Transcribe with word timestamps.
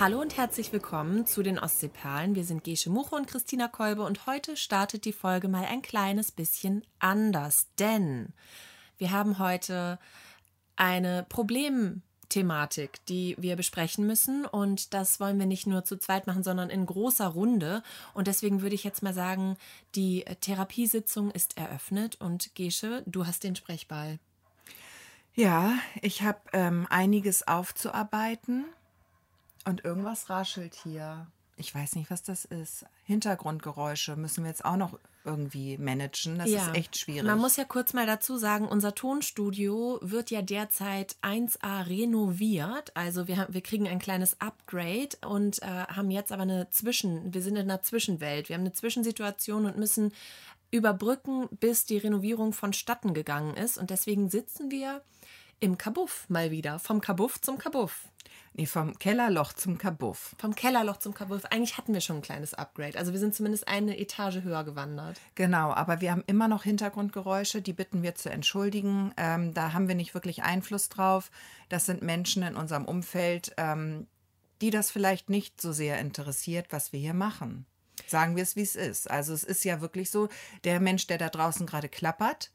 Hallo 0.00 0.18
und 0.18 0.38
herzlich 0.38 0.72
willkommen 0.72 1.26
zu 1.26 1.42
den 1.42 1.58
Ostseeperlen. 1.58 2.34
Wir 2.34 2.44
sind 2.44 2.64
Gesche 2.64 2.88
Muche 2.88 3.14
und 3.14 3.26
Christina 3.26 3.68
Kolbe 3.68 4.02
und 4.02 4.24
heute 4.24 4.56
startet 4.56 5.04
die 5.04 5.12
Folge 5.12 5.46
mal 5.46 5.66
ein 5.66 5.82
kleines 5.82 6.32
bisschen 6.32 6.86
anders, 7.00 7.68
denn 7.78 8.32
wir 8.96 9.10
haben 9.10 9.38
heute 9.38 9.98
eine 10.74 11.26
Problemthematik, 11.28 13.04
die 13.10 13.36
wir 13.38 13.56
besprechen 13.56 14.06
müssen. 14.06 14.46
Und 14.46 14.94
das 14.94 15.20
wollen 15.20 15.38
wir 15.38 15.44
nicht 15.44 15.66
nur 15.66 15.84
zu 15.84 15.98
zweit 15.98 16.26
machen, 16.26 16.44
sondern 16.44 16.70
in 16.70 16.86
großer 16.86 17.26
Runde. 17.26 17.82
Und 18.14 18.26
deswegen 18.26 18.62
würde 18.62 18.76
ich 18.76 18.84
jetzt 18.84 19.02
mal 19.02 19.12
sagen, 19.12 19.58
die 19.96 20.24
Therapiesitzung 20.40 21.30
ist 21.30 21.58
eröffnet. 21.58 22.18
Und 22.22 22.54
Gesche, 22.54 23.02
du 23.04 23.26
hast 23.26 23.44
den 23.44 23.54
Sprechball. 23.54 24.18
Ja, 25.34 25.74
ich 26.00 26.22
habe 26.22 26.40
ähm, 26.54 26.86
einiges 26.88 27.46
aufzuarbeiten 27.46 28.64
und 29.64 29.84
irgendwas 29.84 30.30
raschelt 30.30 30.74
hier. 30.74 31.26
Ich 31.56 31.74
weiß 31.74 31.96
nicht, 31.96 32.10
was 32.10 32.22
das 32.22 32.46
ist. 32.46 32.86
Hintergrundgeräusche 33.04 34.16
müssen 34.16 34.44
wir 34.44 34.48
jetzt 34.50 34.64
auch 34.64 34.76
noch 34.76 34.98
irgendwie 35.26 35.76
managen. 35.76 36.38
Das 36.38 36.48
Ja. 36.48 36.68
ist 36.68 36.74
echt 36.74 36.96
schwierig. 36.96 37.24
Man 37.24 37.38
muss 37.38 37.56
ja 37.56 37.64
kurz 37.64 37.92
mal 37.92 38.06
dazu 38.06 38.38
sagen, 38.38 38.66
unser 38.66 38.94
Tonstudio 38.94 39.98
wird 40.00 40.30
ja 40.30 40.40
derzeit 40.40 41.16
1A 41.20 41.86
renoviert. 41.86 42.96
Also 42.96 43.28
wir, 43.28 43.36
haben, 43.36 43.52
wir 43.52 43.60
kriegen 43.60 43.86
ein 43.86 43.98
kleines 43.98 44.40
Upgrade 44.40 45.10
und 45.26 45.60
äh, 45.62 45.66
haben 45.66 46.10
jetzt 46.10 46.32
aber 46.32 46.42
eine 46.42 46.70
Zwischen, 46.70 47.34
wir 47.34 47.42
sind 47.42 47.56
in 47.56 47.70
einer 47.70 47.82
Zwischenwelt. 47.82 48.48
Wir 48.48 48.54
haben 48.54 48.62
eine 48.62 48.72
Zwischensituation 48.72 49.66
und 49.66 49.76
müssen 49.76 50.14
überbrücken, 50.70 51.48
bis 51.50 51.84
die 51.84 51.98
Renovierung 51.98 52.54
vonstatten 52.54 53.12
gegangen 53.12 53.54
ist. 53.56 53.76
Und 53.76 53.90
deswegen 53.90 54.30
sitzen 54.30 54.70
wir 54.70 55.02
im 55.58 55.76
Kabuff 55.76 56.24
mal 56.30 56.50
wieder. 56.50 56.78
Vom 56.78 57.02
Kabuff 57.02 57.38
zum 57.40 57.58
Kabuff. 57.58 58.08
Nee, 58.54 58.66
vom 58.66 58.98
Kellerloch 58.98 59.52
zum 59.52 59.78
Kabuff. 59.78 60.34
Vom 60.38 60.54
Kellerloch 60.54 60.98
zum 60.98 61.14
Kabuff. 61.14 61.44
Eigentlich 61.46 61.78
hatten 61.78 61.94
wir 61.94 62.00
schon 62.00 62.16
ein 62.16 62.22
kleines 62.22 62.54
Upgrade. 62.54 62.98
Also 62.98 63.12
wir 63.12 63.18
sind 63.18 63.34
zumindest 63.34 63.68
eine 63.68 63.98
Etage 63.98 64.42
höher 64.42 64.64
gewandert. 64.64 65.20
Genau, 65.34 65.72
aber 65.72 66.00
wir 66.00 66.10
haben 66.10 66.24
immer 66.26 66.48
noch 66.48 66.64
Hintergrundgeräusche, 66.64 67.62
die 67.62 67.72
bitten 67.72 68.02
wir 68.02 68.14
zu 68.14 68.30
entschuldigen. 68.30 69.12
Ähm, 69.16 69.54
da 69.54 69.72
haben 69.72 69.88
wir 69.88 69.94
nicht 69.94 70.14
wirklich 70.14 70.42
Einfluss 70.42 70.88
drauf. 70.88 71.30
Das 71.68 71.86
sind 71.86 72.02
Menschen 72.02 72.42
in 72.42 72.56
unserem 72.56 72.84
Umfeld, 72.84 73.52
ähm, 73.56 74.06
die 74.60 74.70
das 74.70 74.90
vielleicht 74.90 75.30
nicht 75.30 75.60
so 75.60 75.72
sehr 75.72 75.98
interessiert, 75.98 76.66
was 76.70 76.92
wir 76.92 77.00
hier 77.00 77.14
machen. 77.14 77.66
Sagen 78.06 78.36
wir 78.36 78.42
es, 78.42 78.56
wie 78.56 78.62
es 78.62 78.76
ist. 78.76 79.10
Also 79.10 79.32
es 79.32 79.44
ist 79.44 79.64
ja 79.64 79.80
wirklich 79.80 80.10
so, 80.10 80.28
der 80.64 80.80
Mensch, 80.80 81.06
der 81.06 81.18
da 81.18 81.28
draußen 81.28 81.66
gerade 81.66 81.88
klappert, 81.88 82.50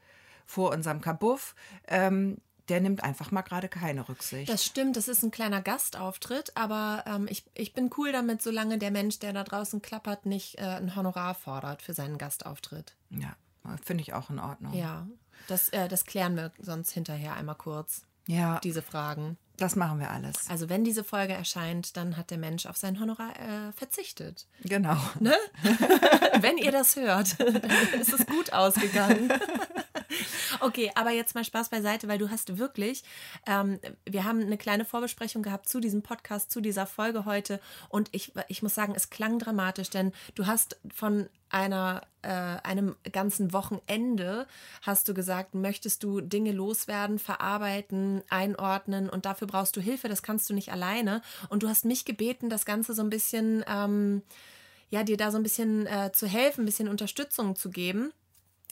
vor 0.45 0.71
unserem 0.71 1.01
Kabuff, 1.01 1.55
ähm, 1.87 2.37
der 2.69 2.81
nimmt 2.81 3.03
einfach 3.03 3.31
mal 3.31 3.41
gerade 3.41 3.67
keine 3.69 4.07
Rücksicht. 4.07 4.49
Das 4.51 4.65
stimmt, 4.65 4.97
das 4.97 5.07
ist 5.07 5.23
ein 5.23 5.31
kleiner 5.31 5.61
Gastauftritt, 5.61 6.51
aber 6.55 7.03
ähm, 7.05 7.27
ich, 7.29 7.43
ich 7.53 7.73
bin 7.73 7.89
cool 7.97 8.11
damit, 8.11 8.41
solange 8.41 8.77
der 8.77 8.91
Mensch, 8.91 9.19
der 9.19 9.33
da 9.33 9.43
draußen 9.43 9.81
klappert, 9.81 10.25
nicht 10.25 10.57
äh, 10.57 10.61
ein 10.61 10.95
Honorar 10.95 11.35
fordert 11.35 11.81
für 11.81 11.93
seinen 11.93 12.17
Gastauftritt. 12.17 12.95
ja, 13.09 13.35
finde 13.83 14.01
ich 14.01 14.13
auch 14.13 14.29
in 14.29 14.39
Ordnung. 14.39 14.73
Ja, 14.73 15.07
das, 15.47 15.69
äh, 15.69 15.87
das 15.87 16.05
klären 16.05 16.35
wir 16.35 16.51
sonst 16.59 16.91
hinterher 16.91 17.35
einmal 17.35 17.55
kurz, 17.55 18.03
ja 18.27 18.59
diese 18.63 18.81
Fragen. 18.81 19.37
das 19.57 19.75
machen 19.75 19.99
wir 19.99 20.09
alles. 20.11 20.49
Also 20.49 20.69
wenn 20.69 20.83
diese 20.83 21.03
Folge 21.03 21.33
erscheint, 21.33 21.95
dann 21.97 22.17
hat 22.17 22.31
der 22.31 22.37
Mensch 22.37 22.65
auf 22.65 22.77
sein 22.77 22.99
Honorar 22.99 23.39
äh, 23.39 23.71
verzichtet. 23.73 24.47
Genau. 24.63 24.97
Wenn 26.41 26.57
ihr 26.57 26.71
das 26.71 26.95
hört, 26.95 27.39
dann 27.39 28.01
ist 28.01 28.13
es 28.13 28.25
gut 28.25 28.51
ausgegangen. 28.53 29.31
Okay, 30.65 30.91
aber 30.95 31.11
jetzt 31.11 31.35
mal 31.35 31.43
Spaß 31.43 31.69
beiseite, 31.69 32.07
weil 32.07 32.17
du 32.17 32.31
hast 32.31 32.57
wirklich, 32.57 33.03
ähm, 33.45 33.79
wir 34.03 34.23
haben 34.23 34.41
eine 34.41 34.57
kleine 34.57 34.83
Vorbesprechung 34.83 35.43
gehabt 35.43 35.69
zu 35.69 35.79
diesem 35.79 36.01
Podcast, 36.01 36.49
zu 36.49 36.59
dieser 36.59 36.87
Folge 36.87 37.25
heute. 37.25 37.59
Und 37.87 38.09
ich, 38.13 38.33
ich 38.47 38.63
muss 38.63 38.73
sagen, 38.73 38.93
es 38.95 39.11
klang 39.11 39.37
dramatisch, 39.37 39.91
denn 39.91 40.11
du 40.33 40.47
hast 40.47 40.77
von 40.91 41.29
einer, 41.49 42.01
äh, 42.23 42.29
einem 42.29 42.95
ganzen 43.11 43.53
Wochenende, 43.53 44.47
hast 44.81 45.07
du 45.07 45.13
gesagt, 45.13 45.53
möchtest 45.53 46.01
du 46.01 46.19
Dinge 46.19 46.51
loswerden, 46.51 47.19
verarbeiten, 47.19 48.23
einordnen 48.31 49.07
und 49.07 49.27
dafür 49.27 49.45
brauchst 49.45 49.75
du 49.75 49.81
Hilfe, 49.81 50.09
das 50.09 50.23
kannst 50.23 50.49
du 50.49 50.55
nicht 50.55 50.71
alleine. 50.71 51.21
Und 51.49 51.61
du 51.61 51.69
hast 51.69 51.85
mich 51.85 52.05
gebeten, 52.05 52.49
das 52.49 52.65
Ganze 52.65 52.95
so 52.95 53.03
ein 53.03 53.11
bisschen... 53.11 53.63
Ähm, 53.67 54.23
ja, 54.91 55.03
dir 55.03 55.17
da 55.17 55.31
so 55.31 55.37
ein 55.37 55.43
bisschen 55.43 55.87
äh, 55.87 56.11
zu 56.13 56.27
helfen, 56.27 56.61
ein 56.61 56.65
bisschen 56.65 56.87
Unterstützung 56.87 57.55
zu 57.55 57.71
geben. 57.71 58.13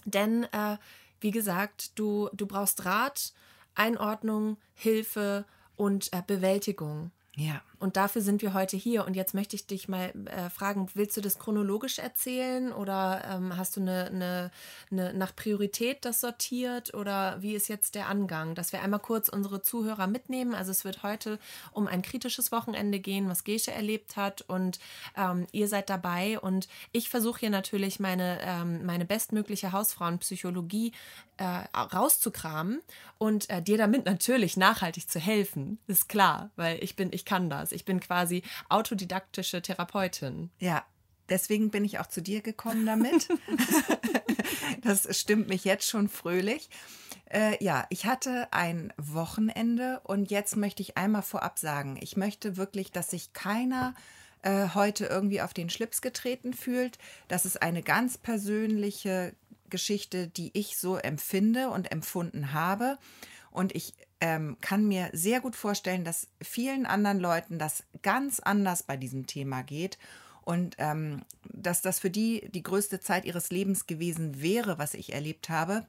Denn, 0.06 0.44
äh, 0.44 0.78
wie 1.24 1.32
gesagt, 1.32 1.98
du, 1.98 2.30
du 2.34 2.46
brauchst 2.46 2.86
Rat, 2.86 3.34
Einordnung, 3.76 4.58
Hilfe 4.76 5.46
und 5.76 6.12
äh, 6.14 6.22
Bewältigung. 6.26 7.12
Ja. 7.36 7.62
Und 7.84 7.98
dafür 7.98 8.22
sind 8.22 8.42
wir 8.42 8.54
heute 8.54 8.78
hier. 8.78 9.06
Und 9.06 9.14
jetzt 9.14 9.34
möchte 9.34 9.58
ich 9.58 9.68
dich 9.68 9.90
mal 9.90 10.14
äh, 10.28 10.50
fragen, 10.50 10.88
willst 10.94 11.18
du 11.18 11.22
das 11.22 11.38
chronologisch 11.38 12.00
erzählen 12.00 12.72
oder 12.72 13.22
ähm, 13.30 13.58
hast 13.58 13.76
du 13.76 13.82
eine, 13.82 14.06
eine, 14.06 14.52
eine 14.90 15.14
nach 15.14 15.36
Priorität 15.36 16.06
das 16.06 16.22
sortiert 16.22 16.94
oder 16.94 17.42
wie 17.42 17.56
ist 17.56 17.68
jetzt 17.68 17.96
der 17.96 18.08
Angang? 18.08 18.56
Dass 18.56 18.72
wir 18.72 18.82
einmal 18.82 19.02
kurz 19.02 19.28
unsere 19.28 19.62
Zuhörer 19.62 20.08
mitnehmen. 20.08 20.56
Also 20.56 20.72
es 20.72 20.86
wird 20.86 21.04
heute 21.04 21.40
um 21.74 21.88
ein 21.88 22.04
kritisches 22.04 22.54
Wochenende 22.54 23.02
gehen, 23.02 23.28
was 23.28 23.44
Gesche 23.44 23.74
erlebt 23.74 24.16
hat 24.16 24.44
und 24.44 24.80
ähm, 25.18 25.46
ihr 25.52 25.68
seid 25.68 25.90
dabei. 25.90 26.40
Und 26.40 26.70
ich 26.94 27.10
versuche 27.10 27.42
hier 27.42 27.50
natürlich 27.50 28.00
meine, 28.00 28.40
ähm, 28.44 28.86
meine 28.86 29.04
bestmögliche 29.04 29.74
Hausfrauenpsychologie 29.74 30.94
äh, 31.36 31.44
rauszukramen 31.78 32.82
und 33.18 33.50
äh, 33.50 33.62
dir 33.62 33.78
damit 33.78 34.06
natürlich 34.06 34.56
nachhaltig 34.56 35.10
zu 35.10 35.20
helfen. 35.20 35.80
Ist 35.88 36.08
klar, 36.08 36.52
weil 36.56 36.82
ich 36.82 36.96
bin, 36.96 37.12
ich 37.12 37.26
kann 37.26 37.50
das. 37.50 37.73
Ich 37.74 37.86
bin 37.86 38.00
quasi 38.00 38.44
autodidaktische 38.70 39.62
Therapeutin. 39.62 40.50
Ja, 40.60 40.86
deswegen 41.30 41.70
bin 41.70 41.86
ich 41.86 42.00
auch 42.00 42.08
zu 42.08 42.22
dir 42.22 42.42
gekommen 42.42 42.86
damit. 42.86 43.28
das 44.82 45.18
stimmt 45.18 45.50
mich 45.50 45.66
jetzt 45.66 45.88
schon 45.88 46.10
fröhlich. 46.10 46.70
Äh, 47.30 47.64
ja, 47.64 47.86
ich 47.90 48.06
hatte 48.06 48.48
ein 48.52 48.94
Wochenende 48.98 50.02
und 50.04 50.30
jetzt 50.30 50.56
möchte 50.56 50.82
ich 50.82 50.98
einmal 50.98 51.24
vorab 51.24 51.58
sagen, 51.58 51.98
ich 52.02 52.16
möchte 52.16 52.58
wirklich, 52.58 52.92
dass 52.92 53.10
sich 53.10 53.34
keiner 53.34 53.96
äh, 54.44 54.70
heute 54.74 55.06
irgendwie 55.06 55.42
auf 55.42 55.54
den 55.54 55.70
Schlips 55.70 56.02
getreten 56.02 56.54
fühlt. 56.54 57.00
Das 57.28 57.46
ist 57.46 57.62
eine 57.62 57.82
ganz 57.82 58.18
persönliche 58.18 59.34
Geschichte, 59.70 60.28
die 60.28 60.52
ich 60.54 60.78
so 60.78 60.98
empfinde 60.98 61.70
und 61.70 61.92
empfunden 61.92 62.54
habe. 62.54 63.00
Und 63.50 63.76
ich 63.76 63.94
ähm, 64.24 64.56
kann 64.62 64.88
mir 64.88 65.10
sehr 65.12 65.42
gut 65.42 65.54
vorstellen, 65.54 66.06
dass 66.06 66.30
vielen 66.42 66.86
anderen 66.86 67.20
Leuten 67.20 67.60
das 67.60 67.84
ganz 68.04 68.40
anders 68.40 68.82
bei 68.82 68.96
diesem 68.96 69.28
Thema 69.28 69.64
geht 69.64 69.98
und 70.44 70.76
ähm, 70.78 71.26
dass 71.44 71.82
das 71.82 72.00
für 72.00 72.10
die 72.10 72.50
die 72.50 72.64
größte 72.64 73.02
Zeit 73.02 73.26
ihres 73.26 73.50
Lebens 73.50 73.86
gewesen 73.86 74.42
wäre, 74.42 74.78
was 74.78 74.94
ich 74.94 75.12
erlebt 75.12 75.50
habe. 75.50 75.86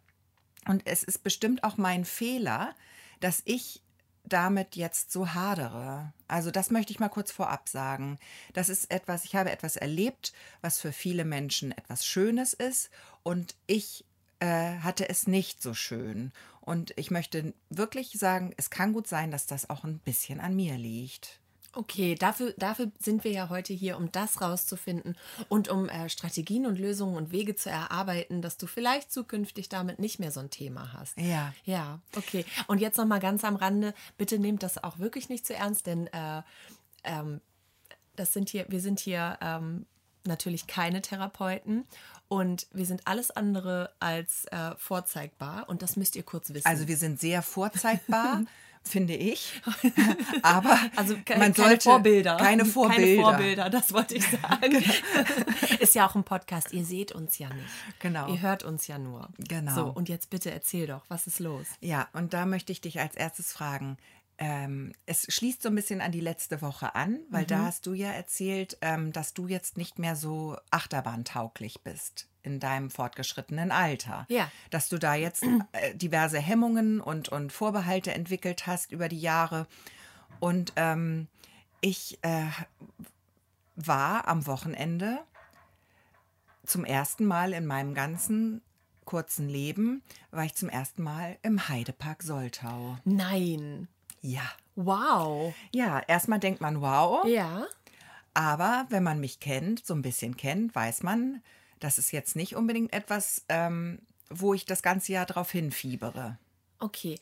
Und 0.66 0.82
es 0.84 1.04
ist 1.04 1.22
bestimmt 1.22 1.62
auch 1.62 1.76
mein 1.76 2.04
Fehler, 2.04 2.74
dass 3.20 3.40
ich 3.44 3.82
damit 4.24 4.74
jetzt 4.74 5.12
so 5.12 5.32
hadere. 5.32 6.12
Also 6.26 6.50
das 6.50 6.72
möchte 6.72 6.92
ich 6.92 6.98
mal 6.98 7.10
kurz 7.10 7.30
vorab 7.30 7.68
sagen. 7.68 8.18
Das 8.52 8.68
ist 8.68 8.90
etwas, 8.90 9.24
ich 9.24 9.36
habe 9.36 9.52
etwas 9.52 9.76
erlebt, 9.76 10.32
was 10.60 10.80
für 10.80 10.90
viele 10.90 11.24
Menschen 11.24 11.70
etwas 11.70 12.04
Schönes 12.04 12.52
ist 12.52 12.90
und 13.22 13.54
ich 13.68 14.04
äh, 14.40 14.78
hatte 14.80 15.08
es 15.08 15.26
nicht 15.26 15.62
so 15.62 15.72
schön. 15.72 16.32
Und 16.64 16.92
ich 16.96 17.10
möchte 17.10 17.52
wirklich 17.68 18.12
sagen, 18.12 18.54
es 18.56 18.70
kann 18.70 18.94
gut 18.94 19.06
sein, 19.06 19.30
dass 19.30 19.46
das 19.46 19.68
auch 19.68 19.84
ein 19.84 19.98
bisschen 19.98 20.40
an 20.40 20.56
mir 20.56 20.76
liegt. 20.78 21.40
Okay, 21.76 22.14
dafür, 22.14 22.54
dafür 22.56 22.92
sind 23.00 23.24
wir 23.24 23.32
ja 23.32 23.48
heute 23.48 23.72
hier, 23.72 23.96
um 23.96 24.10
das 24.12 24.40
rauszufinden 24.40 25.16
und 25.48 25.68
um 25.68 25.88
äh, 25.88 26.08
Strategien 26.08 26.66
und 26.66 26.78
Lösungen 26.78 27.16
und 27.16 27.32
Wege 27.32 27.56
zu 27.56 27.68
erarbeiten, 27.68 28.42
dass 28.42 28.56
du 28.56 28.66
vielleicht 28.66 29.12
zukünftig 29.12 29.68
damit 29.68 29.98
nicht 29.98 30.20
mehr 30.20 30.30
so 30.30 30.40
ein 30.40 30.50
Thema 30.50 30.92
hast. 30.92 31.18
Ja. 31.18 31.52
Ja, 31.64 32.00
okay. 32.16 32.44
Und 32.68 32.80
jetzt 32.80 32.96
noch 32.96 33.06
mal 33.06 33.18
ganz 33.18 33.42
am 33.44 33.56
Rande, 33.56 33.92
bitte 34.16 34.38
nehmt 34.38 34.62
das 34.62 34.82
auch 34.82 34.98
wirklich 34.98 35.28
nicht 35.28 35.46
zu 35.46 35.54
ernst, 35.54 35.86
denn 35.86 36.06
äh, 36.08 36.42
ähm, 37.02 37.40
das 38.14 38.32
sind 38.32 38.48
hier, 38.48 38.66
wir 38.68 38.80
sind 38.80 39.00
hier 39.00 39.36
ähm, 39.40 39.86
natürlich 40.26 40.66
keine 40.66 41.02
Therapeuten 41.02 41.84
und 42.28 42.66
wir 42.72 42.86
sind 42.86 43.02
alles 43.06 43.30
andere 43.30 43.90
als 44.00 44.46
äh, 44.46 44.72
vorzeigbar 44.76 45.68
und 45.68 45.82
das 45.82 45.96
müsst 45.96 46.16
ihr 46.16 46.22
kurz 46.22 46.52
wissen. 46.52 46.66
Also 46.66 46.88
wir 46.88 46.96
sind 46.96 47.20
sehr 47.20 47.42
vorzeigbar, 47.42 48.42
finde 48.82 49.14
ich. 49.14 49.60
Aber 50.42 50.78
Also 50.96 51.16
ke 51.24 51.36
man 51.36 51.52
keine 51.52 51.68
sollte 51.68 51.84
Vorbilder. 51.84 52.36
Keine 52.36 52.64
Vorbilder. 52.64 53.22
Keine 53.22 53.22
Vorbilder, 53.22 53.70
das 53.70 53.92
wollte 53.92 54.14
ich 54.14 54.26
sagen. 54.26 54.84
Ist 55.80 55.94
ja 55.94 56.06
auch 56.06 56.14
ein 56.14 56.24
Podcast, 56.24 56.72
ihr 56.72 56.84
seht 56.84 57.12
uns 57.12 57.38
ja 57.38 57.48
nicht. 57.48 57.68
Genau. 58.00 58.28
Ihr 58.28 58.40
hört 58.40 58.62
uns 58.62 58.86
ja 58.86 58.98
nur. 58.98 59.28
Genau. 59.38 59.74
So, 59.74 59.86
und 59.86 60.08
jetzt 60.08 60.30
bitte 60.30 60.50
erzähl 60.50 60.86
doch, 60.86 61.02
was 61.08 61.26
ist 61.26 61.40
los? 61.40 61.66
Ja, 61.80 62.08
und 62.12 62.32
da 62.34 62.46
möchte 62.46 62.72
ich 62.72 62.80
dich 62.80 63.00
als 63.00 63.16
erstes 63.16 63.52
fragen. 63.52 63.96
Ähm, 64.38 64.92
es 65.06 65.32
schließt 65.32 65.62
so 65.62 65.68
ein 65.68 65.74
bisschen 65.76 66.00
an 66.00 66.10
die 66.10 66.20
letzte 66.20 66.60
Woche 66.60 66.94
an, 66.94 67.20
weil 67.30 67.42
Mhm. 67.42 67.48
da 67.48 67.64
hast 67.66 67.86
du 67.86 67.94
ja 67.94 68.10
erzählt, 68.10 68.76
ähm, 68.80 69.12
dass 69.12 69.32
du 69.32 69.46
jetzt 69.46 69.76
nicht 69.76 69.98
mehr 69.98 70.16
so 70.16 70.56
achterbahntauglich 70.70 71.82
bist 71.82 72.28
in 72.42 72.58
deinem 72.60 72.90
fortgeschrittenen 72.90 73.70
Alter. 73.70 74.26
Ja. 74.28 74.50
Dass 74.70 74.88
du 74.88 74.98
da 74.98 75.14
jetzt 75.14 75.44
äh, 75.72 75.94
diverse 75.94 76.38
Hemmungen 76.40 77.00
und, 77.00 77.28
und 77.28 77.52
Vorbehalte 77.52 78.12
entwickelt 78.12 78.66
hast 78.66 78.90
über 78.92 79.08
die 79.08 79.20
Jahre. 79.20 79.66
Und 80.40 80.72
ähm, 80.76 81.28
ich 81.80 82.18
äh, 82.22 82.46
war 83.76 84.26
am 84.28 84.46
Wochenende 84.46 85.20
zum 86.66 86.84
ersten 86.84 87.24
Mal 87.24 87.52
in 87.52 87.66
meinem 87.66 87.94
ganzen 87.94 88.62
kurzen 89.04 89.48
Leben, 89.48 90.02
war 90.30 90.44
ich 90.44 90.54
zum 90.54 90.68
ersten 90.70 91.02
Mal 91.02 91.38
im 91.42 91.68
Heidepark 91.68 92.22
Soltau. 92.22 92.96
Nein. 93.04 93.88
Ja. 94.24 94.42
Wow. 94.74 95.54
Ja, 95.70 96.00
erstmal 96.00 96.40
denkt 96.40 96.60
man, 96.62 96.80
wow. 96.80 97.26
Ja. 97.26 97.66
Aber 98.32 98.86
wenn 98.88 99.02
man 99.02 99.20
mich 99.20 99.38
kennt, 99.38 99.84
so 99.84 99.94
ein 99.94 100.00
bisschen 100.02 100.36
kennt, 100.36 100.74
weiß 100.74 101.02
man, 101.02 101.42
das 101.78 101.98
ist 101.98 102.10
jetzt 102.10 102.34
nicht 102.34 102.56
unbedingt 102.56 102.92
etwas, 102.94 103.44
ähm, 103.50 104.00
wo 104.30 104.54
ich 104.54 104.64
das 104.64 104.82
ganze 104.82 105.12
Jahr 105.12 105.26
drauf 105.26 105.50
hinfiebere. 105.50 106.38
Okay. 106.78 107.18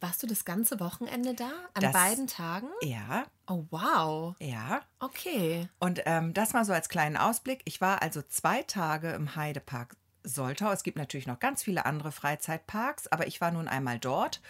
Warst 0.00 0.22
du 0.22 0.26
das 0.26 0.44
ganze 0.44 0.80
Wochenende 0.80 1.34
da? 1.34 1.50
An 1.74 1.82
Das- 1.82 1.92
beiden 1.92 2.26
Tagen? 2.26 2.68
Ja, 2.80 3.24
Oh, 3.46 3.66
wow. 3.70 4.34
ja. 4.40 4.80
Okay. 5.00 5.68
Und 5.80 6.00
ähm, 6.06 6.32
das 6.32 6.54
mal 6.54 6.64
so 6.64 6.72
als 6.72 6.88
kleinen 6.88 7.16
Ausblick. 7.18 7.60
Ich 7.66 7.80
war 7.82 8.00
also 8.00 8.22
zwei 8.22 8.62
Tage 8.62 9.10
im 9.12 9.36
Heidepark 9.36 9.96
Soltau. 10.24 10.70
Es 10.72 10.82
gibt 10.82 10.96
natürlich 10.96 11.26
noch 11.26 11.40
ganz 11.40 11.62
viele 11.62 11.84
andere 11.84 12.10
Freizeitparks, 12.10 13.08
aber 13.08 13.26
ich 13.26 13.40
war 13.42 13.50
nun 13.50 13.68
einmal 13.68 13.98
dort. 13.98 14.40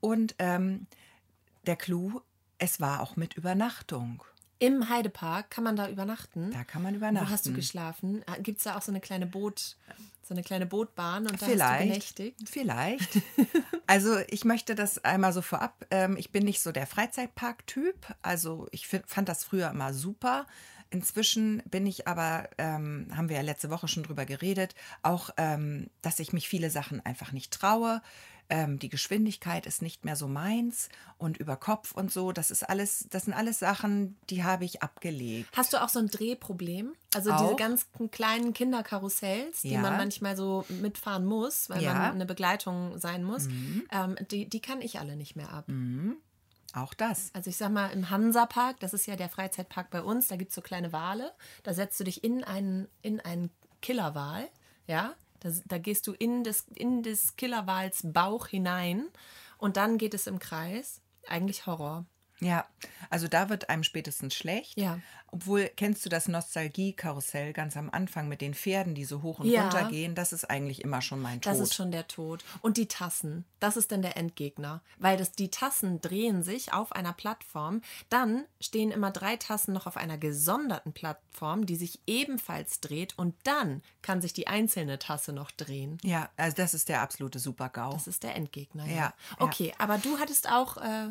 Und 0.00 0.34
ähm, 0.38 0.86
der 1.66 1.76
Clou, 1.76 2.20
es 2.58 2.80
war 2.80 3.00
auch 3.00 3.16
mit 3.16 3.34
Übernachtung. 3.34 4.22
Im 4.58 4.88
Heidepark 4.88 5.50
kann 5.50 5.64
man 5.64 5.76
da 5.76 5.88
übernachten. 5.88 6.50
Da 6.52 6.64
kann 6.64 6.82
man 6.82 6.94
Wo 6.94 6.98
übernachten. 6.98 7.30
hast 7.30 7.46
du 7.46 7.52
geschlafen? 7.52 8.24
Gibt 8.40 8.58
es 8.58 8.64
da 8.64 8.76
auch 8.76 8.82
so 8.82 8.92
eine 8.92 9.00
kleine 9.00 9.26
Boot, 9.26 9.76
so 10.22 10.32
eine 10.32 10.42
kleine 10.42 10.64
Bootbahn 10.64 11.26
und 11.26 11.32
da 11.32 11.34
hast 11.34 11.42
du 11.42 11.46
Vielleicht. 11.50 12.16
genächtigt? 12.16 12.48
Vielleicht. 12.48 13.18
Also 13.86 14.16
ich 14.28 14.46
möchte 14.46 14.74
das 14.74 15.04
einmal 15.04 15.34
so 15.34 15.42
vorab. 15.42 15.84
Ähm, 15.90 16.16
ich 16.16 16.32
bin 16.32 16.44
nicht 16.44 16.62
so 16.62 16.72
der 16.72 16.86
Freizeitpark-Typ. 16.86 18.14
Also 18.22 18.66
ich 18.70 18.88
fand 18.88 19.28
das 19.28 19.44
früher 19.44 19.68
immer 19.68 19.92
super. 19.92 20.46
Inzwischen 20.88 21.62
bin 21.66 21.86
ich 21.86 22.08
aber, 22.08 22.48
ähm, 22.56 23.08
haben 23.14 23.28
wir 23.28 23.36
ja 23.36 23.42
letzte 23.42 23.68
Woche 23.68 23.86
schon 23.86 24.04
drüber 24.04 24.24
geredet, 24.24 24.74
auch, 25.02 25.28
ähm, 25.36 25.90
dass 26.00 26.18
ich 26.18 26.32
mich 26.32 26.48
viele 26.48 26.70
Sachen 26.70 27.04
einfach 27.04 27.32
nicht 27.32 27.52
traue. 27.52 28.00
Ähm, 28.56 28.78
die 28.78 28.88
Geschwindigkeit 28.88 29.66
ist 29.66 29.82
nicht 29.82 30.04
mehr 30.04 30.14
so 30.14 30.28
meins 30.28 30.88
und 31.18 31.38
über 31.38 31.56
Kopf 31.56 31.90
und 31.90 32.12
so. 32.12 32.30
Das 32.30 32.52
ist 32.52 32.62
alles, 32.62 33.06
das 33.10 33.24
sind 33.24 33.34
alles 33.34 33.58
Sachen, 33.58 34.16
die 34.30 34.44
habe 34.44 34.64
ich 34.64 34.80
abgelegt. 34.80 35.50
Hast 35.56 35.72
du 35.72 35.82
auch 35.82 35.88
so 35.88 35.98
ein 35.98 36.06
Drehproblem? 36.06 36.94
Also 37.16 37.32
Auch. 37.32 37.40
diese 37.40 37.56
ganz 37.56 37.86
kleinen 38.12 38.52
Kinderkarussells, 38.52 39.62
die 39.62 39.70
Ja. 39.70 39.80
man 39.80 39.96
manchmal 39.96 40.36
so 40.36 40.66
mitfahren 40.68 41.24
muss, 41.26 41.68
weil 41.68 41.82
Ja. 41.82 41.94
man 41.94 42.12
eine 42.12 42.26
Begleitung 42.26 42.96
sein 42.98 43.24
muss, 43.24 43.48
ähm, 43.90 44.16
die, 44.30 44.48
die 44.48 44.60
kann 44.60 44.80
ich 44.82 45.00
alle 45.00 45.16
nicht 45.16 45.34
mehr 45.34 45.52
ab. 45.52 45.66
Auch 46.74 46.94
das. 46.94 47.30
Also 47.34 47.50
ich 47.50 47.56
sag 47.56 47.72
mal, 47.72 47.88
im 47.88 48.08
Hansapark, 48.10 48.78
das 48.78 48.94
ist 48.94 49.06
ja 49.06 49.16
der 49.16 49.30
Freizeitpark 49.30 49.90
bei 49.90 50.00
uns, 50.02 50.28
da 50.28 50.36
gibt 50.36 50.50
es 50.50 50.54
so 50.54 50.60
kleine 50.60 50.92
Wale. 50.92 51.32
Da 51.64 51.74
setzt 51.74 51.98
du 51.98 52.04
dich 52.04 52.22
in 52.22 52.44
einen, 52.44 52.86
in 53.02 53.20
einen 53.20 53.50
Killerwal, 53.82 54.48
ja. 54.86 55.14
Da, 55.44 55.50
da 55.66 55.78
gehst 55.78 56.06
du 56.06 56.12
in 56.12 56.42
des, 56.42 56.66
in 56.74 57.02
des 57.02 57.36
Killerwals 57.36 58.00
Bauch 58.02 58.46
hinein 58.46 59.08
und 59.58 59.76
dann 59.76 59.98
geht 59.98 60.14
es 60.14 60.26
im 60.26 60.38
Kreis. 60.38 61.02
Eigentlich 61.26 61.66
Horror. 61.66 62.06
Ja, 62.40 62.66
also 63.10 63.28
da 63.28 63.48
wird 63.48 63.68
einem 63.70 63.84
spätestens 63.84 64.34
schlecht. 64.34 64.78
Ja. 64.78 64.98
Obwohl, 65.30 65.70
kennst 65.76 66.04
du 66.04 66.08
das 66.08 66.28
Nostalgie-Karussell 66.28 67.52
ganz 67.52 67.76
am 67.76 67.90
Anfang 67.90 68.28
mit 68.28 68.40
den 68.40 68.54
Pferden, 68.54 68.94
die 68.94 69.04
so 69.04 69.22
hoch 69.22 69.38
und 69.40 69.46
Ja. 69.46 69.62
runter 69.62 69.88
gehen? 69.88 70.14
Das 70.14 70.32
ist 70.32 70.48
eigentlich 70.50 70.82
immer 70.82 71.00
schon 71.00 71.20
mein 71.20 71.40
Tod. 71.40 71.52
Das 71.52 71.60
ist 71.60 71.74
schon 71.74 71.90
der 71.90 72.06
Tod. 72.06 72.44
Und 72.60 72.76
die 72.76 72.86
Tassen, 72.86 73.44
das 73.60 73.76
ist 73.76 73.90
dann 73.92 74.02
der 74.02 74.16
Endgegner. 74.16 74.82
Weil 74.98 75.16
das, 75.16 75.32
die 75.32 75.50
Tassen 75.50 76.00
drehen 76.00 76.42
sich 76.42 76.72
auf 76.72 76.92
einer 76.92 77.12
Plattform. 77.12 77.80
Dann 78.10 78.44
stehen 78.60 78.90
immer 78.90 79.10
drei 79.10 79.36
Tassen 79.36 79.72
noch 79.72 79.86
auf 79.86 79.96
einer 79.96 80.18
gesonderten 80.18 80.92
Plattform, 80.92 81.66
die 81.66 81.76
sich 81.76 82.00
ebenfalls 82.06 82.80
dreht. 82.80 83.16
Und 83.18 83.34
dann 83.44 83.82
kann 84.02 84.20
sich 84.20 84.32
die 84.34 84.46
einzelne 84.48 84.98
Tasse 84.98 85.32
noch 85.32 85.50
drehen. 85.50 85.98
ja, 86.02 86.28
also 86.36 86.56
das 86.56 86.74
ist 86.74 86.88
der 86.88 87.00
absolute 87.00 87.38
Super-GAU. 87.38 87.92
Das 87.92 88.06
ist 88.06 88.22
der 88.22 88.34
Endgegner. 88.36 88.86
Ja. 88.86 88.94
Ja. 88.94 89.14
Okay, 89.38 89.72
aber 89.78 89.98
du 89.98 90.18
hattest 90.18 90.48
auch. 90.50 90.76
Äh, 90.76 91.08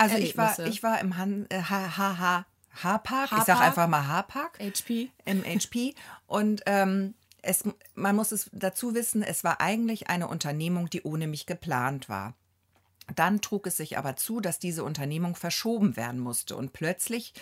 Also 0.00 0.16
ich 0.16 0.36
war, 0.36 0.58
ich 0.60 0.82
war 0.82 1.00
im 1.00 1.16
Han 1.16 1.46
äh, 1.50 1.62
H 1.62 1.96
H 1.96 2.18
H 2.18 2.46
H-Park. 2.82 3.30
Ich 3.36 3.44
sag 3.44 3.60
einfach 3.60 3.88
mal 3.88 4.06
H-Park. 4.06 4.58
HP. 4.60 5.10
Im 5.24 5.44
HP. 5.44 5.94
Und 6.26 6.62
ähm, 6.66 7.14
es, 7.42 7.64
man 7.94 8.16
muss 8.16 8.32
es 8.32 8.48
dazu 8.52 8.94
wissen, 8.94 9.22
es 9.22 9.44
war 9.44 9.60
eigentlich 9.60 10.08
eine 10.08 10.28
Unternehmung, 10.28 10.88
die 10.88 11.02
ohne 11.02 11.26
mich 11.26 11.46
geplant 11.46 12.08
war. 12.08 12.34
Dann 13.16 13.40
trug 13.40 13.66
es 13.66 13.76
sich 13.76 13.98
aber 13.98 14.16
zu, 14.16 14.40
dass 14.40 14.58
diese 14.58 14.84
Unternehmung 14.84 15.34
verschoben 15.34 15.96
werden 15.96 16.20
musste. 16.20 16.56
Und 16.56 16.72
plötzlich 16.72 17.34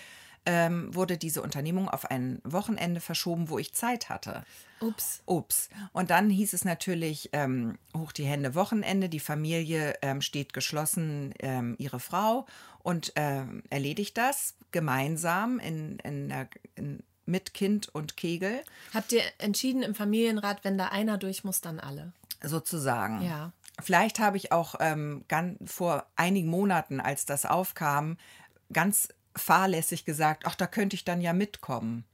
ähm, 0.45 0.93
wurde 0.95 1.17
diese 1.17 1.41
Unternehmung 1.41 1.89
auf 1.89 2.09
ein 2.09 2.41
Wochenende 2.43 3.01
verschoben, 3.01 3.49
wo 3.49 3.59
ich 3.59 3.73
Zeit 3.73 4.09
hatte. 4.09 4.43
Ups. 4.81 5.21
Ups. 5.25 5.69
Und 5.91 6.09
dann 6.09 6.29
hieß 6.29 6.53
es 6.53 6.63
natürlich, 6.65 7.29
ähm, 7.33 7.77
hoch 7.95 8.11
die 8.11 8.23
Hände 8.25 8.55
Wochenende, 8.55 9.09
die 9.09 9.19
Familie 9.19 9.95
ähm, 10.01 10.21
steht 10.21 10.53
geschlossen, 10.53 11.33
ähm, 11.39 11.75
ihre 11.77 11.99
Frau 11.99 12.45
und 12.81 13.11
ähm, 13.15 13.63
erledigt 13.69 14.17
das 14.17 14.55
gemeinsam 14.71 15.59
in, 15.59 15.99
in, 15.99 16.29
der- 16.29 16.49
in, 16.75 17.03
mit 17.25 17.53
Kind 17.53 17.89
und 17.93 18.17
Kegel 18.17 18.63
Habt 18.93 19.11
ihr 19.11 19.21
entschieden 19.37 19.83
im 19.83 19.93
Familienrat, 19.93 20.63
wenn 20.63 20.77
da 20.77 20.87
einer 20.87 21.17
durch 21.17 21.43
muss, 21.43 21.61
dann 21.61 21.79
alle? 21.79 22.13
sozusagen. 22.41 23.21
Ja. 23.21 23.51
Vielleicht 23.81 24.19
habe 24.19 24.37
ich 24.37 24.51
auch 24.53 24.75
ähm, 24.79 25.25
ganz 25.27 25.57
vor 25.71 26.05
einigen 26.15 26.47
Monaten, 26.49 26.99
als 27.01 27.25
das 27.25 27.45
aufkam, 27.45 28.17
ganz 28.71 29.09
fahrlässig 29.39 30.05
gesagt, 30.05 30.45
ach, 30.45 30.55
da 30.55 30.67
könnte 30.67 30.95
ich 30.95 31.05
dann 31.05 31.21
ja 31.21 31.33
mitkommen. 31.33 32.05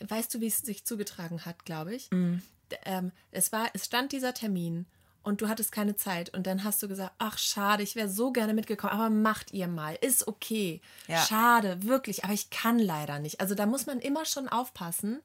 Weißt 0.00 0.34
du, 0.34 0.40
wie 0.40 0.46
es 0.46 0.58
sich 0.58 0.84
zugetragen 0.84 1.44
hat, 1.44 1.64
glaube 1.64 1.94
ich? 1.94 2.10
Mhm. 2.10 2.42
Ähm, 2.84 3.12
es, 3.30 3.52
war, 3.52 3.68
es 3.74 3.86
stand 3.86 4.12
dieser 4.12 4.32
Termin 4.32 4.86
und 5.22 5.40
du 5.40 5.48
hattest 5.48 5.72
keine 5.72 5.96
Zeit 5.96 6.32
und 6.32 6.46
dann 6.46 6.64
hast 6.64 6.82
du 6.82 6.88
gesagt, 6.88 7.12
ach 7.18 7.36
schade, 7.36 7.82
ich 7.82 7.96
wäre 7.96 8.08
so 8.08 8.32
gerne 8.32 8.54
mitgekommen, 8.54 8.92
aber 8.92 9.10
macht 9.10 9.52
ihr 9.52 9.68
mal, 9.68 9.98
ist 10.00 10.26
okay. 10.26 10.80
Ja. 11.08 11.20
Schade, 11.22 11.82
wirklich, 11.82 12.24
aber 12.24 12.32
ich 12.32 12.50
kann 12.50 12.78
leider 12.78 13.18
nicht. 13.18 13.40
Also 13.40 13.54
da 13.54 13.66
muss 13.66 13.86
man 13.86 14.00
immer 14.00 14.24
schon 14.24 14.48
aufpassen. 14.48 15.20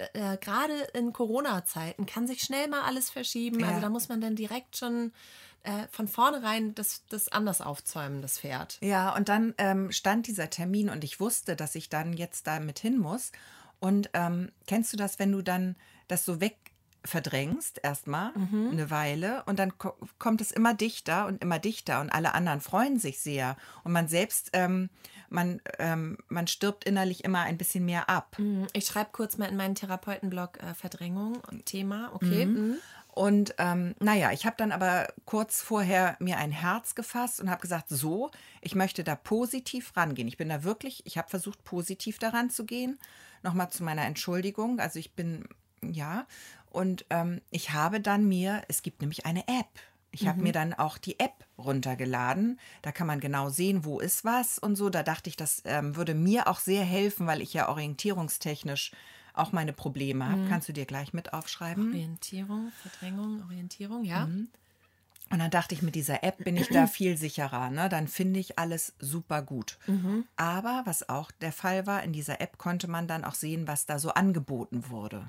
Äh, 0.00 0.36
Gerade 0.40 0.74
in 0.94 1.12
Corona-Zeiten 1.12 2.06
kann 2.06 2.26
sich 2.26 2.40
schnell 2.42 2.68
mal 2.68 2.82
alles 2.82 3.10
verschieben. 3.10 3.62
Also 3.62 3.76
Ja. 3.76 3.80
da 3.80 3.88
muss 3.88 4.08
man 4.08 4.20
dann 4.20 4.36
direkt 4.36 4.76
schon 4.76 5.12
äh, 5.64 5.86
von 5.90 6.08
vornherein 6.08 6.74
das, 6.74 7.04
das 7.08 7.28
anders 7.28 7.60
aufzäumen, 7.60 8.22
das 8.22 8.38
Pferd. 8.38 8.78
Ja, 8.80 9.14
und 9.14 9.28
dann 9.28 9.54
ähm, 9.58 9.92
stand 9.92 10.26
dieser 10.26 10.50
Termin 10.50 10.88
und 10.88 11.04
ich 11.04 11.20
wusste, 11.20 11.56
dass 11.56 11.74
ich 11.74 11.88
dann 11.88 12.12
jetzt 12.12 12.46
da 12.46 12.60
mit 12.60 12.78
hin 12.78 12.98
muss. 12.98 13.32
Und 13.80 14.10
ähm, 14.14 14.50
kennst 14.66 14.92
du 14.92 14.96
das, 14.96 15.18
wenn 15.18 15.32
du 15.32 15.42
dann 15.42 15.76
das 16.08 16.24
so 16.24 16.40
weg 16.40 16.56
verdrängst 17.08 17.80
erstmal 17.82 18.32
eine 18.72 18.90
Weile 18.90 19.42
und 19.46 19.58
dann 19.58 19.76
ko 19.78 19.94
kommt 20.18 20.40
es 20.40 20.52
immer 20.52 20.74
dichter 20.74 21.26
und 21.26 21.42
immer 21.42 21.58
dichter 21.58 22.00
und 22.00 22.10
alle 22.10 22.34
anderen 22.34 22.60
freuen 22.60 22.98
sich 22.98 23.20
sehr 23.20 23.56
und 23.84 23.92
man 23.92 24.08
selbst 24.08 24.50
ähm, 24.52 24.90
man 25.30 25.60
ähm, 25.78 26.18
man 26.28 26.46
stirbt 26.46 26.84
innerlich 26.84 27.24
immer 27.24 27.40
ein 27.40 27.58
bisschen 27.58 27.84
mehr 27.84 28.08
ab 28.08 28.36
Hm, 28.38 28.66
Ich 28.72 28.86
schreibe 28.86 29.10
kurz 29.12 29.38
mal 29.38 29.48
in 29.48 29.56
meinen 29.56 29.74
Therapeutenblog 29.74 30.62
äh, 30.62 30.74
Verdrängung 30.74 31.38
Thema, 31.64 32.10
okay. 32.14 32.46
mhm. 32.46 32.76
Und 33.18 33.56
ähm, 33.58 33.96
naja, 33.98 34.30
ich 34.30 34.46
habe 34.46 34.54
dann 34.56 34.70
aber 34.70 35.08
kurz 35.24 35.60
vorher 35.60 36.16
mir 36.20 36.36
ein 36.36 36.52
Herz 36.52 36.94
gefasst 36.94 37.40
und 37.40 37.50
habe 37.50 37.60
gesagt, 37.60 37.88
so, 37.88 38.30
ich 38.60 38.76
möchte 38.76 39.02
da 39.02 39.16
positiv 39.16 39.96
rangehen. 39.96 40.28
Ich 40.28 40.36
bin 40.36 40.48
da 40.48 40.62
wirklich, 40.62 41.02
ich 41.04 41.18
habe 41.18 41.28
versucht, 41.28 41.64
positiv 41.64 42.20
daran 42.20 42.48
zu 42.48 42.64
gehen. 42.64 42.96
Nochmal 43.42 43.70
zu 43.70 43.82
meiner 43.82 44.04
Entschuldigung. 44.04 44.78
Also 44.78 45.00
ich 45.00 45.14
bin, 45.14 45.48
ja, 45.82 46.28
und 46.70 47.06
ähm, 47.10 47.40
ich 47.50 47.70
habe 47.72 48.00
dann 48.00 48.26
mir, 48.28 48.62
es 48.68 48.82
gibt 48.82 49.00
nämlich 49.00 49.26
eine 49.26 49.46
App. 49.48 49.68
Ich 50.10 50.26
habe 50.26 50.42
mir 50.42 50.52
dann 50.52 50.72
auch 50.72 50.96
die 50.96 51.20
App 51.20 51.44
runtergeladen. 51.58 52.58
Da 52.82 52.92
kann 52.92 53.06
man 53.06 53.20
genau 53.20 53.50
sehen, 53.50 53.84
wo 53.84 54.00
ist 54.00 54.24
was 54.24 54.58
und 54.58 54.74
so. 54.74 54.88
Da 54.88 55.02
dachte 55.02 55.28
ich, 55.28 55.36
das 55.36 55.62
ähm, 55.66 55.96
würde 55.96 56.14
mir 56.14 56.48
auch 56.48 56.58
sehr 56.60 56.82
helfen, 56.82 57.26
weil 57.26 57.42
ich 57.42 57.52
ja 57.52 57.68
orientierungstechnisch 57.68 58.92
auch 59.34 59.52
meine 59.52 59.72
Probleme 59.72 60.26
habe. 60.26 60.48
Kannst 60.48 60.68
du 60.68 60.72
dir 60.72 60.86
gleich 60.86 61.12
mit 61.12 61.32
aufschreiben? 61.32 61.88
Orientierung, 61.88 62.72
Verdrängung, 62.82 63.42
Orientierung, 63.42 64.04
ja. 64.04 64.28
Und 65.30 65.40
dann 65.40 65.50
dachte 65.50 65.74
ich, 65.74 65.82
mit 65.82 65.94
dieser 65.94 66.24
App 66.24 66.42
bin 66.44 66.56
ich 66.56 66.68
da 66.68 66.86
viel 66.86 67.16
sicherer. 67.16 67.70
Ne? 67.70 67.88
Dann 67.88 68.08
finde 68.08 68.40
ich 68.40 68.58
alles 68.58 68.94
super 68.98 69.42
gut. 69.42 69.78
Aber 70.36 70.82
was 70.84 71.08
auch 71.08 71.30
der 71.30 71.52
Fall 71.52 71.86
war, 71.86 72.02
in 72.02 72.12
dieser 72.12 72.40
App 72.40 72.56
konnte 72.58 72.88
man 72.88 73.06
dann 73.06 73.24
auch 73.24 73.34
sehen, 73.34 73.68
was 73.68 73.86
da 73.86 73.98
so 73.98 74.10
angeboten 74.10 74.88
wurde. 74.88 75.26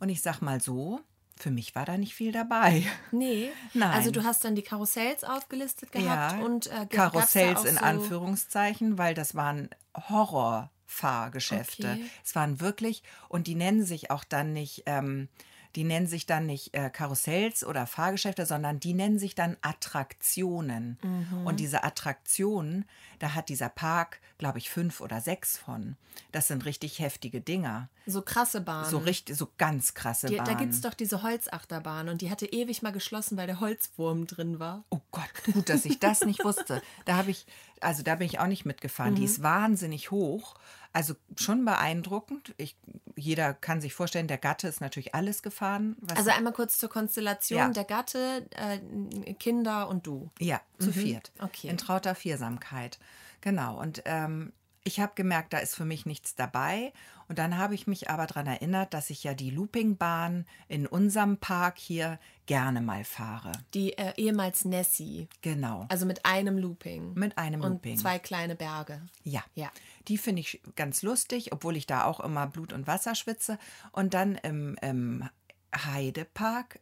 Und 0.00 0.08
ich 0.08 0.22
sag 0.22 0.40
mal 0.40 0.60
so, 0.60 1.00
für 1.36 1.50
mich 1.50 1.74
war 1.74 1.84
da 1.84 1.98
nicht 1.98 2.14
viel 2.14 2.32
dabei. 2.32 2.84
Nee, 3.10 3.50
Nein. 3.74 3.90
also 3.90 4.10
du 4.10 4.24
hast 4.24 4.44
dann 4.44 4.54
die 4.54 4.62
Karussells 4.62 5.24
aufgelistet 5.24 5.92
gehabt 5.92 6.42
und 6.42 6.68
äh, 6.68 6.86
Karussells 6.86 7.64
in 7.64 7.76
so, 7.76 7.82
Anführungszeichen, 7.82 8.96
weil 8.96 9.14
das 9.14 9.34
waren 9.34 9.68
Horrorfahrgeschäfte. 9.94 11.90
Okay. 11.92 12.04
Es 12.24 12.34
waren 12.34 12.60
wirklich, 12.60 13.02
und 13.28 13.46
die 13.48 13.54
nennen 13.54 13.84
sich 13.84 14.10
auch 14.10 14.24
dann 14.24 14.52
nicht 14.52 14.84
ähm, 14.86 15.28
Die 15.76 15.84
nennen 15.84 16.06
sich 16.06 16.26
dann 16.26 16.46
nicht 16.46 16.74
äh, 16.74 16.90
Karussells 16.90 17.64
oder 17.64 17.86
Fahrgeschäfte, 17.86 18.46
sondern 18.46 18.80
die 18.80 18.94
nennen 18.94 19.18
sich 19.18 19.34
dann 19.34 19.56
Attraktionen. 19.62 20.98
Und 21.44 21.60
diese 21.60 21.84
Attraktionen, 21.84 22.84
da 23.18 23.34
hat 23.34 23.48
dieser 23.48 23.68
Park, 23.68 24.20
glaube 24.38 24.58
ich, 24.58 24.70
fünf 24.70 25.00
oder 25.00 25.20
sechs 25.20 25.58
von. 25.58 25.96
Das 26.30 26.48
sind 26.48 26.64
richtig 26.64 26.98
heftige 26.98 27.40
Dinger. 27.40 27.88
So 28.06 28.22
krasse 28.22 28.60
Bahnen. 28.60 28.90
So 28.90 28.98
richtig, 28.98 29.36
so 29.36 29.48
ganz 29.58 29.94
krasse 29.94 30.26
die, 30.26 30.36
Bahnen. 30.36 30.50
da 30.50 30.54
gibt 30.54 30.74
es 30.74 30.80
doch 30.80 30.94
diese 30.94 31.22
Holzachterbahn 31.22 32.08
und 32.08 32.20
die 32.20 32.30
hatte 32.30 32.46
ewig 32.46 32.82
mal 32.82 32.92
geschlossen, 32.92 33.36
weil 33.36 33.46
der 33.46 33.60
Holzwurm 33.60 34.26
drin 34.26 34.58
war. 34.58 34.84
Oh 34.90 35.00
Gott, 35.10 35.30
gut, 35.52 35.68
dass 35.68 35.84
ich 35.84 36.00
das 36.00 36.24
nicht 36.24 36.44
wusste. 36.44 36.82
Da 37.04 37.16
habe 37.16 37.30
ich, 37.30 37.46
also 37.80 38.02
da 38.02 38.16
bin 38.16 38.26
ich 38.26 38.40
auch 38.40 38.46
nicht 38.46 38.64
mitgefahren. 38.64 39.14
Die 39.14 39.24
ist 39.24 39.42
wahnsinnig 39.42 40.10
hoch. 40.10 40.54
Also 40.92 41.14
schon 41.36 41.64
beeindruckend. 41.64 42.54
Ich, 42.58 42.76
jeder 43.16 43.54
kann 43.54 43.80
sich 43.80 43.94
vorstellen, 43.94 44.28
der 44.28 44.38
Gatte 44.38 44.68
ist 44.68 44.80
natürlich 44.80 45.14
alles 45.14 45.42
gefahren. 45.42 45.96
Also 46.14 46.30
einmal 46.30 46.52
kurz 46.52 46.76
zur 46.76 46.90
Konstellation. 46.90 47.58
Ja. 47.58 47.68
Der 47.70 47.84
Gatte, 47.84 48.46
äh, 48.50 49.34
Kinder 49.34 49.88
und 49.88 50.06
du. 50.06 50.30
Ja, 50.38 50.60
zu 50.78 50.92
viert. 50.92 51.32
Okay. 51.38 51.68
In 51.68 51.78
trauter 51.78 52.14
Viersamkeit. 52.14 52.98
Genau. 53.40 53.80
Und 53.80 54.02
ähm, 54.04 54.52
ich 54.84 55.00
habe 55.00 55.12
gemerkt, 55.14 55.52
da 55.52 55.58
ist 55.58 55.74
für 55.74 55.84
mich 55.84 56.06
nichts 56.06 56.34
dabei. 56.34 56.92
Und 57.32 57.38
dann 57.38 57.56
habe 57.56 57.74
ich 57.74 57.86
mich 57.86 58.10
aber 58.10 58.26
daran 58.26 58.46
erinnert, 58.46 58.92
dass 58.92 59.08
ich 59.08 59.24
ja 59.24 59.32
die 59.32 59.48
Loopingbahn 59.48 60.44
in 60.68 60.86
unserem 60.86 61.38
Park 61.38 61.78
hier 61.78 62.18
gerne 62.44 62.82
mal 62.82 63.04
fahre. 63.04 63.52
Die 63.72 63.96
äh, 63.96 64.12
ehemals 64.18 64.66
Nessie. 64.66 65.30
Genau. 65.40 65.86
Also 65.88 66.04
mit 66.04 66.26
einem 66.26 66.58
Looping. 66.58 67.14
Mit 67.14 67.38
einem 67.38 67.62
und 67.62 67.72
Looping. 67.72 67.96
zwei 67.96 68.18
kleine 68.18 68.54
Berge. 68.54 69.00
Ja. 69.24 69.42
Ja. 69.54 69.70
Die 70.08 70.18
finde 70.18 70.40
ich 70.40 70.60
ganz 70.76 71.00
lustig, 71.00 71.54
obwohl 71.54 71.78
ich 71.78 71.86
da 71.86 72.04
auch 72.04 72.20
immer 72.20 72.46
Blut 72.48 72.74
und 72.74 72.86
Wasser 72.86 73.14
schwitze. 73.14 73.58
Und 73.92 74.12
dann 74.12 74.34
im, 74.34 74.76
im 74.82 75.26
Heidepark 75.74 76.80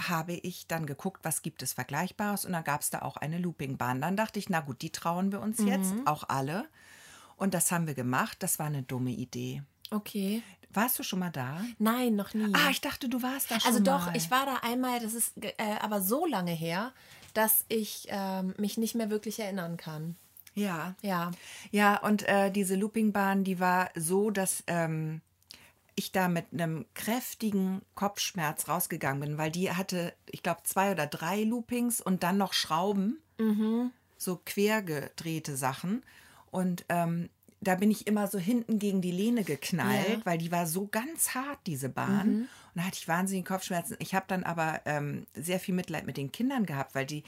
habe 0.00 0.32
ich 0.32 0.66
dann 0.66 0.86
geguckt, 0.86 1.26
was 1.26 1.42
gibt 1.42 1.62
es 1.62 1.74
Vergleichbares 1.74 2.46
und 2.46 2.52
dann 2.52 2.64
gab 2.64 2.80
es 2.80 2.88
da 2.88 3.02
auch 3.02 3.18
eine 3.18 3.36
Loopingbahn. 3.36 4.00
Dann 4.00 4.16
dachte 4.16 4.38
ich, 4.38 4.48
na 4.48 4.60
gut, 4.60 4.80
die 4.80 4.92
trauen 4.92 5.30
wir 5.30 5.42
uns 5.42 5.58
jetzt, 5.58 5.92
auch 6.06 6.26
alle. 6.30 6.70
Und 7.36 7.52
das 7.52 7.70
haben 7.70 7.86
wir 7.86 7.94
gemacht. 7.94 8.38
Das 8.42 8.58
war 8.58 8.64
eine 8.64 8.82
dumme 8.82 9.10
Idee. 9.10 9.62
Okay. 9.90 10.42
Warst 10.70 10.98
du 10.98 11.04
schon 11.04 11.20
mal 11.20 11.30
da? 11.30 11.64
Nein, 11.78 12.16
noch 12.16 12.34
nie. 12.34 12.52
Ah, 12.52 12.70
ich 12.70 12.80
dachte, 12.80 13.08
du 13.08 13.22
warst 13.22 13.50
da 13.50 13.60
schon 13.60 13.70
also 13.70 13.82
doch, 13.82 14.06
mal. 14.06 14.16
ich 14.16 14.30
war 14.30 14.44
da 14.44 14.56
einmal, 14.62 14.98
das 14.98 15.14
ist 15.14 15.32
äh, 15.40 15.52
aber 15.80 16.00
so 16.00 16.26
lange 16.26 16.50
her, 16.50 16.92
dass 17.32 17.64
ich 17.68 18.06
ähm, 18.08 18.54
mich 18.58 18.76
nicht 18.76 18.96
mehr 18.96 19.08
wirklich 19.08 19.38
erinnern 19.38 19.76
kann. 19.76 20.16
Ja. 20.54 20.94
Ja. 21.02 21.30
Ja, 21.70 21.96
und 21.98 22.26
äh, 22.28 22.50
diese 22.50 22.74
Loopingbahn, 22.74 23.44
die 23.44 23.60
war 23.60 23.90
so, 23.94 24.30
dass 24.30 24.64
ähm, 24.66 25.20
ich 25.94 26.10
da 26.10 26.28
mit 26.28 26.46
einem 26.52 26.86
kräftigen 26.94 27.82
Kopfschmerz 27.94 28.68
rausgegangen 28.68 29.20
bin, 29.20 29.38
weil 29.38 29.52
die 29.52 29.70
hatte, 29.70 30.12
ich 30.30 30.42
glaube, 30.42 30.62
zwei 30.64 30.90
oder 30.90 31.06
drei 31.06 31.44
Loopings 31.44 32.00
und 32.00 32.24
dann 32.24 32.36
noch 32.36 32.52
Schrauben, 32.52 33.20
so 34.16 34.40
quergedrehte 34.44 35.56
Sachen. 35.56 36.02
Und 36.50 36.84
ähm, 36.88 37.30
da 37.66 37.74
bin 37.76 37.90
ich 37.90 38.06
immer 38.06 38.26
so 38.28 38.38
hinten 38.38 38.78
gegen 38.78 39.00
die 39.00 39.10
Lehne 39.10 39.44
geknallt, 39.44 40.08
Ja. 40.08 40.20
weil 40.24 40.38
die 40.38 40.52
war 40.52 40.66
so 40.66 40.86
ganz 40.86 41.34
hart, 41.34 41.58
diese 41.66 41.88
Bahn. 41.88 42.42
Und 42.42 42.48
da 42.80 42.82
hatte 42.82 42.98
ich 42.98 43.06
wahnsinnige 43.08 43.46
Kopfschmerzen. 43.48 43.96
Ich 44.00 44.14
habe 44.14 44.24
dann 44.28 44.42
aber 44.44 44.80
ähm, 44.84 45.26
sehr 45.34 45.60
viel 45.60 45.74
Mitleid 45.74 46.06
mit 46.06 46.16
den 46.16 46.32
Kindern 46.32 46.66
gehabt, 46.66 46.94
weil 46.94 47.06
die, 47.06 47.22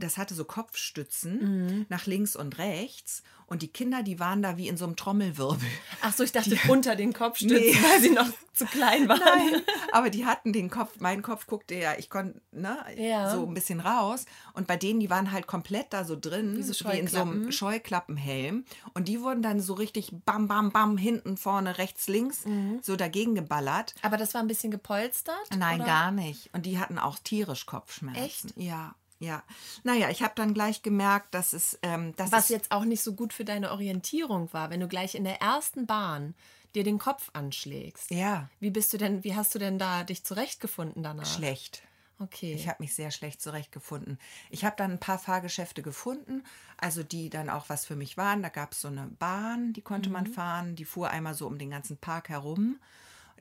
das 0.00 0.16
hatte 0.18 0.34
so 0.34 0.44
Kopfstützen 0.44 1.86
nach 1.88 2.06
links 2.06 2.36
und 2.36 2.58
rechts. 2.58 3.22
Und 3.48 3.62
die 3.62 3.68
Kinder, 3.68 4.02
die 4.02 4.20
waren 4.20 4.42
da 4.42 4.56
wie 4.58 4.68
in 4.68 4.76
so 4.76 4.84
einem 4.84 4.94
Trommelwirbel. 4.94 5.66
Ach 6.02 6.12
so, 6.12 6.22
ich 6.22 6.32
dachte 6.32 6.56
unter 6.68 6.94
den 6.96 7.12
Kopfstützen, 7.14 7.56
Nee. 7.56 7.74
weil 7.90 8.00
sie 8.00 8.10
noch 8.10 8.28
zu 8.52 8.66
klein 8.66 9.08
waren. 9.08 9.18
Nein, 9.20 9.62
aber 9.92 10.10
die 10.10 10.26
hatten 10.26 10.52
den 10.52 10.68
Kopf, 10.68 10.92
mein 11.00 11.22
Kopf 11.22 11.46
guckte 11.46 11.74
ja, 11.74 11.94
ich 11.98 12.10
konnte 12.10 12.40
ne, 12.52 12.76
Ja. 12.96 13.30
so 13.30 13.46
ein 13.46 13.54
bisschen 13.54 13.80
raus. 13.80 14.26
Und 14.52 14.66
bei 14.66 14.76
denen, 14.76 15.00
die 15.00 15.08
waren 15.08 15.32
halt 15.32 15.46
komplett 15.46 15.86
da 15.94 16.04
so 16.04 16.14
drin, 16.14 16.56
Wie 16.58 16.62
so 16.62 16.72
wie 16.92 16.98
in 16.98 17.06
so 17.06 17.22
einem 17.22 17.50
Scheuklappen. 17.50 17.52
Scheuklappenhelm. 17.52 18.64
Und 18.94 19.08
die 19.08 19.20
wurden 19.22 19.42
dann 19.42 19.60
so 19.60 19.74
richtig 19.74 20.10
bam, 20.26 20.46
bam, 20.46 20.70
bam, 20.70 20.98
hinten, 20.98 21.36
vorne, 21.36 21.78
rechts, 21.78 22.06
links, 22.08 22.44
so 22.82 22.96
dagegen 22.96 23.34
geballert. 23.34 23.94
Aber 24.02 24.16
das 24.18 24.34
war 24.34 24.42
ein 24.42 24.48
bisschen 24.48 24.70
gepolstert? 24.70 25.36
Nein, 25.56 25.76
oder? 25.80 25.86
gar 25.86 26.10
nicht. 26.10 26.50
Und 26.52 26.66
die 26.66 26.78
hatten 26.78 26.98
auch 26.98 27.18
tierisch 27.18 27.64
Kopfschmerzen. 27.66 28.22
Echt? 28.22 28.52
Ja, 28.56 28.94
ja. 29.18 29.42
Naja, 29.82 30.10
ich 30.10 30.22
habe 30.22 30.34
dann 30.36 30.54
gleich 30.54 30.82
gemerkt, 30.82 31.34
dass 31.34 31.52
es, 31.52 31.78
ähm, 31.82 32.14
das 32.16 32.32
Was 32.32 32.44
ist, 32.44 32.50
jetzt 32.50 32.72
auch 32.72 32.84
nicht 32.84 33.02
so 33.02 33.14
gut 33.14 33.32
für 33.32 33.44
deine 33.44 33.72
Orientierung 33.72 34.52
war, 34.52 34.70
wenn 34.70 34.80
du 34.80 34.88
gleich 34.88 35.14
in 35.14 35.24
der 35.24 35.40
ersten 35.40 35.86
Bahn 35.86 36.34
dir 36.74 36.84
den 36.84 36.98
Kopf 36.98 37.30
anschlägst. 37.32 38.10
ja, 38.10 38.48
Wie 38.60 38.70
bist 38.70 38.92
du 38.92 38.98
denn, 38.98 39.24
wie 39.24 39.34
hast 39.34 39.54
du 39.54 39.58
denn 39.58 39.78
da 39.78 40.04
dich 40.04 40.24
zurechtgefunden 40.24 41.02
danach? 41.02 41.26
schlecht. 41.26 41.82
Okay. 42.20 42.52
Ich 42.52 42.68
habe 42.68 42.82
mich 42.82 42.94
sehr 42.94 43.12
schlecht 43.12 43.40
zurechtgefunden. 43.40 44.18
Ich 44.50 44.64
habe 44.64 44.74
dann 44.76 44.90
ein 44.92 44.98
paar 45.00 45.20
Fahrgeschäfte 45.20 45.82
gefunden, 45.82 46.42
also 46.76 47.04
die 47.04 47.30
dann 47.30 47.48
auch 47.48 47.68
was 47.68 47.86
für 47.86 47.94
mich 47.94 48.16
waren. 48.16 48.42
Da 48.42 48.48
gab 48.48 48.72
es 48.72 48.80
so 48.80 48.88
eine 48.88 49.06
Bahn, 49.06 49.72
die 49.72 49.82
konnte 49.82 50.10
man 50.10 50.26
fahren, 50.26 50.74
die 50.74 50.84
fuhr 50.84 51.10
einmal 51.10 51.34
so 51.34 51.46
um 51.46 51.58
den 51.58 51.70
ganzen 51.70 51.96
Park 51.96 52.28
herum. 52.28 52.80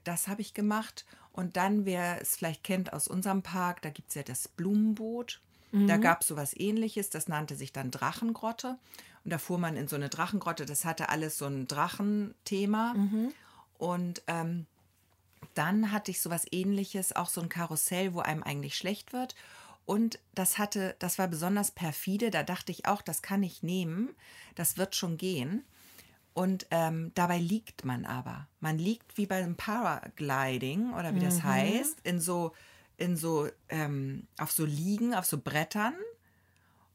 Das 0.03 0.27
habe 0.27 0.41
ich 0.41 0.53
gemacht. 0.53 1.05
Und 1.31 1.57
dann, 1.57 1.85
wer 1.85 2.21
es 2.21 2.35
vielleicht 2.35 2.63
kennt 2.63 2.93
aus 2.93 3.07
unserem 3.07 3.41
Park, 3.41 3.81
da 3.81 3.89
gibt 3.89 4.09
es 4.09 4.15
ja 4.15 4.23
das 4.23 4.47
Blumenboot. 4.47 5.41
Da 5.87 5.97
gab 5.97 6.21
es 6.21 6.27
sowas 6.27 6.53
ähnliches, 6.55 7.09
das 7.09 7.27
nannte 7.27 7.55
sich 7.55 7.73
dann 7.73 7.91
Drachengrotte. 7.91 8.77
Und 9.23 9.31
da 9.31 9.37
fuhr 9.37 9.57
man 9.57 9.75
in 9.75 9.87
so 9.87 9.95
eine 9.95 10.09
Drachengrotte, 10.09 10.65
das 10.65 10.85
hatte 10.85 11.09
alles 11.09 11.37
so 11.37 11.45
ein 11.45 11.67
Drachenthema. 11.67 12.93
Und 13.77 14.23
ähm, 14.27 14.65
dann 15.53 15.91
hatte 15.91 16.11
ich 16.11 16.21
sowas 16.21 16.45
ähnliches, 16.51 17.15
auch 17.15 17.29
so 17.29 17.41
ein 17.41 17.49
Karussell, 17.49 18.13
wo 18.13 18.19
einem 18.19 18.43
eigentlich 18.43 18.77
schlecht 18.77 19.11
wird. 19.13 19.35
Und 19.85 20.19
das 20.35 20.57
hatte, 20.57 20.95
das 20.99 21.17
war 21.17 21.27
besonders 21.27 21.71
perfide. 21.71 22.29
Da 22.29 22.43
dachte 22.43 22.71
ich 22.71 22.85
auch, 22.85 23.01
das 23.01 23.21
kann 23.21 23.41
ich 23.43 23.63
nehmen. 23.63 24.09
Das 24.55 24.77
wird 24.77 24.95
schon 24.95 25.17
gehen. 25.17 25.63
Und 26.33 26.67
ähm, 26.71 27.11
dabei 27.15 27.39
liegt 27.39 27.83
man 27.83 28.05
aber. 28.05 28.47
Man 28.59 28.77
liegt 28.77 29.17
wie 29.17 29.25
beim 29.25 29.55
Paragliding 29.55 30.93
oder 30.93 31.15
wie 31.15 31.19
das 31.19 31.41
heißt, 31.41 32.01
in 32.03 32.19
so, 32.19 32.53
in 32.97 33.15
so, 33.15 33.47
ähm, 33.69 34.27
auf 34.37 34.51
so 34.51 34.65
Liegen, 34.65 35.13
auf 35.13 35.25
so 35.25 35.37
Brettern 35.37 35.95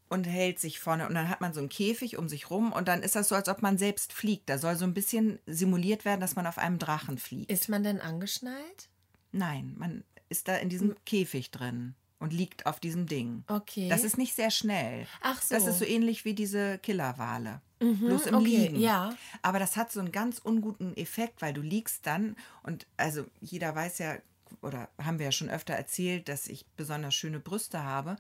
und 0.09 0.25
hält 0.25 0.61
sich 0.61 0.79
vorne. 0.79 1.09
Und 1.09 1.15
dann 1.15 1.29
hat 1.29 1.41
man 1.41 1.55
so 1.55 1.61
einen 1.61 1.69
Käfig 1.69 2.19
um 2.19 2.29
sich 2.29 2.51
rum 2.51 2.73
und 2.73 2.89
dann 2.89 3.03
ist 3.03 3.17
das 3.17 3.29
so, 3.29 3.35
als 3.35 3.49
ob 3.49 3.63
man 3.63 3.79
selbst 3.79 4.13
fliegt. 4.13 4.49
Da 4.51 4.59
soll 4.59 4.77
so 4.77 4.85
ein 4.85 4.95
bisschen 4.95 5.39
simuliert 5.47 6.05
werden, 6.05 6.21
dass 6.21 6.37
man 6.37 6.47
auf 6.47 6.59
einem 6.59 6.79
Drachen 6.79 7.19
fliegt. 7.19 7.51
Ist 7.51 7.69
man 7.69 7.83
denn 7.83 8.01
angeschnallt? 8.01 8.91
Nein, 9.31 9.75
man 9.79 10.05
ist 10.29 10.49
da 10.49 10.57
in 10.57 10.69
diesem 10.69 10.95
Käfig 11.07 11.51
drin 11.51 11.95
und 12.19 12.33
liegt 12.33 12.67
auf 12.67 12.79
diesem 12.79 13.07
Ding. 13.07 13.45
Okay. 13.49 13.89
Das 13.89 14.05
ist 14.05 14.19
nicht 14.19 14.35
sehr 14.35 14.51
schnell. 14.51 15.07
Ach 15.23 15.41
so. 15.41 15.55
Das 15.55 15.67
ist 15.67 15.79
so 15.79 15.85
ähnlich 15.85 16.25
wie 16.25 16.35
diese 16.35 16.79
Killerwale. 16.79 17.61
Bloß 17.81 18.27
im 18.27 18.37
okay, 18.37 18.45
Liegen. 18.45 18.81
ja. 18.81 19.13
Aber 19.43 19.59
das 19.59 19.77
hat 19.77 19.91
so 19.91 19.99
einen 19.99 20.13
ganz 20.13 20.39
unguten 20.39 20.97
Effekt, 20.97 21.43
weil 21.43 21.53
du 21.53 21.63
liegst 21.63 22.07
dann 22.07 22.37
und 22.63 22.87
also 22.97 23.25
jeder 23.41 23.75
weiß 23.75 23.99
ja, 23.99 24.19
oder 24.61 24.89
haben 25.03 25.19
wir 25.19 25.27
ja 25.27 25.33
schon 25.33 25.51
öfter 25.51 25.75
erzählt, 25.75 26.29
dass 26.29 26.47
ich 26.49 26.67
besonders 26.77 27.15
schöne 27.15 27.41
Brüste 27.41 27.83
habe. 27.85 28.17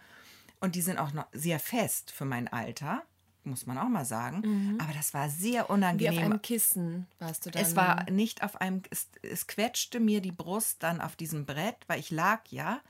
Und 0.60 0.74
die 0.76 0.82
sind 0.82 0.98
auch 0.98 1.12
noch 1.12 1.26
sehr 1.32 1.58
fest 1.58 2.12
für 2.12 2.24
mein 2.24 2.46
Alter, 2.48 3.02
muss 3.44 3.66
man 3.66 3.76
auch 3.78 3.88
mal 3.88 4.04
sagen. 4.04 4.78
Aber 4.80 4.92
das 4.92 5.12
war 5.12 5.28
sehr 5.28 5.52
Mhm. 5.52 5.56
Wie 5.56 5.58
auf 5.60 5.70
unangenehm. 5.70 6.18
einem 6.18 6.42
Kissen 6.42 7.08
warst 7.18 7.44
du 7.46 7.50
dann. 7.50 7.62
Es 7.62 7.74
war 7.74 8.08
nicht 8.10 8.44
auf 8.44 8.60
einem, 8.60 8.82
es, 8.90 9.08
es 9.22 9.46
quetschte 9.48 9.98
mir 9.98 10.20
die 10.20 10.30
Brust 10.32 10.82
dann 10.82 11.00
auf 11.00 11.16
diesem 11.16 11.44
Brett, 11.46 11.76
weil 11.88 11.98
ich 11.98 12.10
lag 12.10 12.40
ja. 12.50 12.80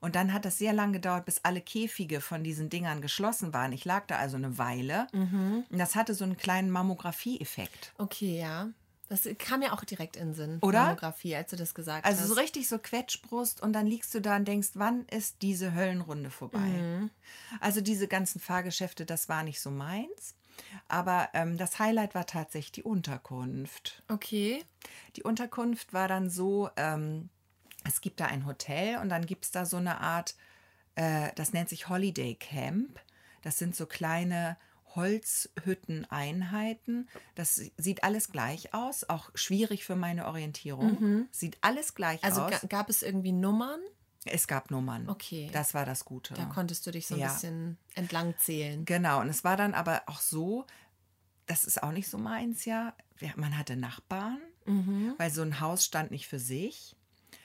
Und 0.00 0.16
dann 0.16 0.32
hat 0.32 0.44
es 0.44 0.58
sehr 0.58 0.72
lange 0.72 0.94
gedauert, 0.94 1.24
bis 1.26 1.40
alle 1.44 1.60
Käfige 1.60 2.20
von 2.20 2.42
diesen 2.42 2.68
Dingern 2.68 3.00
geschlossen 3.00 3.54
waren. 3.54 3.72
Ich 3.72 3.84
lag 3.84 4.04
da 4.08 4.16
also 4.16 4.36
eine 4.36 4.58
Weile. 4.58 5.06
Mhm. 5.12 5.64
Und 5.70 5.78
das 5.78 5.94
hatte 5.94 6.12
so 6.14 6.24
einen 6.24 6.36
kleinen 6.36 6.70
Mammografie-Effekt. 6.72 7.92
Okay, 7.98 8.40
ja. 8.40 8.68
Das 9.12 9.28
kam 9.36 9.60
mir 9.60 9.74
auch 9.74 9.84
direkt 9.84 10.16
in 10.16 10.28
den 10.28 10.34
Sinn. 10.34 10.58
Oder? 10.62 10.84
Mammographie, 10.84 11.36
als 11.36 11.50
du 11.50 11.56
das 11.56 11.74
gesagt 11.74 12.06
Also 12.06 12.22
hast. 12.22 12.28
so 12.28 12.34
richtig 12.34 12.66
so 12.66 12.78
Quetschbrust 12.78 13.62
und 13.62 13.74
dann 13.74 13.86
liegst 13.86 14.14
du 14.14 14.22
da 14.22 14.36
und 14.36 14.48
denkst, 14.48 14.70
wann 14.72 15.04
ist 15.08 15.42
diese 15.42 15.74
Höllenrunde 15.74 16.30
vorbei? 16.30 16.60
Mhm. 16.60 17.10
Also 17.60 17.82
diese 17.82 18.08
ganzen 18.08 18.40
Fahrgeschäfte, 18.40 19.04
das 19.04 19.28
war 19.28 19.42
nicht 19.42 19.60
so 19.60 19.70
meins. 19.70 20.34
Aber 20.88 21.28
ähm, 21.34 21.58
das 21.58 21.78
Highlight 21.78 22.14
war 22.14 22.24
tatsächlich 22.24 22.72
die 22.72 22.84
Unterkunft. 22.84 24.02
Okay. 24.08 24.64
Die 25.16 25.24
Unterkunft 25.24 25.92
war 25.92 26.08
dann 26.08 26.30
so, 26.30 26.70
ähm, 26.76 27.28
es 27.84 28.00
gibt 28.00 28.18
da 28.18 28.24
ein 28.24 28.46
Hotel 28.46 28.96
und 28.96 29.10
dann 29.10 29.26
gibt 29.26 29.44
es 29.44 29.50
da 29.50 29.66
so 29.66 29.76
eine 29.76 30.00
Art, 30.00 30.36
äh, 30.94 31.32
das 31.34 31.52
nennt 31.52 31.68
sich 31.68 31.90
Holiday 31.90 32.34
Camp. 32.36 32.98
Das 33.42 33.58
sind 33.58 33.76
so 33.76 33.84
kleine 33.84 34.56
Holzhütten-Einheiten. 34.94 37.08
Das 37.34 37.60
sieht 37.76 38.04
alles 38.04 38.30
gleich 38.30 38.74
aus, 38.74 39.04
auch 39.04 39.30
schwierig 39.34 39.84
für 39.84 39.96
meine 39.96 40.26
Orientierung. 40.26 41.28
Sieht 41.30 41.58
alles 41.60 41.94
gleich 41.94 42.22
Mhm. 42.22 42.26
Also 42.26 42.42
aus. 42.42 42.50
ga, 42.50 42.58
gab 42.68 42.90
es 42.90 43.02
irgendwie 43.02 43.32
Nummern? 43.32 43.80
Es 44.24 44.46
gab 44.46 44.70
Nummern. 44.70 45.08
Okay. 45.08 45.50
Das 45.52 45.74
war 45.74 45.84
das 45.84 46.04
Gute. 46.04 46.34
Da 46.34 46.44
konntest 46.44 46.86
du 46.86 46.90
dich 46.92 47.06
so 47.06 47.14
ein 47.14 47.20
Ja. 47.20 47.32
bisschen 47.32 47.78
entlang 47.94 48.34
zählen. 48.38 48.84
Genau, 48.84 49.20
und 49.20 49.28
es 49.28 49.42
war 49.44 49.56
dann 49.56 49.74
aber 49.74 50.02
auch 50.06 50.20
so, 50.20 50.64
das 51.46 51.64
ist 51.64 51.82
auch 51.82 51.92
nicht 51.92 52.08
so 52.08 52.18
meins, 52.18 52.64
ja. 52.64 52.94
Man 53.36 53.56
hatte 53.58 53.76
Nachbarn, 53.76 54.38
Mhm. 54.64 55.14
weil 55.18 55.30
so 55.30 55.42
ein 55.42 55.58
Haus 55.60 55.84
stand 55.84 56.10
nicht 56.12 56.28
für 56.28 56.38
sich, 56.38 56.94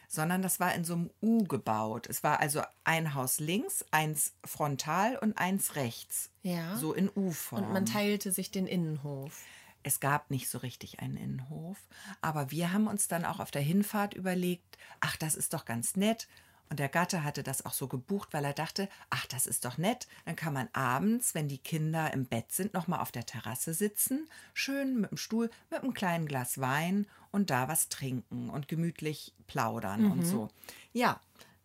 sondern 0.08 0.42
das 0.42 0.60
war 0.60 0.74
in 0.74 0.86
so 0.86 0.94
einem 0.94 1.10
U 1.22 1.44
gebaut. 1.44 2.08
Es 2.08 2.24
war 2.24 2.40
also 2.40 2.62
ein 2.84 3.14
Haus 3.14 3.40
links, 3.40 3.86
eins 3.92 4.34
frontal 4.46 5.18
und 5.18 5.38
eins 5.38 5.76
rechts. 5.76 6.30
Ja. 6.44 6.78
So 6.78 6.94
in 6.94 7.10
U-Form. 7.14 7.64
Und 7.64 7.74
man 7.74 7.86
teilte 7.86 8.32
sich 8.32 8.52
den 8.52 8.68
Innenhof. 8.68 9.44
Es 9.84 10.00
gab 10.00 10.32
nicht 10.32 10.50
so 10.50 10.58
richtig 10.58 11.00
einen 11.00 11.16
Innenhof, 11.16 11.78
aber 12.22 12.52
wir 12.52 12.74
haben 12.74 12.88
uns 12.88 13.08
dann 13.08 13.24
auch 13.24 13.40
auf 13.40 13.52
der 13.52 13.62
Hinfahrt 13.62 14.14
überlegt, 14.16 14.78
ach, 15.00 15.16
das 15.16 15.36
ist 15.36 15.54
doch 15.54 15.64
ganz 15.64 15.96
nett. 15.96 16.28
Und 16.70 16.80
der 16.80 16.90
Gatte 16.90 17.24
hatte 17.24 17.44
das 17.44 17.66
auch 17.66 17.74
so 17.74 17.88
gebucht, 17.88 18.30
weil 18.34 18.44
er 18.44 18.54
dachte, 18.54 18.90
ach, 19.10 19.26
das 19.28 19.48
ist 19.48 19.64
doch 19.66 19.78
nett. 19.78 20.08
Dann 20.26 20.36
kann 20.36 20.54
man 20.54 20.68
abends, 20.74 21.34
wenn 21.34 21.48
die 21.48 21.58
Kinder 21.60 22.14
im 22.14 22.26
Bett 22.26 22.52
sind, 22.52 22.74
noch 22.74 22.88
mal 22.88 23.00
auf 23.00 23.12
der 23.12 23.26
Terrasse 23.26 23.74
sitzen, 23.74 24.28
schön 24.54 25.00
mit 25.00 25.12
dem 25.12 25.18
Stuhl, 25.18 25.50
mit 25.70 25.82
einem 25.82 25.94
kleinen 25.94 26.26
Glas 26.28 26.60
Wein 26.60 27.08
und 27.32 27.50
da 27.50 27.68
was 27.68 27.88
trinken 27.90 28.50
und 28.50 28.68
gemütlich 28.68 29.34
plaudern 29.48 30.12
und 30.12 30.26
so. 30.26 30.50
Ja, 30.94 31.20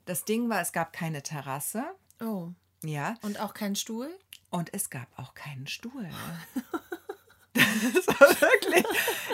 das 0.04 0.24
Ding 0.24 0.48
war, 0.48 0.60
es 0.60 0.72
gab 0.72 0.92
keine 0.92 1.22
Terrasse. 1.22 1.84
Oh. 2.20 2.50
Ja, 2.84 3.14
Und 3.22 3.40
auch 3.40 3.54
kein 3.54 3.76
Stuhl? 3.76 4.08
und 4.50 4.74
es 4.74 4.90
gab 4.90 5.08
auch 5.18 5.34
keinen 5.34 5.66
Stuhl. 5.66 6.08
Das 7.54 8.06
war 8.06 8.28
wirklich, 8.40 8.84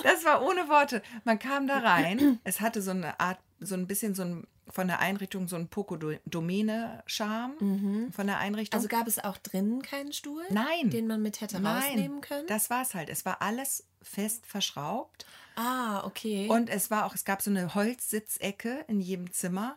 das 0.03 0.25
war 0.25 0.43
ohne 0.43 0.69
Worte. 0.69 1.03
Man 1.25 1.39
kam 1.39 1.67
da 1.67 1.79
rein, 1.79 2.41
es 2.45 2.61
hatte 2.61 2.83
so 2.83 2.91
eine 2.91 3.19
Art, 3.21 3.39
so 3.61 3.75
ein 3.75 3.87
bisschen 3.87 4.15
so 4.15 4.23
ein, 4.23 4.47
von 4.71 4.87
der 4.87 5.01
Einrichtung 5.01 5.49
so 5.49 5.57
ein 5.57 5.69
Poco-Domene-Charme 5.69 8.11
von 8.13 8.27
der 8.27 8.39
Einrichtung. 8.39 8.79
Also 8.79 8.89
gab 8.89 9.07
es 9.07 9.19
auch 9.19 9.37
drinnen 9.39 9.83
keinen 9.83 10.13
Stuhl? 10.13 10.45
Nein. 10.51 10.91
Den 10.91 11.07
man 11.07 11.23
mit 11.23 11.41
hätte 11.41 11.61
Nein, 11.61 11.83
rausnehmen 11.83 12.21
können? 12.21 12.47
das 12.47 12.71
war 12.71 12.83
es 12.83 12.95
halt. 12.95 13.09
Es 13.09 13.25
war 13.25 13.43
alles 13.43 13.85
fest 14.03 14.47
verschraubt 14.47 15.27
ah, 15.57 16.05
okay. 16.05 16.49
und 16.49 16.71
es 16.71 16.91
war 16.91 17.05
auch, 17.05 17.15
es 17.15 17.25
gab 17.25 17.43
so 17.43 17.51
eine 17.51 17.75
Holzsitzecke 17.75 18.85
in 18.89 19.01
jedem 19.01 19.33
Zimmer 19.33 19.77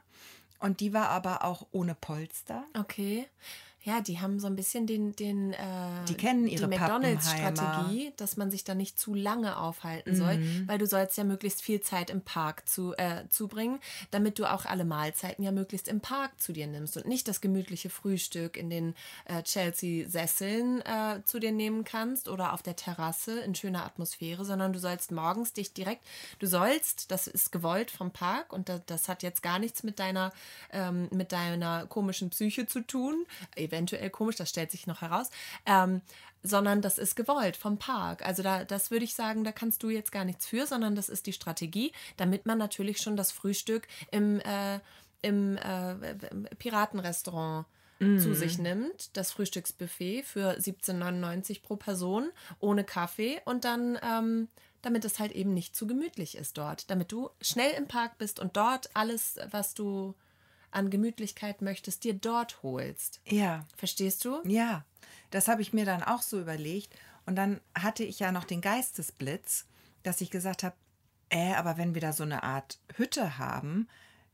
und 0.59 0.79
die 0.79 0.93
war 0.93 1.09
aber 1.09 1.43
auch 1.43 1.67
ohne 1.71 1.95
Polster. 1.95 2.65
Okay. 2.77 3.27
Ja, 3.83 4.01
die 4.01 4.19
haben 4.19 4.39
so 4.39 4.47
ein 4.47 4.55
bisschen 4.55 4.85
den, 4.85 5.15
den 5.15 5.53
äh, 5.53 5.57
Die 6.07 6.13
kennen 6.13 6.45
ihre 6.47 6.67
die. 6.69 6.77
McDonalds-Strategie, 6.77 8.13
dass 8.17 8.37
man 8.37 8.51
sich 8.51 8.63
da 8.63 8.75
nicht 8.75 8.99
zu 8.99 9.13
lange 9.15 9.57
aufhalten 9.57 10.15
soll, 10.15 10.37
Mhm. 10.37 10.67
weil 10.67 10.77
du 10.77 10.85
sollst 10.85 11.17
ja 11.17 11.23
möglichst 11.23 11.61
viel 11.61 11.81
Zeit 11.81 12.09
im 12.09 12.21
Park 12.21 12.67
zu, 12.69 12.93
äh, 12.97 13.27
zubringen, 13.29 13.79
damit 14.11 14.37
du 14.39 14.45
auch 14.45 14.65
alle 14.65 14.85
Mahlzeiten 14.85 15.43
ja 15.43 15.51
möglichst 15.51 15.87
im 15.87 15.99
Park 15.99 16.39
zu 16.39 16.53
dir 16.53 16.67
nimmst 16.67 16.95
und 16.97 17.07
nicht 17.07 17.27
das 17.27 17.41
gemütliche 17.41 17.89
Frühstück 17.89 18.55
in 18.55 18.69
den 18.69 18.95
äh, 19.25 19.41
Chelsea-Sesseln 19.43 20.81
äh, 20.81 21.21
zu 21.25 21.39
dir 21.39 21.51
nehmen 21.51 21.83
kannst 21.83 22.27
oder 22.27 22.53
auf 22.53 22.61
der 22.63 22.75
Terrasse 22.75 23.39
in 23.41 23.55
schöner 23.55 23.85
Atmosphäre, 23.85 24.45
sondern 24.45 24.73
du 24.73 24.79
sollst 24.79 25.11
morgens 25.11 25.53
dich 25.53 25.73
direkt, 25.73 26.01
du 26.39 26.47
sollst, 26.47 27.11
das 27.11 27.27
ist 27.27 27.51
gewollt 27.51 27.91
vom 27.91 28.11
Park 28.11 28.53
und 28.53 28.69
das, 28.69 28.81
das 28.85 29.09
hat 29.09 29.23
jetzt 29.23 29.43
gar 29.43 29.59
nichts 29.59 29.83
mit 29.83 29.99
deiner, 29.99 30.31
ähm, 30.71 31.07
mit 31.11 31.31
deiner 31.31 31.85
komischen 31.87 32.29
Psyche 32.29 32.65
zu 32.67 32.81
tun, 32.81 33.25
eventuell 33.71 34.09
komisch, 34.09 34.35
das 34.35 34.49
stellt 34.49 34.71
sich 34.71 34.87
noch 34.87 35.01
heraus, 35.01 35.29
ähm, 35.65 36.01
sondern 36.43 36.81
das 36.81 36.97
ist 36.97 37.15
gewollt 37.15 37.55
vom 37.57 37.77
Park. 37.77 38.25
Also 38.25 38.43
da, 38.43 38.65
das 38.65 38.91
würde 38.91 39.05
ich 39.05 39.13
sagen, 39.13 39.43
da 39.43 39.51
kannst 39.51 39.83
du 39.83 39.89
jetzt 39.89 40.11
gar 40.11 40.25
nichts 40.25 40.47
für, 40.47 40.65
sondern 40.65 40.95
das 40.95 41.09
ist 41.09 41.25
die 41.27 41.33
Strategie, 41.33 41.91
damit 42.17 42.45
man 42.45 42.57
natürlich 42.57 42.99
schon 42.99 43.15
das 43.15 43.31
Frühstück 43.31 43.87
im, 44.11 44.39
äh, 44.39 44.79
im 45.21 45.57
äh, 45.57 46.15
Piratenrestaurant 46.57 47.65
zu 48.01 48.33
sich 48.33 48.57
nimmt, 48.57 49.15
das 49.15 49.31
Frühstücksbuffet 49.31 50.23
für 50.23 50.57
17,99 50.57 51.61
pro 51.61 51.75
Person 51.75 52.31
ohne 52.59 52.83
Kaffee 52.83 53.39
und 53.45 53.63
dann, 53.63 53.99
ähm, 54.01 54.47
damit 54.81 55.05
es 55.05 55.19
halt 55.19 55.33
eben 55.33 55.53
nicht 55.53 55.75
zu 55.75 55.85
gemütlich 55.85 56.35
ist 56.35 56.57
dort, 56.57 56.89
damit 56.89 57.11
du 57.11 57.29
schnell 57.41 57.71
im 57.77 57.87
Park 57.87 58.17
bist 58.17 58.39
und 58.39 58.57
dort 58.57 58.89
alles, 58.95 59.37
was 59.51 59.75
du 59.75 60.15
an 60.71 60.89
Gemütlichkeit 60.89 61.61
möchtest, 61.61 62.03
dir 62.03 62.13
dort 62.13 62.63
holst. 62.63 63.21
Ja. 63.25 63.65
Verstehst 63.75 64.25
du? 64.25 64.41
Ja, 64.45 64.85
das 65.29 65.47
habe 65.47 65.61
ich 65.61 65.73
mir 65.73 65.85
dann 65.85 66.03
auch 66.03 66.21
so 66.21 66.39
überlegt. 66.39 66.95
Und 67.25 67.35
dann 67.35 67.61
hatte 67.77 68.03
ich 68.03 68.19
ja 68.19 68.31
noch 68.31 68.45
den 68.45 68.61
Geistesblitz, 68.61 69.65
dass 70.03 70.21
ich 70.21 70.31
gesagt 70.31 70.63
habe, 70.63 70.75
äh, 71.29 71.53
aber 71.53 71.77
wenn 71.77 71.93
wir 71.93 72.01
da 72.01 72.13
so 72.13 72.23
eine 72.23 72.43
Art 72.43 72.79
Hütte 72.95 73.37
haben, 73.37 73.87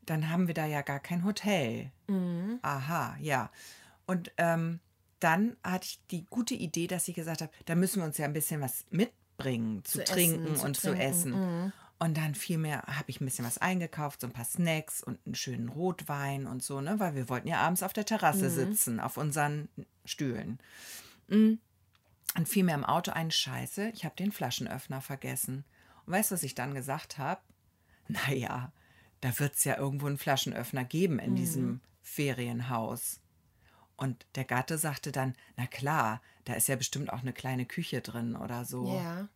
dann 0.06 0.30
haben 0.30 0.48
wir 0.48 0.54
da 0.54 0.66
ja 0.66 0.82
gar 0.82 1.00
kein 1.00 1.26
Hotel. 1.26 1.92
Aha, 2.62 3.18
ja. 3.20 3.52
Und 4.06 4.32
ähm, 4.38 4.80
dann 5.20 5.58
hatte 5.64 5.86
ich 5.86 6.00
die 6.12 6.26
gute 6.26 6.54
Idee, 6.54 6.88
dass 6.88 7.08
ich 7.08 7.16
gesagt 7.16 7.42
habe, 7.42 7.52
da 7.66 7.76
müssen 7.76 8.02
wir 8.02 8.06
uns 8.06 8.18
ja 8.18 8.26
ein 8.26 8.34
bisschen 8.34 8.62
was 8.62 8.86
mitbringen, 8.90 9.84
zu, 9.84 10.00
Zu 10.00 10.04
essen, 10.04 10.14
trinken 10.14 10.56
zu 10.56 10.66
und 10.66 10.76
zu 10.76 10.82
trinken, 10.88 11.02
essen. 11.02 11.74
Und 12.00 12.18
dann 12.18 12.36
vielmehr 12.36 12.84
habe 12.84 13.10
ich 13.10 13.20
ein 13.20 13.26
bisschen 13.26 13.46
was 13.46 13.58
eingekauft, 13.58 14.22
so 14.22 14.28
ein 14.28 14.34
paar 14.34 14.46
Snacks 14.46 15.02
und 15.02 15.20
einen 15.26 15.34
schönen 15.34 15.68
Rotwein 15.68 16.46
und 16.46 16.62
so, 16.62 16.80
ne? 16.80 17.00
Weil 17.00 17.16
wir 17.16 17.28
wollten 17.28 17.48
ja 17.48 17.60
abends 17.60 17.82
auf 17.82 17.94
der 17.94 18.06
Terrasse 18.06 18.52
sitzen, 18.52 19.00
auf 19.00 19.18
unseren 19.18 19.68
Stühlen. 20.06 20.60
Mm. 21.28 21.54
Und 22.36 22.48
fiel 22.48 22.64
mir 22.64 22.76
im 22.76 22.86
Auto 22.86 23.12
ein 23.12 23.32
Scheiße, 23.32 23.90
ich 23.90 24.06
habe 24.06 24.16
den 24.16 24.32
Flaschenöffner 24.32 25.02
vergessen. 25.02 25.64
Und 26.06 26.14
weißt 26.14 26.30
du, 26.30 26.36
was 26.36 26.44
ich 26.44 26.56
dann 26.56 26.74
gesagt 26.74 27.18
habe? 27.18 27.42
Naja, 28.10 28.72
da 29.20 29.38
wird 29.38 29.56
es 29.56 29.66
ja 29.66 29.78
irgendwo 29.78 30.06
einen 30.06 30.18
Flaschenöffner 30.18 30.86
geben 30.86 31.20
in 31.20 31.36
diesem 31.36 31.82
Ferienhaus. 32.02 33.20
Und 33.98 34.26
der 34.36 34.46
Gatte 34.46 34.78
sagte 34.78 35.12
dann, 35.12 35.36
na 35.58 35.68
klar, 35.68 36.22
da 36.46 36.54
ist 36.54 36.70
ja 36.70 36.78
bestimmt 36.78 37.12
auch 37.12 37.20
eine 37.20 37.34
kleine 37.34 37.66
Küche 37.66 38.00
drin 38.00 38.38
oder 38.38 38.64
so. 38.64 38.94
Ja. 38.94 39.28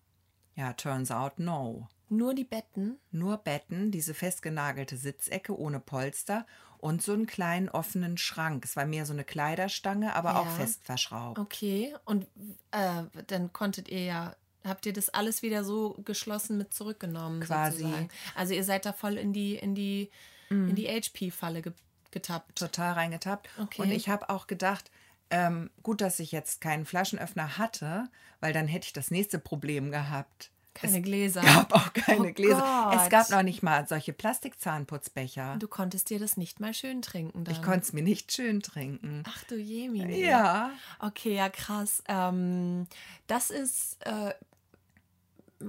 Ja, 0.61 0.73
turns 0.73 1.09
out 1.09 1.39
no. 1.39 1.87
Nur 2.09 2.35
die 2.35 2.43
Betten. 2.43 2.99
Nur 3.11 3.37
Betten, 3.37 3.89
diese 3.89 4.13
festgenagelte 4.13 4.95
Sitzecke 4.95 5.57
ohne 5.57 5.79
Polster 5.79 6.45
und 6.77 7.01
so 7.01 7.13
einen 7.13 7.25
kleinen 7.25 7.67
offenen 7.67 8.19
Schrank. 8.19 8.63
Es 8.63 8.75
war 8.75 8.85
mehr 8.85 9.07
so 9.07 9.13
eine 9.13 9.23
Kleiderstange, 9.23 10.13
aber 10.15 10.35
auch 10.39 10.45
Ja. 10.45 10.51
fest 10.51 10.81
verschraubt. 10.83 11.39
Okay. 11.39 11.95
Und 12.05 12.27
äh, 12.69 13.03
dann 13.25 13.51
konntet 13.53 13.89
ihr 13.89 14.03
ja, 14.03 14.35
habt 14.63 14.85
ihr 14.85 14.93
das 14.93 15.09
alles 15.09 15.41
wieder 15.41 15.63
so 15.63 15.97
geschlossen 16.05 16.59
mit 16.59 16.75
zurückgenommen? 16.75 17.41
Quasi. 17.41 17.79
Sozusagen. 17.79 18.09
Also 18.35 18.53
ihr 18.53 18.63
seid 18.63 18.85
da 18.85 18.93
voll 18.93 19.17
in 19.17 19.33
die, 19.33 19.55
in 19.55 19.73
die, 19.73 20.11
in 20.49 20.75
die 20.75 20.87
HP-Falle 20.87 21.63
ge 21.63 21.73
getappt. 22.11 22.59
Total 22.59 22.91
reingetappt. 22.93 23.47
Okay. 23.57 23.81
Und 23.81 23.89
ich 23.89 24.09
habe 24.09 24.29
auch 24.29 24.45
gedacht, 24.45 24.91
ähm, 25.31 25.69
gut, 25.83 26.01
dass 26.01 26.19
ich 26.19 26.31
jetzt 26.31 26.61
keinen 26.61 26.85
Flaschenöffner 26.85 27.57
hatte, 27.57 28.09
weil 28.39 28.53
dann 28.53 28.67
hätte 28.67 28.85
ich 28.87 28.93
das 28.93 29.11
nächste 29.11 29.39
Problem 29.39 29.91
gehabt. 29.91 30.51
Keine 30.73 30.97
es 30.99 31.03
Gläser. 31.03 31.41
gab 31.41 31.73
auch 31.73 31.91
keine 31.93 32.29
Oh 32.29 32.33
Gläser. 32.33 32.91
Es 32.95 33.01
Gott. 33.03 33.09
gab 33.11 33.29
noch 33.29 33.43
nicht 33.43 33.61
mal 33.61 33.85
solche 33.87 34.13
Plastikzahnputzbecher. 34.13 35.57
Du 35.59 35.67
konntest 35.67 36.09
dir 36.09 36.17
das 36.19 36.37
nicht 36.37 36.59
mal 36.59 36.73
schön 36.73 37.01
trinken 37.01 37.43
dann. 37.43 37.53
Ich 37.53 37.61
konnte 37.61 37.81
es 37.81 37.93
mir 37.93 38.03
nicht 38.03 38.31
schön 38.31 38.61
trinken. 38.61 39.23
Ach 39.27 39.43
du 39.45 39.57
Jemini. 39.57 40.23
Ja. 40.23 40.71
Okay, 40.99 41.35
ja 41.35 41.49
krass. 41.49 42.01
Ähm, 42.07 42.87
das 43.27 43.49
ist 43.49 43.97
äh, 44.05 44.33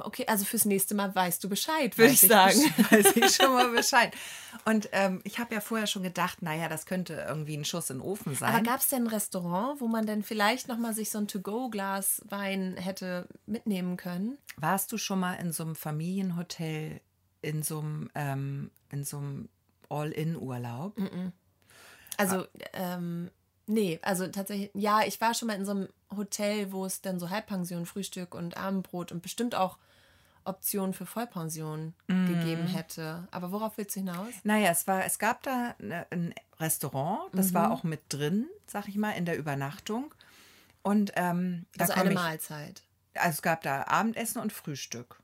okay. 0.00 0.24
Also 0.26 0.44
fürs 0.44 0.64
nächste 0.64 0.94
Mal 0.94 1.14
weißt 1.14 1.42
du 1.44 1.48
Bescheid, 1.48 1.96
würde 1.98 2.12
ich 2.12 2.20
sagen. 2.20 2.58
besch- 2.58 2.90
Weiß 2.92 3.16
ich 3.16 3.36
schon 3.36 3.52
mal 3.52 3.68
Bescheid. 3.70 4.12
Und 4.64 4.88
ähm, 4.92 5.20
ich 5.24 5.38
habe 5.38 5.54
ja 5.54 5.60
vorher 5.60 5.86
schon 5.86 6.02
gedacht, 6.02 6.42
naja, 6.42 6.68
das 6.68 6.86
könnte 6.86 7.14
irgendwie 7.28 7.56
ein 7.56 7.64
Schuss 7.64 7.90
in 7.90 7.98
den 7.98 8.02
Ofen 8.06 8.34
sein. 8.34 8.54
Aber 8.54 8.62
gab 8.62 8.80
es 8.80 8.88
denn 8.88 9.04
ein 9.04 9.08
Restaurant, 9.08 9.80
wo 9.80 9.88
man 9.88 10.06
dann 10.06 10.22
vielleicht 10.22 10.68
noch 10.68 10.78
mal 10.78 10.94
sich 10.94 11.10
so 11.10 11.18
ein 11.18 11.28
To-Go-Glas 11.28 12.22
Wein 12.28 12.76
hätte 12.76 13.28
mitnehmen 13.46 13.96
können? 13.96 14.38
Warst 14.56 14.92
du 14.92 14.98
schon 14.98 15.20
mal 15.20 15.34
in 15.34 15.52
so 15.52 15.62
einem 15.64 15.74
Familienhotel, 15.76 17.00
in 17.42 17.62
so 17.62 17.80
einem, 17.80 18.10
ähm, 18.14 18.70
in 18.90 19.04
so 19.04 19.18
einem 19.18 19.48
All-In-Urlaub? 19.88 20.96
Also, 22.18 22.46
ähm, 22.72 23.30
nee, 23.72 23.98
also 24.02 24.26
tatsächlich, 24.28 24.70
ja, 24.74 25.02
ich 25.04 25.20
war 25.20 25.34
schon 25.34 25.48
mal 25.48 25.54
in 25.54 25.64
so 25.64 25.72
einem 25.72 25.88
Hotel, 26.16 26.72
wo 26.72 26.84
es 26.84 27.00
dann 27.00 27.18
so 27.18 27.30
Halbpension, 27.30 27.86
Frühstück 27.86 28.34
und 28.34 28.56
Abendbrot 28.56 29.12
und 29.12 29.22
bestimmt 29.22 29.54
auch 29.54 29.78
Optionen 30.44 30.92
für 30.92 31.06
Vollpension 31.06 31.94
gegeben 32.26 32.66
hätte. 32.66 33.28
Aber 33.30 33.52
worauf 33.52 33.78
willst 33.78 33.96
du 33.96 34.00
hinaus? 34.00 34.32
Naja, 34.44 34.70
es, 34.70 34.86
war, 34.86 35.04
es 35.04 35.18
gab 35.18 35.42
da 35.42 35.74
ne- 35.78 36.06
ein 36.10 36.34
Restaurant, 36.58 37.30
das 37.32 37.54
war 37.54 37.70
auch 37.70 37.84
mit 37.84 38.00
drin, 38.08 38.48
sag 38.66 38.88
ich 38.88 38.96
mal, 38.96 39.12
in 39.12 39.24
der 39.24 39.38
Übernachtung. 39.38 40.12
Und 40.82 41.12
ähm, 41.16 41.66
Also 41.78 41.92
eine 41.92 42.10
ich, 42.10 42.14
Mahlzeit. 42.14 42.82
Also 43.14 43.36
es 43.36 43.42
gab 43.42 43.62
da 43.62 43.84
Abendessen 43.84 44.40
und 44.40 44.52
Frühstück. 44.52 45.20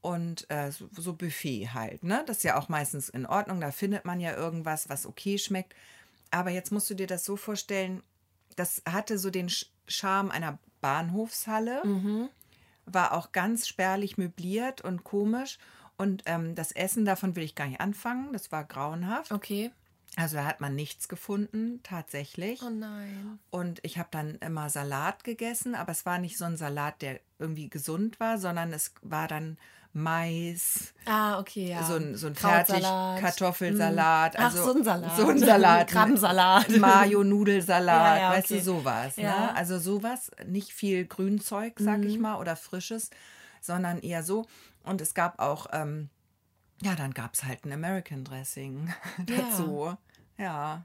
Und 0.00 0.48
äh, 0.50 0.70
so, 0.70 0.88
so 0.96 1.12
Buffet 1.12 1.70
halt, 1.74 2.04
ne? 2.04 2.22
Das 2.26 2.38
ist 2.38 2.42
ja 2.44 2.56
auch 2.56 2.68
meistens 2.70 3.10
in 3.10 3.26
Ordnung. 3.26 3.60
Da 3.60 3.70
findet 3.70 4.04
man 4.06 4.18
ja 4.18 4.34
irgendwas, 4.34 4.88
was 4.88 5.04
okay 5.04 5.36
schmeckt. 5.36 5.74
Aber 6.30 6.50
jetzt 6.50 6.70
musst 6.72 6.88
du 6.90 6.94
dir 6.94 7.06
das 7.06 7.24
so 7.24 7.36
vorstellen, 7.36 8.02
das 8.56 8.82
hatte 8.88 9.18
so 9.18 9.30
den 9.30 9.50
Charme 9.86 10.30
einer 10.30 10.58
Bahnhofshalle, 10.80 11.82
war 12.86 13.12
auch 13.12 13.32
ganz 13.32 13.66
spärlich 13.66 14.18
möbliert 14.18 14.80
und 14.80 15.04
komisch. 15.04 15.58
Und 15.96 16.22
ähm, 16.26 16.54
das 16.54 16.72
Essen, 16.72 17.04
davon 17.04 17.36
will 17.36 17.42
ich 17.42 17.54
gar 17.54 17.66
nicht 17.66 17.80
anfangen. 17.80 18.32
Das 18.32 18.50
war 18.52 18.64
grauenhaft. 18.64 19.32
Okay. 19.32 19.70
Also 20.16 20.36
da 20.36 20.44
hat 20.44 20.60
man 20.60 20.74
nichts 20.74 21.08
gefunden, 21.08 21.80
tatsächlich. 21.82 22.62
Oh 22.62 22.70
nein. 22.70 23.38
Und 23.50 23.80
ich 23.84 23.98
habe 23.98 24.08
dann 24.10 24.36
immer 24.36 24.68
Salat 24.68 25.24
gegessen, 25.24 25.74
aber 25.74 25.92
es 25.92 26.04
war 26.04 26.18
nicht 26.18 26.36
so 26.36 26.46
ein 26.46 26.56
Salat, 26.56 27.00
der 27.02 27.20
irgendwie 27.38 27.68
gesund 27.68 28.18
war, 28.18 28.38
sondern 28.38 28.72
es 28.72 28.92
war 29.02 29.28
dann 29.28 29.56
Mais. 29.92 30.94
Ah, 31.04 31.40
okay, 31.40 31.70
ja. 31.70 31.82
So 31.82 31.94
ein, 31.94 32.14
so 32.16 32.28
ein 32.28 32.34
Krautsalat. 32.34 33.18
fertig 33.18 33.20
Kartoffelsalat. 33.22 34.36
Ach, 34.38 34.44
Also 34.44 34.64
so 34.64 34.74
ein 34.78 34.84
Salat. 34.84 35.16
So 35.16 35.28
ein 35.28 35.38
Salat. 35.38 35.88
Krabbensalat. 35.90 36.68
Mayo-Nudelsalat, 36.78 38.16
Ja, 38.16 38.22
ja, 38.22 38.30
weißt 38.30 38.50
du, 38.50 38.54
okay. 38.54 38.62
sowas. 38.62 39.16
Ja. 39.16 39.22
Mhm. 39.32 39.40
Ne? 39.46 39.56
Also 39.56 39.78
sowas, 39.78 40.30
nicht 40.46 40.72
viel 40.72 41.06
Grünzeug, 41.06 41.74
sag 41.78 42.04
ich 42.04 42.18
mal, 42.18 42.36
oder 42.38 42.54
Frisches, 42.54 43.10
sondern 43.60 43.98
eher 43.98 44.22
so. 44.22 44.46
Und 44.84 45.00
es 45.00 45.12
gab 45.14 45.40
auch, 45.40 45.66
ähm, 45.72 46.08
ja, 46.82 46.94
dann 46.94 47.12
gab 47.12 47.34
es 47.34 47.44
halt 47.44 47.64
ein 47.64 47.72
American 47.72 48.22
Dressing 48.24 48.94
dazu. 49.26 49.96
Ja. 50.38 50.84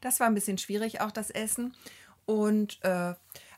Das 0.00 0.20
war 0.20 0.26
ein 0.26 0.34
bisschen 0.34 0.58
schwierig, 0.58 1.00
auch 1.02 1.10
das 1.12 1.30
Essen. 1.30 1.74
Und 2.24 2.82
äh, 2.82 3.14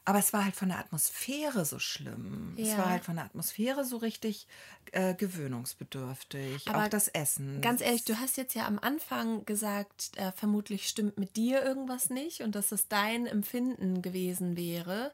aber 0.08 0.20
es 0.20 0.32
war 0.32 0.42
halt 0.42 0.56
von 0.56 0.70
der 0.70 0.78
Atmosphäre 0.78 1.66
so 1.66 1.78
schlimm. 1.78 2.54
Es 2.56 2.68
Ja. 2.68 2.78
war 2.78 2.88
halt 2.88 3.04
von 3.04 3.16
der 3.16 3.26
Atmosphäre 3.26 3.84
so 3.84 3.98
richtig 3.98 4.46
äh, 4.92 5.12
gewöhnungsbedürftig. 5.12 6.66
Aber 6.66 6.84
auch 6.84 6.88
das 6.88 7.08
Essen. 7.08 7.60
Ganz 7.60 7.82
ehrlich, 7.82 8.06
du 8.06 8.18
hast 8.18 8.38
jetzt 8.38 8.54
ja 8.54 8.66
am 8.66 8.78
Anfang 8.78 9.44
gesagt, 9.44 10.16
äh, 10.16 10.32
vermutlich 10.32 10.88
stimmt 10.88 11.18
mit 11.18 11.36
dir 11.36 11.62
irgendwas 11.62 12.08
nicht 12.08 12.40
und 12.40 12.54
dass 12.54 12.72
es 12.72 12.88
dein 12.88 13.26
Empfinden 13.26 14.00
gewesen 14.00 14.56
wäre. 14.56 15.12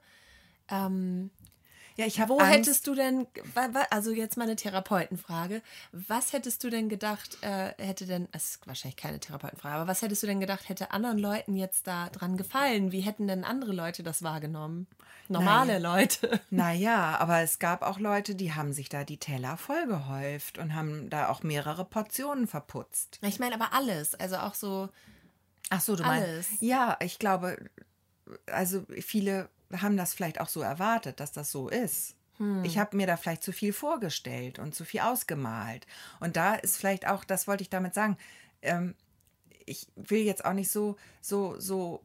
Ähm, 0.68 1.30
ja, 1.96 2.06
ich 2.06 2.20
habe 2.20 2.34
wo 2.34 2.38
Angst. 2.38 2.52
hättest 2.52 2.86
du 2.86 2.94
denn, 2.94 3.26
also 3.90 4.10
jetzt 4.10 4.36
mal 4.36 4.44
eine 4.44 4.56
Therapeutenfrage, 4.56 5.62
was 5.92 6.32
hättest 6.32 6.64
du 6.64 6.70
denn 6.70 6.88
gedacht, 6.88 7.38
äh, 7.42 7.72
hätte 7.78 8.06
denn, 8.06 8.28
es 8.32 8.56
ist 8.56 8.66
wahrscheinlich 8.66 8.96
keine 8.96 9.20
Therapeutenfrage, 9.20 9.74
aber 9.76 9.86
was 9.88 10.02
hättest 10.02 10.22
du 10.22 10.26
denn 10.26 10.40
gedacht, 10.40 10.68
hätte 10.68 10.90
anderen 10.90 11.18
Leuten 11.18 11.56
jetzt 11.56 11.86
da 11.86 12.08
dran 12.08 12.36
gefallen? 12.36 12.92
Wie 12.92 13.00
hätten 13.00 13.28
denn 13.28 13.44
andere 13.44 13.72
Leute 13.72 14.02
das 14.02 14.22
wahrgenommen? 14.22 14.86
Normale 15.28 15.78
Leute. 15.78 16.40
Naja, 16.50 17.16
aber 17.18 17.40
es 17.40 17.58
gab 17.58 17.82
auch 17.82 17.98
Leute, 17.98 18.34
die 18.34 18.52
haben 18.52 18.72
sich 18.72 18.88
da 18.88 19.04
die 19.04 19.18
Teller 19.18 19.56
vollgehäuft 19.56 20.58
und 20.58 20.74
haben 20.74 21.10
da 21.10 21.28
auch 21.28 21.42
mehrere 21.42 21.84
Portionen 21.84 22.46
verputzt. 22.46 23.18
Ich 23.22 23.38
meine 23.38 23.54
aber 23.54 23.72
alles, 23.72 24.14
also 24.14 24.36
auch 24.36 24.54
so, 24.54 24.88
Ach 25.70 25.80
so, 25.80 25.96
du 25.96 26.04
Alles. 26.04 26.48
meinst? 26.50 26.62
Ja, 26.62 26.96
ich 27.00 27.18
glaube, 27.18 27.56
also 28.46 28.84
viele 29.00 29.48
haben 29.76 29.96
das 29.96 30.14
vielleicht 30.14 30.40
auch 30.40 30.48
so 30.48 30.60
erwartet, 30.60 31.20
dass 31.20 31.32
das 31.32 31.50
so 31.50 31.68
ist. 31.68 32.14
Ich 32.64 32.78
habe 32.78 32.96
mir 32.96 33.06
da 33.06 33.16
vielleicht 33.16 33.44
zu 33.44 33.52
viel 33.52 33.72
vorgestellt 33.72 34.58
und 34.58 34.74
zu 34.74 34.84
viel 34.84 35.00
ausgemalt. 35.00 35.86
Und 36.18 36.36
da 36.36 36.54
ist 36.54 36.76
vielleicht 36.78 37.06
auch, 37.06 37.22
das 37.22 37.46
wollte 37.46 37.62
ich 37.62 37.70
damit 37.70 37.94
sagen, 37.94 38.16
ähm, 38.62 38.96
ich 39.66 39.86
will 39.94 40.18
jetzt 40.22 40.44
auch 40.44 40.52
nicht 40.52 40.68
so, 40.70 40.96
so, 41.20 41.54
so 41.60 42.02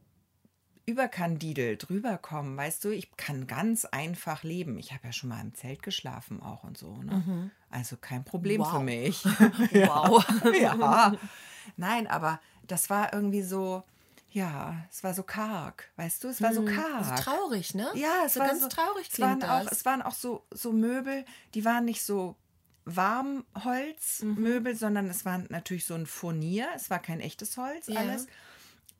überkandidelt 0.86 1.88
rüberkommen, 1.90 2.56
weißt 2.56 2.84
du, 2.84 2.90
ich 2.90 3.16
kann 3.16 3.46
ganz 3.46 3.84
einfach 3.84 4.42
leben. 4.42 4.78
Ich 4.78 4.92
habe 4.92 5.06
ja 5.06 5.12
schon 5.12 5.28
mal 5.30 5.40
im 5.40 5.54
Zelt 5.54 5.82
geschlafen 5.82 6.42
auch 6.42 6.64
und 6.64 6.76
so. 6.78 6.96
Ne? 7.02 7.50
Also 7.70 7.96
kein 7.96 8.24
Problem 8.24 8.64
für 8.64 8.74
Wow. 8.74 8.82
mich. 8.82 9.24
wow. 9.72 10.24
ja. 10.60 11.12
Nein, 11.76 12.06
aber 12.06 12.40
das 12.66 12.90
war 12.90 13.12
irgendwie 13.12 13.42
so, 13.42 13.82
ja, 14.30 14.76
es 14.90 15.02
war 15.02 15.14
so 15.14 15.22
karg, 15.22 15.90
weißt 15.96 16.24
du, 16.24 16.28
es 16.28 16.40
war 16.40 16.54
so 16.54 16.64
karg. 16.64 16.94
Also 16.94 17.22
traurig, 17.22 17.74
ne? 17.74 17.88
Ja, 17.94 18.22
es 18.26 18.34
so 18.34 18.40
war 18.40 18.48
ganz 18.48 18.62
so, 18.62 18.68
traurig 18.68 19.08
es 19.12 19.20
waren 19.20 19.42
auch. 19.42 19.66
Es 19.70 19.84
waren 19.84 20.02
auch 20.02 20.14
so, 20.14 20.46
so 20.52 20.72
Möbel, 20.72 21.24
die 21.54 21.64
waren 21.64 21.84
nicht 21.84 22.02
so 22.04 22.36
Warmholzmöbel, 22.84 24.74
sondern 24.74 25.08
es 25.08 25.24
war 25.24 25.38
natürlich 25.48 25.84
so 25.84 25.94
ein 25.94 26.06
Furnier. 26.06 26.68
Es 26.74 26.90
war 26.90 26.98
kein 26.98 27.20
echtes 27.20 27.56
Holz, 27.56 27.88
Ja. 27.88 28.00
alles. 28.00 28.26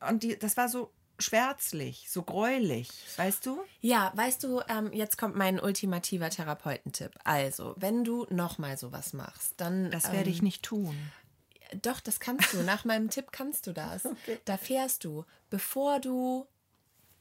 Und 0.07 0.23
die, 0.23 0.37
das 0.37 0.57
war 0.57 0.67
so 0.69 0.91
schwärzlich, 1.19 2.07
so 2.09 2.23
gräulich, 2.23 2.89
weißt 3.17 3.45
du? 3.45 3.61
Ja, 3.79 4.11
weißt 4.15 4.43
du, 4.43 4.61
ähm, 4.67 4.91
jetzt 4.91 5.17
kommt 5.17 5.35
mein 5.35 5.59
ultimativer 5.59 6.29
Therapeutentipp. 6.29 7.11
Also, 7.23 7.75
wenn 7.77 8.03
du 8.03 8.25
nochmal 8.29 8.77
sowas 8.77 9.13
machst, 9.13 9.53
dann. 9.57 9.91
Das 9.91 10.11
werde 10.11 10.29
ähm, 10.29 10.35
ich 10.35 10.41
nicht 10.41 10.63
tun. 10.63 10.95
Doch, 11.81 11.99
das 11.99 12.19
kannst 12.19 12.53
du. 12.53 12.63
Nach 12.63 12.85
meinem 12.85 13.09
Tipp 13.09 13.31
kannst 13.31 13.67
du 13.67 13.73
das. 13.73 14.03
Da 14.45 14.57
fährst 14.57 15.03
du, 15.03 15.25
bevor 15.49 15.99
du 15.99 16.47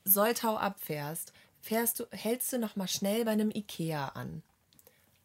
Soltau 0.04 0.56
abfährst, 0.56 1.32
fährst 1.60 2.00
du, 2.00 2.06
hältst 2.10 2.52
du 2.52 2.58
nochmal 2.58 2.88
schnell 2.88 3.24
bei 3.24 3.32
einem 3.32 3.50
Ikea 3.50 4.08
an. 4.08 4.42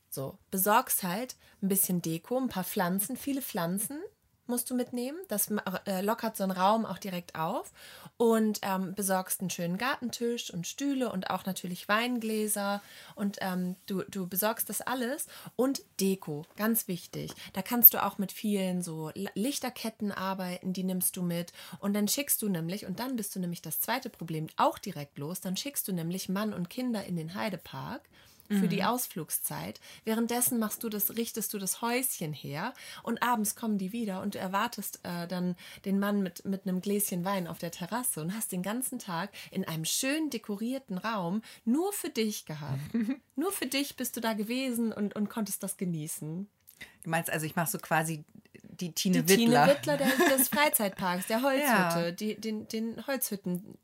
So, 0.10 0.38
besorgst 0.52 1.04
halt 1.04 1.36
ein 1.62 1.68
bisschen 1.68 2.02
Deko, 2.02 2.38
ein 2.38 2.48
paar 2.50 2.64
Pflanzen, 2.64 3.18
viele 3.18 3.42
Pflanzen 3.42 4.00
musst 4.48 4.70
du 4.70 4.76
mitnehmen. 4.76 5.18
Das 5.28 5.50
äh, 5.86 6.02
lockert 6.02 6.38
so 6.38 6.44
einen 6.44 6.52
Raum 6.52 6.86
auch 6.86 6.98
direkt 6.98 7.36
auf. 7.36 7.72
Und 8.18 8.60
ähm, 8.62 8.96
besorgst 8.96 9.42
einen 9.42 9.50
schönen 9.50 9.78
Gartentisch 9.78 10.52
und 10.54 10.68
Stühle 10.68 11.12
und 11.12 11.30
auch 11.30 11.46
natürlich 11.46 11.88
Weingläser. 11.88 12.82
Und 13.16 13.38
ähm, 13.42 13.76
du, 13.86 14.04
du 14.04 14.28
besorgst 14.28 14.70
das 14.70 14.82
alles. 14.82 15.28
Und 15.56 15.82
Deko, 16.00 16.46
ganz 16.56 16.88
wichtig. 16.88 17.32
Da 17.54 17.62
kannst 17.62 17.94
du 17.94 18.04
auch 18.04 18.18
mit 18.18 18.32
vielen 18.32 18.82
so 18.82 19.12
Lichterketten 19.34 20.12
arbeiten, 20.12 20.74
die 20.74 20.84
nimmst 20.84 21.18
du 21.18 21.24
mit. 21.24 21.52
Und 21.80 21.94
dann 21.94 22.08
schickst 22.08 22.42
du 22.42 22.50
nämlich, 22.50 22.86
und 22.86 23.00
dann 23.00 23.16
bist 23.16 23.36
du 23.36 23.40
nämlich 23.40 23.62
das 23.62 23.80
zweite 23.80 24.10
Problem 24.10 24.48
auch 24.58 24.80
direkt 24.80 25.18
los, 25.18 25.42
dann 25.42 25.58
schickst 25.58 25.88
du 25.88 25.94
nämlich 25.94 26.30
Mann 26.30 26.54
und 26.54 26.70
Kinder 26.70 27.04
in 27.06 27.16
den 27.16 27.36
Heidepark 27.36 28.02
für 28.50 28.68
die 28.68 28.84
Ausflugszeit. 28.84 29.80
Währenddessen 30.04 30.60
machst 30.60 30.84
du 30.84 30.90
das, 30.90 31.16
richtest 31.18 31.54
du 31.54 31.58
das 31.58 31.82
Häuschen 31.82 32.34
her 32.34 32.74
und 33.04 33.24
abends 33.24 33.56
kommen 33.56 33.78
die 33.78 33.92
wieder 33.92 34.22
und 34.22 34.36
du 34.36 34.40
erwartest 34.40 35.00
äh, 35.04 35.28
dann 35.28 35.56
den 35.86 36.00
Mann 36.00 36.22
mit, 36.22 36.46
mit 36.46 36.68
einem 36.68 36.82
Gläschen 36.82 37.26
Wein 37.26 37.48
auf 37.48 37.58
der 37.58 37.72
Terrasse 37.72 38.22
und 38.22 38.36
hast 38.36 38.52
den 38.52 38.62
ganzen 38.64 39.00
Tag 39.00 39.32
in 39.52 39.66
einem 39.68 39.86
schön 39.86 40.30
dekorierten 40.30 40.98
Raum 40.98 41.42
nur 41.66 41.92
für 41.94 42.10
dich 42.10 42.46
gehabt. 42.46 42.80
nur 43.36 43.52
für 43.52 43.66
dich 43.66 43.96
bist 43.96 44.16
du 44.16 44.22
da 44.22 44.34
gewesen 44.34 44.92
und, 44.94 45.16
und 45.16 45.30
konntest 45.30 45.64
das 45.64 45.78
genießen. 45.78 46.48
Du 47.04 47.10
meinst 47.10 47.30
also, 47.30 47.46
ich 47.46 47.56
mache 47.56 47.70
so 47.72 47.78
quasi 47.78 48.24
die 48.64 48.92
Tine 48.92 49.24
Die 49.24 49.30
Wittler. 49.30 49.66
Tine 49.66 49.76
Wittler 49.76 49.98
der, 49.98 50.38
des 50.38 50.50
Freizeitparks, 50.50 51.28
der 51.28 51.42
Holzhütte, 51.42 51.66
Ja. 51.70 52.12
die, 52.12 52.36
den, 52.36 52.68
den 52.68 53.08
Holzhütten. 53.08 53.78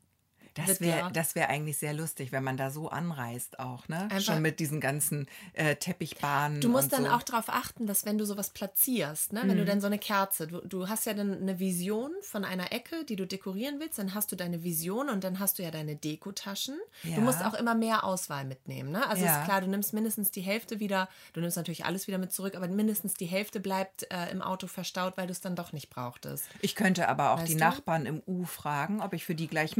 Das 0.54 0.80
wäre 0.80 1.10
das 1.12 1.34
wär 1.34 1.48
eigentlich 1.48 1.78
sehr 1.78 1.92
lustig, 1.94 2.32
wenn 2.32 2.44
man 2.44 2.56
da 2.56 2.70
so 2.70 2.88
anreist 2.88 3.58
auch, 3.58 3.88
ne? 3.88 4.02
Einfach- 4.02 4.20
Schon 4.20 4.42
mit 4.42 4.60
diesen 4.60 4.80
ganzen 4.80 5.26
äh, 5.54 5.76
Teppichbahnen. 5.76 6.60
Du 6.60 6.68
musst 6.68 6.92
dann 6.92 7.04
so. 7.04 7.10
auch 7.10 7.22
darauf 7.22 7.48
achten, 7.48 7.86
dass 7.86 8.04
wenn 8.04 8.18
du 8.18 8.24
sowas 8.24 8.50
platzierst, 8.50 9.32
ne, 9.32 9.40
wenn 9.42 9.52
Mhm. 9.54 9.56
du 9.58 9.64
dann 9.64 9.80
so 9.80 9.86
eine 9.86 9.98
Kerze, 9.98 10.46
du, 10.46 10.60
du 10.60 10.88
hast 10.88 11.06
ja 11.06 11.14
dann 11.14 11.40
eine 11.40 11.58
Vision 11.58 12.10
von 12.22 12.44
einer 12.44 12.72
Ecke, 12.72 13.04
die 13.04 13.16
du 13.16 13.26
dekorieren 13.26 13.80
willst, 13.80 13.98
dann 13.98 14.14
hast 14.14 14.30
du 14.32 14.36
deine 14.36 14.62
Vision 14.62 15.08
und 15.08 15.24
dann 15.24 15.38
hast 15.38 15.58
du 15.58 15.62
ja 15.62 15.70
deine 15.70 15.96
Dekotaschen. 15.96 16.76
Ja. 17.02 17.16
Du 17.16 17.20
musst 17.22 17.44
auch 17.44 17.54
immer 17.54 17.74
mehr 17.74 18.04
Auswahl 18.04 18.44
mitnehmen. 18.44 18.90
Ne? 18.92 19.06
Also 19.08 19.24
Ja. 19.24 19.40
ist 19.40 19.44
klar, 19.46 19.60
du 19.60 19.66
nimmst 19.68 19.92
mindestens 19.92 20.30
die 20.30 20.40
Hälfte 20.42 20.80
wieder, 20.80 21.08
du 21.32 21.40
nimmst 21.40 21.56
natürlich 21.56 21.84
alles 21.84 22.06
wieder 22.06 22.18
mit 22.18 22.32
zurück, 22.32 22.54
aber 22.56 22.68
mindestens 22.68 23.14
die 23.14 23.26
Hälfte 23.26 23.60
bleibt 23.60 24.06
äh, 24.10 24.30
im 24.30 24.42
Auto 24.42 24.66
verstaut, 24.66 25.16
weil 25.16 25.26
du 25.26 25.32
es 25.32 25.40
dann 25.40 25.56
doch 25.56 25.72
nicht 25.72 25.90
brauchtest. 25.90 26.44
Ich 26.60 26.74
könnte 26.74 27.08
aber 27.08 27.30
auch 27.32 27.38
Weißt 27.40 27.48
die 27.48 27.54
du? 27.54 27.60
Nachbarn 27.60 28.06
im 28.06 28.22
U 28.26 28.44
fragen, 28.44 29.00
ob 29.00 29.12
ich 29.12 29.24
für 29.24 29.34
die 29.34 29.48
gleich 29.48 29.76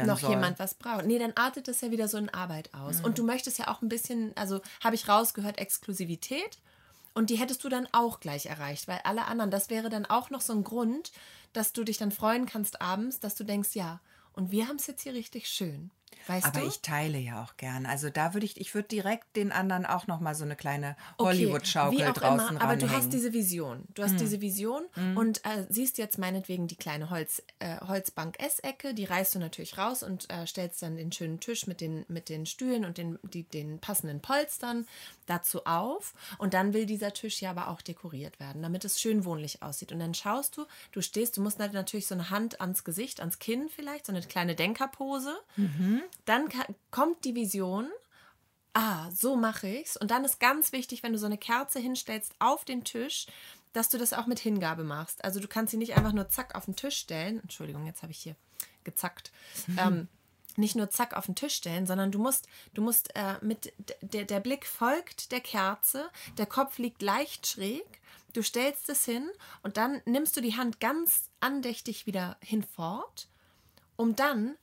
mitdekorieren 0.01 0.07
noch 0.07 0.19
soll. 0.19 0.29
jemand 0.31 0.59
was 0.59 0.73
braucht. 0.73 1.05
Nee, 1.05 1.19
dann 1.19 1.33
artet 1.35 1.67
das 1.67 1.81
ja 1.81 1.91
wieder 1.91 2.07
so 2.07 2.17
in 2.17 2.29
Arbeit 2.29 2.73
aus. 2.73 2.99
Mhm. 2.99 3.05
Und 3.05 3.17
du 3.17 3.23
möchtest 3.23 3.59
ja 3.59 3.67
auch 3.67 3.81
ein 3.81 3.89
bisschen, 3.89 4.35
also 4.35 4.61
habe 4.83 4.95
ich 4.95 5.07
rausgehört, 5.07 5.57
Exklusivität. 5.57 6.59
Und 7.13 7.29
die 7.29 7.35
hättest 7.35 7.63
du 7.63 7.69
dann 7.69 7.87
auch 7.91 8.21
gleich 8.21 8.45
erreicht, 8.45 8.87
weil 8.87 8.99
alle 9.03 9.25
anderen, 9.25 9.51
das 9.51 9.69
wäre 9.69 9.89
dann 9.89 10.05
auch 10.05 10.29
noch 10.29 10.41
so 10.41 10.53
ein 10.53 10.63
Grund, 10.63 11.11
dass 11.51 11.73
du 11.73 11.83
dich 11.83 11.97
dann 11.97 12.11
freuen 12.11 12.45
kannst 12.45 12.81
abends, 12.81 13.19
dass 13.19 13.35
du 13.35 13.43
denkst, 13.43 13.71
ja, 13.73 13.99
und 14.33 14.51
wir 14.51 14.67
haben 14.67 14.77
es 14.77 14.87
jetzt 14.87 15.03
hier 15.03 15.13
richtig 15.13 15.49
schön. 15.49 15.91
Weißt 16.27 16.45
Aber 16.45 16.61
du? 16.61 16.67
ich 16.67 16.81
teile 16.81 17.17
ja 17.17 17.43
auch 17.43 17.57
gern. 17.57 17.85
Also 17.85 18.09
da 18.09 18.33
würde 18.33 18.45
ich, 18.45 18.59
ich 18.59 18.73
würde 18.75 18.87
direkt 18.87 19.35
den 19.35 19.51
anderen 19.51 19.85
auch 19.85 20.07
noch 20.07 20.19
mal 20.19 20.35
so 20.35 20.43
eine 20.43 20.55
kleine 20.55 20.95
Okay, 21.17 21.29
Hollywood-Schaukel 21.29 22.13
draußen 22.13 22.49
immer, 22.49 22.61
aber 22.61 22.75
du 22.75 22.85
ranhängen. 22.85 22.89
hast 22.91 23.13
diese 23.13 23.33
Vision. 23.33 23.83
Du 23.93 24.03
hast 24.03 24.19
diese 24.19 24.41
Vision 24.41 24.83
und 25.15 25.43
äh, 25.45 25.65
siehst 25.69 25.97
jetzt 25.97 26.17
meinetwegen 26.17 26.67
die 26.67 26.75
kleine 26.75 27.09
Holz, 27.09 27.41
äh, 27.59 27.77
Holzbank-Essecke, 27.81 28.93
die 28.93 29.05
reißt 29.05 29.35
du 29.35 29.39
natürlich 29.39 29.77
raus 29.77 30.03
und 30.03 30.29
äh, 30.31 30.45
stellst 30.45 30.81
dann 30.81 30.95
den 30.95 31.11
schönen 31.11 31.39
Tisch 31.39 31.67
mit 31.67 31.81
den, 31.81 32.05
mit 32.07 32.29
den 32.29 32.45
Stühlen 32.45 32.85
und 32.85 32.97
den, 32.97 33.17
die, 33.23 33.43
den 33.43 33.79
passenden 33.79 34.21
Polstern 34.21 34.85
dazu 35.25 35.65
auf. 35.65 36.13
Und 36.37 36.53
dann 36.53 36.73
will 36.73 36.85
dieser 36.85 37.13
Tisch 37.13 37.41
ja 37.41 37.51
aber 37.51 37.69
auch 37.69 37.81
dekoriert 37.81 38.39
werden, 38.39 38.61
damit 38.61 38.85
es 38.85 38.99
schön 38.99 39.25
wohnlich 39.25 39.61
aussieht. 39.63 39.91
Und 39.91 39.99
dann 39.99 40.13
schaust 40.13 40.57
du, 40.57 40.65
du 40.91 41.01
stehst, 41.01 41.37
du 41.37 41.41
musst 41.41 41.59
halt 41.59 41.73
natürlich 41.73 42.07
so 42.07 42.15
eine 42.15 42.29
Hand 42.29 42.61
ans 42.61 42.83
Gesicht, 42.83 43.19
ans 43.19 43.39
Kinn 43.39 43.69
vielleicht, 43.73 44.05
so 44.05 44.11
eine 44.11 44.21
kleine 44.21 44.55
Denkerpose. 44.55 45.35
Dann 46.25 46.49
kommt 46.91 47.25
die 47.25 47.35
Vision 47.35 47.89
ah, 48.73 49.09
so 49.11 49.35
mache 49.35 49.67
ich's. 49.67 49.97
Und 49.97 50.11
dann 50.11 50.25
ist 50.25 50.39
ganz 50.39 50.71
wichtig, 50.71 51.03
wenn 51.03 51.13
du 51.13 51.19
so 51.19 51.25
eine 51.25 51.37
Kerze 51.37 51.79
hinstellst 51.79 52.33
auf 52.39 52.65
den 52.65 52.83
Tisch, 52.83 53.27
dass 53.73 53.89
du 53.89 53.97
das 53.97 54.13
auch 54.13 54.27
mit 54.27 54.39
Hingabe 54.39 54.83
machst. 54.83 55.23
Also 55.23 55.39
du 55.39 55.47
kannst 55.47 55.71
sie 55.71 55.77
nicht 55.77 55.95
einfach 55.95 56.13
nur 56.13 56.29
zack 56.29 56.55
auf 56.55 56.65
den 56.65 56.75
Tisch 56.75 56.97
stellen. 56.97 57.39
Entschuldigung, 57.41 57.85
jetzt 57.85 58.01
habe 58.01 58.11
ich 58.11 58.19
hier 58.19 58.35
gezackt. 58.83 59.31
Ähm, 59.77 60.07
nicht 60.57 60.75
nur 60.75 60.89
zack 60.89 61.15
auf 61.15 61.27
den 61.27 61.35
Tisch 61.35 61.55
stellen, 61.55 61.85
sondern 61.85 62.11
du 62.11 62.19
musst, 62.19 62.49
du 62.73 62.81
musst 62.81 63.15
äh, 63.15 63.35
mit 63.39 63.71
der, 64.01 64.25
der 64.25 64.41
Blick 64.41 64.65
folgt 64.65 65.31
der 65.31 65.39
Kerze, 65.39 66.09
der 66.37 66.45
Kopf 66.45 66.77
liegt 66.77 67.01
leicht 67.01 67.47
schräg, 67.47 68.01
du 68.33 68.43
stellst 68.43 68.89
es 68.89 69.05
hin 69.05 69.29
und 69.63 69.77
dann 69.77 70.01
nimmst 70.03 70.35
du 70.35 70.41
die 70.41 70.57
Hand 70.57 70.81
ganz 70.81 71.29
andächtig 71.39 72.05
wieder 72.05 72.35
hinfort, 72.41 73.29
um 73.95 74.13
dann 74.17 74.57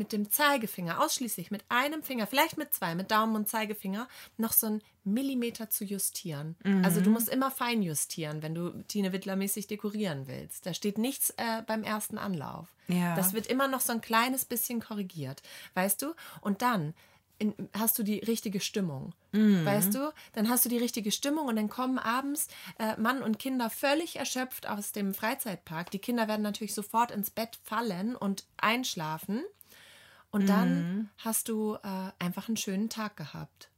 mit 0.00 0.12
dem 0.12 0.30
Zeigefinger, 0.30 1.04
ausschließlich 1.04 1.50
mit 1.50 1.62
einem 1.68 2.02
Finger, 2.02 2.26
vielleicht 2.26 2.56
mit 2.56 2.72
zwei, 2.72 2.94
mit 2.94 3.10
Daumen 3.10 3.36
und 3.36 3.50
Zeigefinger, 3.50 4.08
noch 4.38 4.52
so 4.52 4.66
einen 4.66 4.82
Millimeter 5.04 5.68
zu 5.68 5.84
justieren. 5.84 6.56
Also 6.82 7.02
du 7.02 7.10
musst 7.10 7.28
immer 7.28 7.50
fein 7.50 7.82
justieren, 7.82 8.42
wenn 8.42 8.54
du 8.54 8.70
Tine 8.88 9.12
Wittler 9.12 9.36
mäßig 9.36 9.66
dekorieren 9.66 10.26
willst. 10.26 10.64
Da 10.64 10.72
steht 10.72 10.96
nichts 10.96 11.30
äh, 11.36 11.62
beim 11.66 11.82
ersten 11.82 12.16
Anlauf. 12.16 12.74
Ja. 12.88 13.14
Das 13.14 13.34
wird 13.34 13.46
immer 13.46 13.68
noch 13.68 13.82
so 13.82 13.92
ein 13.92 14.00
kleines 14.00 14.46
bisschen 14.46 14.80
korrigiert, 14.80 15.42
weißt 15.74 16.00
du? 16.00 16.14
Und 16.40 16.62
dann 16.62 16.94
in, 17.38 17.54
hast 17.76 17.98
du 17.98 18.02
die 18.02 18.20
richtige 18.20 18.60
Stimmung. 18.60 19.12
Weißt 19.32 19.94
du? 19.94 20.12
Dann 20.32 20.48
hast 20.48 20.64
du 20.64 20.68
die 20.68 20.78
richtige 20.78 21.12
Stimmung 21.12 21.46
und 21.46 21.56
dann 21.56 21.68
kommen 21.68 21.98
abends 21.98 22.48
äh, 22.78 22.96
Mann 22.98 23.22
und 23.22 23.38
Kinder 23.38 23.68
völlig 23.68 24.16
erschöpft 24.16 24.66
aus 24.66 24.92
dem 24.92 25.14
Freizeitpark. 25.14 25.90
Die 25.90 25.98
Kinder 25.98 26.26
werden 26.26 26.42
natürlich 26.42 26.74
sofort 26.74 27.10
ins 27.10 27.30
Bett 27.30 27.58
fallen 27.62 28.16
und 28.16 28.44
einschlafen. 28.56 29.42
Und 30.30 30.48
dann 30.48 31.10
hast 31.18 31.48
du 31.48 31.74
äh, 31.82 32.12
einfach 32.18 32.48
einen 32.48 32.56
schönen 32.56 32.88
Tag 32.88 33.16
gehabt. 33.16 33.70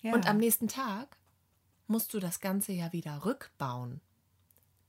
Ja. 0.00 0.14
Und 0.14 0.26
am 0.26 0.38
nächsten 0.38 0.68
Tag 0.68 1.16
musst 1.86 2.14
du 2.14 2.20
das 2.20 2.40
Ganze 2.40 2.72
ja 2.72 2.92
wieder 2.92 3.24
rückbauen. 3.24 4.00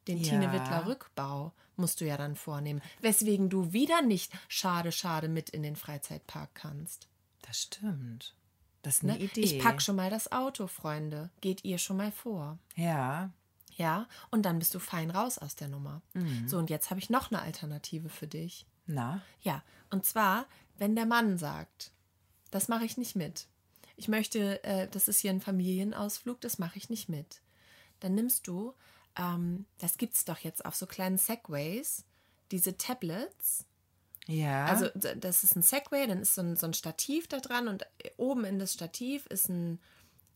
Den 0.08 0.18
Ja. 0.20 0.30
Tine 0.32 0.54
Wittler 0.54 0.86
Rückbau 0.88 1.54
musst 1.76 2.00
du 2.02 2.06
ja 2.06 2.16
dann 2.18 2.36
vornehmen. 2.36 2.82
Weswegen 3.02 3.50
du 3.50 3.74
wieder 3.74 4.02
nicht 4.02 4.32
schade, 4.48 4.92
schade 4.92 5.28
mit 5.28 5.50
in 5.50 5.64
den 5.64 5.76
Freizeitpark 5.76 6.50
kannst. 6.56 7.08
Das 7.42 7.62
stimmt. 7.64 8.36
Das 8.84 8.96
ist 8.96 9.04
Ne? 9.04 9.14
eine 9.14 9.24
Idee. 9.24 9.42
Ich 9.42 9.60
pack 9.60 9.82
schon 9.82 9.96
mal 9.98 10.10
das 10.10 10.32
Auto, 10.32 10.68
Freunde. 10.68 11.30
Geht 11.42 11.64
ihr 11.66 11.78
schon 11.78 11.98
mal 11.98 12.12
vor. 12.12 12.58
Ja. 12.76 13.32
Ja, 13.76 14.08
und 14.32 14.44
dann 14.46 14.60
bist 14.60 14.74
du 14.76 14.80
fein 14.80 15.12
raus 15.12 15.38
aus 15.38 15.56
der 15.56 15.68
Nummer. 15.68 16.02
Mhm. 16.14 16.48
So, 16.48 16.58
und 16.58 16.70
jetzt 16.70 16.90
habe 16.90 17.00
ich 17.00 17.10
noch 17.10 17.32
eine 17.32 17.42
Alternative 17.42 18.10
für 18.10 18.28
dich. 18.28 18.66
Na? 18.86 19.22
Ja, 19.42 19.64
und 19.92 20.06
zwar, 20.06 20.46
wenn 20.82 20.96
der 20.96 21.06
Mann 21.06 21.38
sagt, 21.38 21.92
das 22.50 22.68
mache 22.68 22.86
ich 22.86 22.98
nicht 22.98 23.16
mit. 23.16 23.46
Ich 23.98 24.08
möchte, 24.08 24.64
äh, 24.64 24.88
das 24.90 25.08
ist 25.08 25.20
hier 25.20 25.30
ein 25.30 25.40
Familienausflug, 25.40 26.42
das 26.42 26.58
mache 26.58 26.80
ich 26.80 26.90
nicht 26.90 27.08
mit. 27.08 27.44
Dann 28.00 28.16
nimmst 28.16 28.48
du, 28.48 28.74
ähm, 29.16 29.68
das 29.78 30.00
gibt 30.00 30.16
es 30.16 30.26
doch 30.26 30.40
jetzt 30.40 30.66
auf 30.66 30.76
so 30.76 30.88
kleinen 30.88 31.20
Segways, 31.20 32.04
diese 32.50 32.78
Tablets. 32.78 33.68
Ja. 34.26 34.66
Also 34.66 34.88
das 34.96 35.44
ist 35.44 35.56
ein 35.56 35.62
Segway, 35.62 36.08
dann 36.08 36.20
ist 36.20 36.34
so 36.34 36.42
ein, 36.42 36.56
so 36.56 36.66
ein 36.66 36.74
Stativ 36.74 37.28
da 37.28 37.40
dran 37.40 37.68
und 37.68 37.86
oben 38.18 38.44
in 38.44 38.58
das 38.58 38.74
Stativ 38.74 39.28
ist 39.28 39.50
ein 39.50 39.80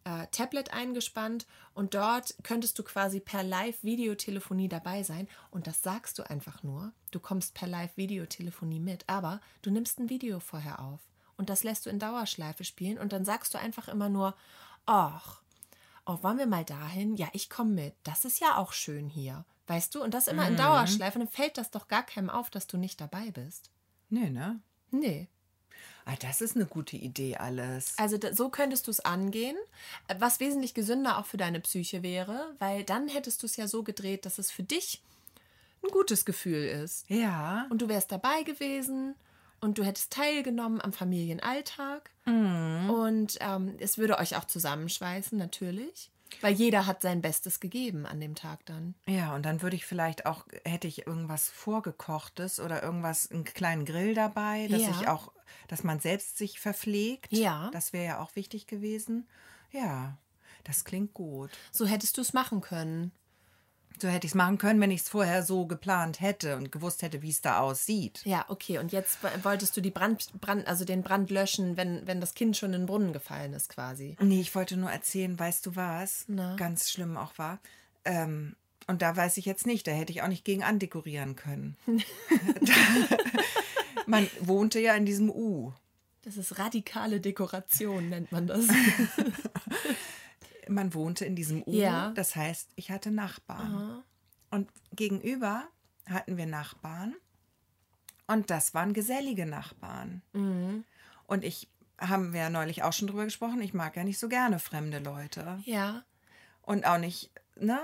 äh, 0.06 0.28
Tablet 0.32 0.74
eingespannt 0.74 1.46
und 1.74 1.94
dort 1.94 2.36
könntest 2.44 2.80
du 2.80 2.84
quasi 2.84 3.20
per 3.20 3.44
Live-Videotelefonie 3.44 4.70
dabei 4.70 5.04
sein 5.04 5.28
und 5.52 5.68
das 5.68 5.82
sagst 5.82 6.18
du 6.18 6.30
einfach 6.30 6.64
nur. 6.64 6.94
Du 7.12 7.20
kommst 7.20 7.54
per 7.54 7.68
Live-Videotelefonie 7.68 8.80
mit, 8.80 9.04
aber 9.08 9.42
du 9.62 9.72
nimmst 9.72 10.00
ein 10.00 10.10
Video 10.10 10.40
vorher 10.40 10.80
auf 10.80 11.02
und 11.38 11.50
das 11.50 11.64
lässt 11.64 11.86
du 11.86 11.90
in 11.90 12.00
Dauerschleife 12.00 12.64
spielen 12.64 12.98
und 12.98 13.12
dann 13.12 13.26
sagst 13.26 13.54
du 13.54 13.60
einfach 13.60 13.88
immer 13.88 14.10
nur, 14.10 14.36
ach, 14.86 15.42
oh, 16.06 16.18
wollen 16.22 16.38
wir 16.38 16.48
mal 16.48 16.66
dahin? 16.66 17.16
Ja, 17.16 17.28
ich 17.34 17.50
komme 17.50 17.72
mit. 17.72 17.96
Das 18.04 18.26
ist 18.26 18.40
ja 18.40 18.58
auch 18.58 18.72
schön 18.72 19.10
hier. 19.10 19.46
Weißt 19.68 19.96
du? 19.96 20.04
Und 20.04 20.14
das 20.14 20.28
immer 20.28 20.48
in 20.48 20.58
Dauerschleife. 20.58 21.18
Dann 21.18 21.28
fällt 21.28 21.58
das 21.58 21.72
doch 21.72 21.88
gar 21.88 22.04
keinem 22.04 22.30
auf, 22.30 22.52
dass 22.52 22.68
du 22.68 22.78
nicht 22.78 23.02
dabei 23.02 23.32
bist. 23.32 23.72
Nö, 24.10 24.30
ne? 24.30 24.62
Nee. 24.92 25.28
Ah, 26.06 26.16
das 26.20 26.42
ist 26.42 26.56
eine 26.56 26.68
gute 26.68 26.98
Idee 26.98 27.36
alles. 27.36 27.94
Also 27.98 28.18
da, 28.18 28.34
so 28.34 28.50
könntest 28.50 28.86
du 28.86 28.92
es 28.92 29.00
angehen, 29.00 29.58
was 30.20 30.40
wesentlich 30.40 30.76
gesünder 30.76 31.18
auch 31.18 31.26
für 31.26 31.38
deine 31.38 31.60
Psyche 31.60 32.04
wäre, 32.04 32.54
weil 32.60 32.84
dann 32.84 33.08
hättest 33.08 33.42
du 33.42 33.48
es 33.48 33.58
ja 33.58 33.68
so 33.68 33.82
gedreht, 33.82 34.26
dass 34.26 34.38
es 34.38 34.52
für 34.52 34.64
dich 34.64 35.02
ein 35.84 35.90
gutes 35.90 36.26
Gefühl 36.26 36.64
ist. 36.64 37.10
Ja. 37.10 37.66
Und 37.70 37.82
du 37.82 37.90
wärst 37.90 38.12
dabei 38.12 38.44
gewesen 38.44 39.16
und 39.62 39.80
du 39.80 39.84
hättest 39.84 40.14
teilgenommen 40.14 40.80
am 40.80 40.94
Familienalltag. 40.94 42.12
Mhm. 42.26 42.90
Und 42.90 43.38
ähm, 43.40 43.76
es 43.80 43.98
würde 43.98 44.20
euch 44.20 44.36
auch 44.36 44.46
zusammenschweißen, 44.46 45.38
natürlich. 45.38 46.12
Weil 46.42 46.54
jeder 46.54 46.86
hat 46.86 47.02
sein 47.02 47.22
Bestes 47.22 47.60
gegeben 47.60 48.06
an 48.06 48.20
dem 48.20 48.36
Tag 48.36 48.66
dann. 48.66 48.96
Ja, 49.08 49.36
und 49.36 49.44
dann 49.46 49.62
würde 49.62 49.76
ich 49.76 49.86
vielleicht 49.86 50.26
auch, 50.26 50.46
hätte 50.66 50.88
ich 50.88 51.08
irgendwas 51.08 51.50
vorgekochtes 51.50 52.60
oder 52.60 52.84
irgendwas, 52.84 53.30
einen 53.32 53.44
kleinen 53.44 53.86
Grill 53.86 54.14
dabei, 54.14 54.68
dass 54.68 54.82
Ja. 54.82 54.90
ich 54.90 55.08
auch, 55.08 55.32
dass 55.68 55.84
man 55.84 56.00
selbst 56.00 56.38
sich 56.38 56.60
verpflegt. 56.60 57.32
Ja. 57.32 57.70
Das 57.72 57.94
wäre 57.94 58.06
ja 58.06 58.20
auch 58.20 58.36
wichtig 58.36 58.68
gewesen. 58.68 59.28
Ja, 59.72 60.18
das 60.64 60.84
klingt 60.84 61.14
gut. 61.14 61.52
So 61.72 61.86
hättest 61.86 62.18
du 62.18 62.22
es 62.22 62.34
machen 62.34 62.62
können. 62.62 63.12
So 64.00 64.08
hätte 64.08 64.26
ich 64.28 64.32
es 64.32 64.36
machen 64.36 64.58
können, 64.58 64.82
wenn 64.82 64.92
ich 64.92 65.02
es 65.02 65.10
vorher 65.10 65.44
so 65.44 65.66
geplant 65.66 66.22
hätte 66.22 66.58
und 66.58 66.72
gewusst 66.72 67.02
hätte, 67.02 67.22
wie 67.22 67.30
es 67.30 67.42
da 67.42 67.60
aussieht. 67.60 68.22
Ja, 68.26 68.46
okay. 68.50 68.78
Und 68.78 68.92
jetzt 68.92 69.20
wolltest 69.44 69.76
du 69.78 69.82
die 69.82 69.92
Brand, 69.92 70.30
Brand, 70.42 70.68
also 70.68 70.86
den 70.86 71.04
Brand 71.04 71.30
löschen, 71.30 71.78
wenn, 71.78 72.06
wenn 72.06 72.20
das 72.20 72.34
Kind 72.34 72.58
schon 72.58 72.74
in 72.74 72.82
den 72.82 72.86
Brunnen 72.88 73.14
gefallen 73.14 73.54
ist, 73.54 73.70
quasi. 73.70 74.16
Nee, 74.20 74.42
ich 74.42 74.54
wollte 74.56 74.78
nur 74.78 74.92
erzählen, 74.92 75.38
weißt 75.38 75.66
du 75.66 75.76
was? 75.76 76.26
Na? 76.28 76.56
Ganz 76.56 76.90
schlimm 76.90 77.18
auch 77.18 77.38
war. 77.38 77.60
Ähm, 78.04 78.56
und 78.88 79.02
da 79.02 79.16
weiß 79.16 79.38
ich 79.38 79.46
jetzt 79.46 79.66
nicht, 79.66 79.88
da 79.88 79.92
hätte 79.92 80.12
ich 80.12 80.22
auch 80.22 80.28
nicht 80.28 80.46
gegen 80.46 80.64
andekorieren 80.64 81.36
können. 81.36 81.76
Man 84.06 84.28
wohnte 84.40 84.80
ja 84.80 84.94
in 84.94 85.06
diesem 85.06 85.30
U. 85.30 85.74
Das 86.24 86.38
ist 86.38 86.58
radikale 86.60 87.20
Dekoration, 87.20 88.10
nennt 88.10 88.32
man 88.32 88.48
das. 88.48 88.66
Man 90.70 90.94
wohnte 90.94 91.26
in 91.26 91.36
diesem 91.36 91.64
U. 91.64 91.72
Ja. 91.74 92.12
Das 92.12 92.36
heißt, 92.36 92.72
ich 92.76 92.92
hatte 92.92 93.12
Nachbarn. 93.12 94.04
Und 94.52 94.70
gegenüber 94.94 95.64
hatten 96.08 96.38
wir 96.38 96.46
Nachbarn. 96.46 97.16
Und 98.28 98.50
das 98.50 98.74
waren 98.74 98.94
gesellige 98.94 99.46
Nachbarn. 99.46 100.22
Mhm. 100.34 100.84
Und 101.28 101.44
ich 101.44 101.70
haben 102.00 102.34
wir 102.34 102.42
ja 102.42 102.50
neulich 102.50 102.84
auch 102.84 102.94
schon 102.94 103.08
drüber 103.08 103.26
gesprochen. 103.26 103.62
Ich 103.62 103.74
mag 103.74 103.96
ja 103.96 104.04
nicht 104.04 104.20
so 104.20 104.28
gerne 104.28 104.60
fremde 104.60 105.00
Leute. 105.00 105.60
ja. 105.66 106.04
Und 106.62 106.88
auch 106.88 106.98
nicht, 106.98 107.30
ne? 107.56 107.80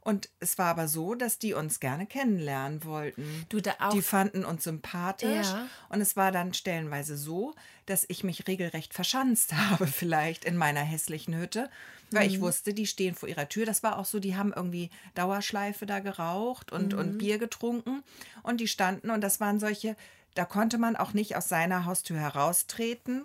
Und 0.00 0.28
es 0.38 0.58
war 0.58 0.66
aber 0.66 0.86
so, 0.86 1.14
dass 1.14 1.38
die 1.38 1.54
uns 1.54 1.80
gerne 1.80 2.06
kennenlernen 2.06 2.84
wollten. 2.84 3.46
Du 3.48 3.60
da 3.60 3.74
auch. 3.80 3.90
Die 3.90 4.02
fanden 4.02 4.44
uns 4.44 4.64
sympathisch. 4.64 5.48
Ja. 5.48 5.66
Und 5.88 6.00
es 6.02 6.14
war 6.14 6.30
dann 6.30 6.54
stellenweise 6.54 7.16
so, 7.16 7.54
dass 7.86 8.04
ich 8.08 8.24
mich 8.24 8.46
regelrecht 8.46 8.94
verschanzt 8.94 9.52
habe, 9.70 9.86
vielleicht 9.86 10.44
in 10.44 10.56
meiner 10.56 10.80
hässlichen 10.80 11.34
Hütte, 11.36 11.70
weil 12.10 12.26
Mhm. 12.28 12.34
ich 12.34 12.40
wusste, 12.40 12.74
die 12.74 12.86
stehen 12.86 13.14
vor 13.14 13.28
ihrer 13.28 13.48
Tür. 13.48 13.66
Das 13.66 13.82
war 13.82 13.98
auch 13.98 14.04
so, 14.04 14.18
die 14.20 14.36
haben 14.36 14.52
irgendwie 14.54 14.90
Dauerschleife 15.14 15.86
da 15.86 15.98
geraucht 16.00 16.72
und, 16.72 16.92
Mhm. 16.92 16.98
und 16.98 17.18
Bier 17.18 17.38
getrunken. 17.38 18.02
Und 18.42 18.60
die 18.60 18.68
standen, 18.68 19.10
und 19.10 19.20
das 19.22 19.40
waren 19.40 19.60
solche, 19.60 19.96
da 20.34 20.44
konnte 20.44 20.78
man 20.78 20.96
auch 20.96 21.12
nicht 21.14 21.36
aus 21.36 21.48
seiner 21.48 21.84
Haustür 21.84 22.18
heraustreten, 22.18 23.24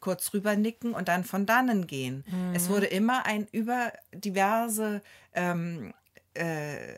kurz 0.00 0.32
rüber 0.32 0.54
nicken 0.56 0.94
und 0.94 1.08
dann 1.08 1.24
von 1.24 1.44
dannen 1.44 1.86
gehen. 1.86 2.24
Es 2.54 2.68
wurde 2.68 2.86
immer 2.86 3.26
ein 3.26 3.46
über 3.50 3.92
diverse 4.14 5.02
ähm, 5.34 5.92
äh, 6.34 6.94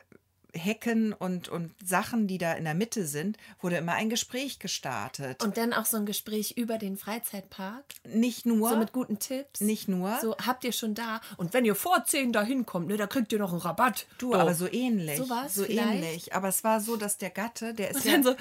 Hecken 0.52 1.12
und, 1.12 1.48
und 1.48 1.72
Sachen, 1.84 2.26
die 2.26 2.38
da 2.38 2.52
in 2.54 2.64
der 2.64 2.74
Mitte 2.74 3.06
sind, 3.06 3.36
wurde 3.60 3.76
immer 3.76 3.92
ein 3.94 4.10
Gespräch 4.10 4.58
gestartet. 4.58 5.42
Und 5.42 5.56
dann 5.56 5.72
auch 5.72 5.86
so 5.86 5.96
ein 5.96 6.06
Gespräch 6.06 6.52
über 6.56 6.78
den 6.78 6.96
Freizeitpark. 6.96 7.84
nicht 8.04 8.46
nur, 8.46 8.70
So 8.70 8.76
mit 8.76 8.92
guten 8.92 9.18
Tipps. 9.18 9.60
nicht 9.60 9.88
nur, 9.88 10.18
So 10.20 10.36
habt 10.38 10.64
ihr 10.64 10.72
schon 10.72 10.94
da. 10.94 11.20
Und 11.36 11.52
wenn 11.52 11.64
ihr 11.64 11.74
vor 11.74 12.04
10 12.04 12.32
da 12.32 12.42
hinkommt, 12.42 12.88
ne, 12.88 12.96
da 12.96 13.06
kriegt 13.06 13.32
ihr 13.32 13.38
noch 13.38 13.52
einen 13.52 13.60
Rabatt. 13.60 14.06
du, 14.18 14.32
Doch. 14.32 14.40
aber 14.40 14.54
so 14.54 14.66
ähnlich. 14.70 15.18
So 15.18 15.28
was 15.28 15.54
so 15.54 15.64
vielleicht? 15.64 15.86
ähnlich. 15.88 16.34
Aber 16.34 16.48
es 16.48 16.64
war 16.64 16.80
so, 16.80 16.96
dass 16.96 17.18
der 17.18 17.30
Gatte, 17.30 17.74
der 17.74 17.90
ist 17.90 18.04
ja, 18.04 18.12
dann 18.12 18.22
so, 18.22 18.34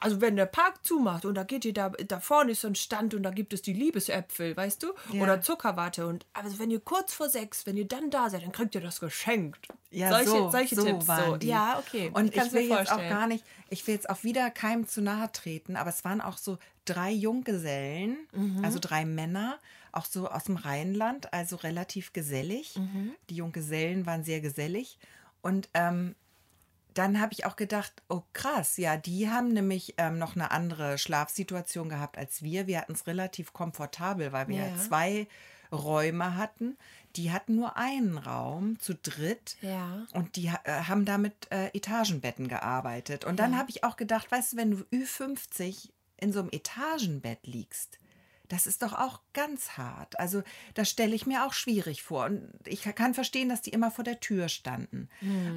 also 0.00 0.20
wenn 0.20 0.36
der 0.36 0.46
Park 0.46 0.84
zumacht 0.84 1.24
und 1.24 1.34
da 1.34 1.44
geht 1.44 1.64
ihr 1.64 1.72
da, 1.74 1.90
da 1.90 2.20
vorne 2.20 2.52
ist 2.52 2.62
so 2.62 2.68
ein 2.68 2.74
Stand 2.74 3.14
und 3.14 3.22
da 3.22 3.30
gibt 3.30 3.52
es 3.52 3.62
die 3.62 3.72
Liebesäpfel, 3.72 4.56
weißt 4.56 4.82
du? 4.82 4.92
Ja. 5.12 5.22
Oder 5.22 5.40
Zuckerwatte. 5.40 6.06
Und 6.06 6.26
also 6.32 6.58
wenn 6.58 6.70
ihr 6.70 6.80
kurz 6.80 7.12
vor 7.12 7.28
sechs, 7.28 7.66
wenn 7.66 7.76
ihr 7.76 7.86
dann 7.86 8.10
da 8.10 8.30
seid, 8.30 8.42
dann 8.42 8.52
kriegt 8.52 8.74
ihr 8.74 8.80
das 8.80 9.00
geschenkt. 9.00 9.68
Ja, 9.90 10.08
solche, 10.08 10.26
so, 10.30 10.50
solche 10.50 10.74
so 10.74 10.84
Tipps. 10.84 11.06
waren 11.08 11.30
so. 11.32 11.36
die. 11.36 11.48
Ja, 11.52 11.78
okay. 11.78 12.10
Und 12.12 12.26
ich, 12.26 12.32
kann's 12.34 12.52
will 12.52 12.68
jetzt 12.68 12.90
auch 12.92 12.98
gar 12.98 13.26
nicht, 13.26 13.44
ich 13.70 13.86
will 13.86 13.94
jetzt 13.94 14.10
auch 14.10 14.24
wieder 14.24 14.50
keinem 14.50 14.86
zu 14.86 15.00
nahe 15.00 15.30
treten, 15.32 15.76
aber 15.76 15.90
es 15.90 16.04
waren 16.04 16.20
auch 16.20 16.36
so 16.38 16.58
drei 16.84 17.10
Junggesellen, 17.12 18.16
Mhm. 18.32 18.64
also 18.64 18.78
drei 18.80 19.04
Männer, 19.04 19.58
auch 19.92 20.06
so 20.06 20.28
aus 20.28 20.44
dem 20.44 20.56
Rheinland, 20.56 21.32
also 21.32 21.56
relativ 21.56 22.12
gesellig. 22.12 22.76
Mhm. 22.76 23.14
Die 23.30 23.36
Junggesellen 23.36 24.06
waren 24.06 24.24
sehr 24.24 24.40
gesellig. 24.40 24.98
Und 25.42 25.68
ähm, 25.74 26.14
dann 26.94 27.20
habe 27.20 27.32
ich 27.32 27.46
auch 27.46 27.56
gedacht, 27.56 27.92
oh 28.08 28.22
krass, 28.32 28.76
ja, 28.76 28.96
die 28.96 29.30
haben 29.30 29.48
nämlich 29.52 29.94
ähm, 29.98 30.18
noch 30.18 30.34
eine 30.36 30.50
andere 30.50 30.98
Schlafsituation 30.98 31.88
gehabt 31.88 32.18
als 32.18 32.42
wir. 32.42 32.66
Wir 32.66 32.80
hatten 32.80 32.92
es 32.92 33.06
relativ 33.06 33.52
komfortabel, 33.52 34.32
weil 34.32 34.48
wir 34.48 34.58
ja. 34.58 34.66
Ja. 34.68 34.76
zwei 34.76 35.26
Räume 35.70 36.36
hatten. 36.36 36.76
Die 37.16 37.30
hatten 37.30 37.54
nur 37.54 37.76
einen 37.76 38.18
Raum 38.18 38.78
zu 38.78 38.94
dritt. 38.94 39.56
Ja. 39.60 40.06
Und 40.12 40.36
die 40.36 40.46
äh, 40.46 40.82
haben 40.84 41.04
da 41.04 41.18
mit 41.18 41.34
äh, 41.50 41.68
Etagenbetten 41.68 42.48
gearbeitet. 42.48 43.24
Und 43.24 43.38
dann 43.38 43.56
habe 43.56 43.70
ich 43.70 43.84
auch 43.84 43.96
gedacht, 43.96 44.30
weißt 44.30 44.52
du, 44.52 44.56
wenn 44.56 44.70
du 44.70 44.76
Ü50 44.92 45.90
in 46.18 46.32
so 46.32 46.40
einem 46.40 46.50
Etagenbett 46.50 47.46
liegst, 47.46 47.98
das 48.48 48.66
ist 48.66 48.82
doch 48.82 48.92
auch 48.92 49.20
ganz 49.32 49.78
hart. 49.78 50.20
Also 50.20 50.42
das 50.74 50.90
stelle 50.90 51.14
ich 51.14 51.26
mir 51.26 51.46
auch 51.46 51.54
schwierig 51.54 52.02
vor. 52.02 52.26
Und 52.26 52.52
ich 52.66 52.82
kann 52.82 53.14
verstehen, 53.14 53.48
dass 53.48 53.62
die 53.62 53.70
immer 53.70 53.90
vor 53.90 54.04
der 54.04 54.20
Tür 54.20 54.50
standen. 54.50 55.08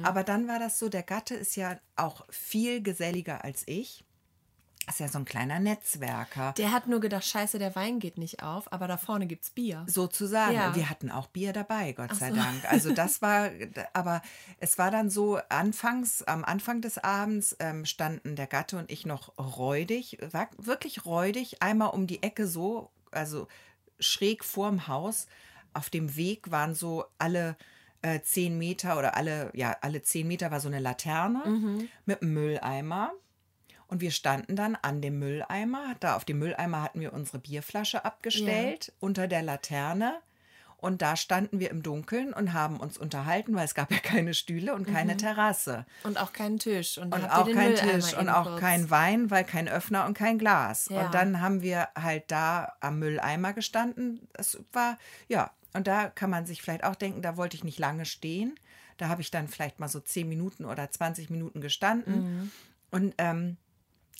Aber 0.02 0.24
dann 0.24 0.48
war 0.48 0.58
das 0.58 0.78
so, 0.78 0.88
der 0.88 1.02
Gatte 1.02 1.34
ist 1.34 1.56
ja 1.56 1.78
auch 1.94 2.24
viel 2.30 2.82
geselliger 2.82 3.44
als 3.44 3.64
ich. 3.66 4.02
Das 4.86 4.94
ist 4.96 5.00
ja 5.00 5.08
so 5.08 5.18
ein 5.18 5.24
kleiner 5.24 5.58
Netzwerker. 5.58 6.52
Der 6.56 6.70
hat 6.70 6.86
nur 6.86 7.00
gedacht, 7.00 7.24
scheiße, 7.24 7.58
der 7.58 7.74
Wein 7.74 7.98
geht 7.98 8.18
nicht 8.18 8.44
auf, 8.44 8.72
aber 8.72 8.86
da 8.86 8.96
vorne 8.96 9.26
gibt's 9.26 9.50
Bier. 9.50 9.84
Sozusagen. 9.88 10.54
Ja. 10.54 10.76
Wir 10.76 10.88
hatten 10.88 11.10
auch 11.10 11.26
Bier 11.26 11.52
dabei, 11.52 11.90
Gott 11.92 12.14
sei 12.14 12.30
so. 12.30 12.36
Dank. 12.36 12.64
Also 12.70 12.92
das 12.92 13.20
war, 13.22 13.50
aber 13.94 14.22
es 14.60 14.78
war 14.78 14.92
dann 14.92 15.10
so, 15.10 15.40
anfangs, 15.48 16.22
am 16.22 16.44
Anfang 16.44 16.82
des 16.82 16.98
Abends 16.98 17.56
ähm, 17.58 17.84
standen 17.84 18.36
der 18.36 18.46
Gatte 18.46 18.78
und 18.78 18.88
ich 18.90 19.06
noch 19.06 19.36
räudig, 19.38 20.18
wirklich 20.56 21.04
räudig, 21.04 21.62
einmal 21.62 21.90
um 21.90 22.06
die 22.06 22.22
Ecke 22.22 22.46
so, 22.46 22.90
also 23.10 23.48
schräg 23.98 24.44
vorm 24.44 24.86
Haus. 24.86 25.26
Auf 25.74 25.90
dem 25.90 26.14
Weg 26.14 26.52
waren 26.52 26.74
so 26.76 27.04
alle 27.18 27.56
äh, 28.02 28.20
zehn 28.20 28.56
Meter 28.56 28.98
oder 28.98 29.16
alle, 29.16 29.50
ja, 29.52 29.76
alle 29.80 30.02
zehn 30.02 30.28
Meter 30.28 30.52
war 30.52 30.60
so 30.60 30.68
eine 30.68 30.78
Laterne 30.78 31.42
Mhm. 31.44 31.88
mit 32.04 32.22
einem 32.22 32.34
Mülleimer. 32.34 33.10
Und 33.88 34.00
wir 34.00 34.10
standen 34.10 34.56
dann 34.56 34.76
an 34.76 35.00
dem 35.00 35.18
Mülleimer. 35.18 35.94
Da 36.00 36.16
auf 36.16 36.24
dem 36.24 36.38
Mülleimer 36.38 36.82
hatten 36.82 37.00
wir 37.00 37.12
unsere 37.12 37.38
Bierflasche 37.38 38.04
abgestellt 38.04 38.92
unter 39.00 39.28
der 39.28 39.42
Laterne. 39.42 40.20
Und 40.78 41.00
da 41.00 41.16
standen 41.16 41.58
wir 41.58 41.70
im 41.70 41.82
Dunkeln 41.82 42.34
und 42.34 42.52
haben 42.52 42.78
uns 42.78 42.98
unterhalten, 42.98 43.54
weil 43.54 43.64
es 43.64 43.74
gab 43.74 43.90
ja 43.90 43.98
keine 43.98 44.34
Stühle 44.34 44.74
und 44.74 44.86
keine 44.86 45.16
Terrasse. 45.16 45.86
Und 46.02 46.20
auch 46.20 46.32
keinen 46.32 46.58
Tisch. 46.58 46.98
Und, 46.98 47.14
Und 47.14 47.24
auch 47.24 47.44
den 47.46 47.56
kein 47.56 47.70
Mülleimer 47.70 47.92
Tisch 47.92 48.14
und 48.14 48.28
auch 48.28 48.44
kurz. 48.44 48.60
kein 48.60 48.90
Wein, 48.90 49.30
weil 49.30 49.44
kein 49.44 49.68
Öffner 49.68 50.04
und 50.04 50.14
kein 50.14 50.38
Glas. 50.38 50.88
Ja. 50.90 51.06
Und 51.06 51.14
dann 51.14 51.40
haben 51.40 51.62
wir 51.62 51.88
halt 51.98 52.30
da 52.30 52.74
am 52.80 52.98
Mülleimer 52.98 53.52
gestanden. 53.52 54.28
Das 54.34 54.58
war, 54.72 54.98
ja, 55.28 55.50
und 55.72 55.86
da 55.86 56.08
kann 56.08 56.30
man 56.30 56.46
sich 56.46 56.60
vielleicht 56.62 56.84
auch 56.84 56.94
denken, 56.94 57.22
da 57.22 57.36
wollte 57.36 57.56
ich 57.56 57.64
nicht 57.64 57.78
lange 57.78 58.04
stehen. 58.04 58.58
Da 58.98 59.08
habe 59.08 59.22
ich 59.22 59.30
dann 59.30 59.48
vielleicht 59.48 59.80
mal 59.80 59.88
so 59.88 60.00
10 60.00 60.28
Minuten 60.28 60.64
oder 60.64 60.90
20 60.90 61.30
Minuten 61.30 61.60
gestanden. 61.60 62.14
Mhm. 62.14 62.50
Und 62.90 63.14
ähm, 63.18 63.56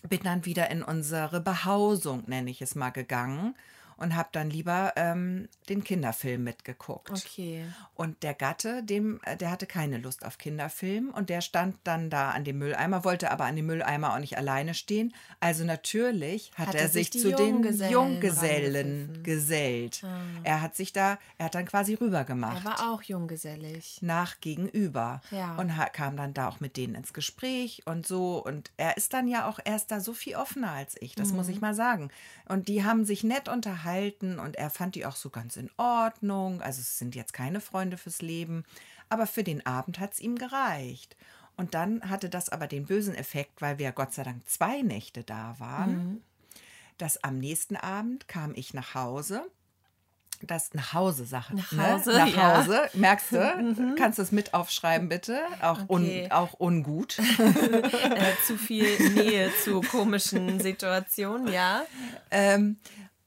bin 0.08 0.20
dann 0.22 0.44
wieder 0.44 0.70
in 0.70 0.82
unsere 0.82 1.40
Behausung, 1.40 2.24
nenne 2.26 2.50
ich 2.50 2.62
es 2.62 2.74
mal, 2.74 2.90
gegangen 2.90 3.54
und 3.96 4.14
habe 4.14 4.28
dann 4.32 4.50
lieber 4.50 4.92
ähm, 4.96 5.48
den 5.68 5.82
Kinderfilm 5.82 6.44
mitgeguckt. 6.44 7.10
Okay. 7.10 7.64
Und 7.94 8.22
der 8.22 8.34
Gatte, 8.34 8.82
dem, 8.82 9.20
äh, 9.24 9.36
der 9.36 9.50
hatte 9.50 9.66
keine 9.66 9.98
Lust 9.98 10.24
auf 10.24 10.36
Kinderfilm 10.38 11.08
und 11.10 11.30
der 11.30 11.40
stand 11.40 11.76
dann 11.84 12.10
da 12.10 12.30
an 12.32 12.44
dem 12.44 12.58
Mülleimer, 12.58 13.04
wollte 13.04 13.30
aber 13.30 13.44
an 13.46 13.56
dem 13.56 13.66
Mülleimer 13.66 14.12
auch 14.14 14.18
nicht 14.18 14.36
alleine 14.36 14.74
stehen. 14.74 15.14
Also 15.40 15.64
natürlich 15.64 16.52
hat, 16.56 16.68
Hat 16.68 16.74
er 16.74 16.82
er 16.82 16.88
sich 16.88 17.10
sich 17.10 17.22
zu 17.22 17.32
den 17.32 17.48
Junggesellen 17.54 17.92
Junggesellen 17.92 18.96
rangepfiffen. 19.00 19.22
gesellt. 19.24 20.02
Er 20.44 20.60
hat 20.60 20.76
sich 20.76 20.92
da, 20.92 21.18
er 21.38 21.46
hat 21.46 21.54
dann 21.54 21.64
quasi 21.64 21.94
rüber 21.94 22.18
Er 22.18 22.24
gemacht 22.24 22.64
war 22.64 22.92
auch 22.92 23.02
junggesellig. 23.02 23.98
nach 24.02 24.40
gegenüber 24.40 25.20
Ja. 25.30 25.56
und 25.56 25.72
kam 25.94 26.16
dann 26.16 26.34
da 26.34 26.48
auch 26.48 26.60
mit 26.60 26.76
denen 26.76 26.94
ins 26.94 27.12
Gespräch 27.14 27.82
und 27.86 28.06
so. 28.06 28.44
Und 28.44 28.70
er 28.76 28.96
ist 28.98 29.14
dann 29.14 29.26
ja 29.26 29.48
auch 29.48 29.58
erst 29.64 29.90
da 29.90 30.00
so 30.00 30.12
viel 30.12 30.36
offener 30.36 30.72
als 30.72 30.96
ich, 31.00 31.14
das 31.14 31.30
Mhm. 31.30 31.36
muss 31.36 31.48
ich 31.48 31.60
mal 31.62 31.74
sagen. 31.74 32.10
Und 32.48 32.68
die 32.68 32.84
haben 32.84 33.04
sich 33.06 33.24
nett 33.24 33.48
unterhalten 33.48 33.85
und 33.86 34.56
er 34.56 34.70
fand 34.70 34.94
die 34.94 35.06
auch 35.06 35.16
so 35.16 35.30
ganz 35.30 35.56
in 35.56 35.70
Ordnung. 35.76 36.60
Also 36.62 36.80
es 36.80 36.98
sind 36.98 37.14
jetzt 37.14 37.32
keine 37.32 37.60
Freunde 37.60 37.96
fürs 37.96 38.20
Leben, 38.22 38.64
aber 39.08 39.26
für 39.26 39.44
den 39.44 39.64
Abend 39.66 39.98
hat 40.00 40.12
es 40.14 40.20
ihm 40.20 40.36
gereicht. 40.36 41.16
Und 41.56 41.74
dann 41.74 42.08
hatte 42.10 42.28
das 42.28 42.48
aber 42.50 42.66
den 42.66 42.84
bösen 42.84 43.14
Effekt, 43.14 43.62
weil 43.62 43.78
wir 43.78 43.92
Gott 43.92 44.12
sei 44.12 44.24
Dank 44.24 44.46
zwei 44.48 44.82
Nächte 44.82 45.22
da 45.24 45.54
waren, 45.58 45.96
Mhm. 45.96 46.22
dass 46.98 47.22
am 47.24 47.38
nächsten 47.38 47.76
Abend 47.76 48.28
kam 48.28 48.52
ich 48.54 48.74
nach 48.74 48.94
Hause. 48.94 49.42
Das 50.42 50.74
nach 50.74 50.92
Hause 50.92 51.24
Sache. 51.24 51.56
Nach 51.56 51.72
ne? 51.72 51.92
Hause, 51.94 52.12
Nach 52.12 52.26
ja. 52.28 52.56
Hause. 52.58 52.82
Merkst 52.92 53.32
du? 53.32 53.94
Kannst 53.98 54.18
du 54.18 54.22
es 54.22 54.32
mit 54.32 54.52
aufschreiben, 54.52 55.08
bitte? 55.08 55.40
Auch, 55.62 55.78
Okay. 55.88 56.24
un, 56.26 56.30
auch 56.32 56.52
ungut. 56.60 57.18
Äh, 57.38 58.32
zu 58.46 58.58
viel 58.58 58.84
Nähe 59.14 59.50
zu 59.64 59.80
komischen 59.80 60.60
Situationen, 60.60 61.50
ja. 61.50 61.86
ähm, 62.30 62.76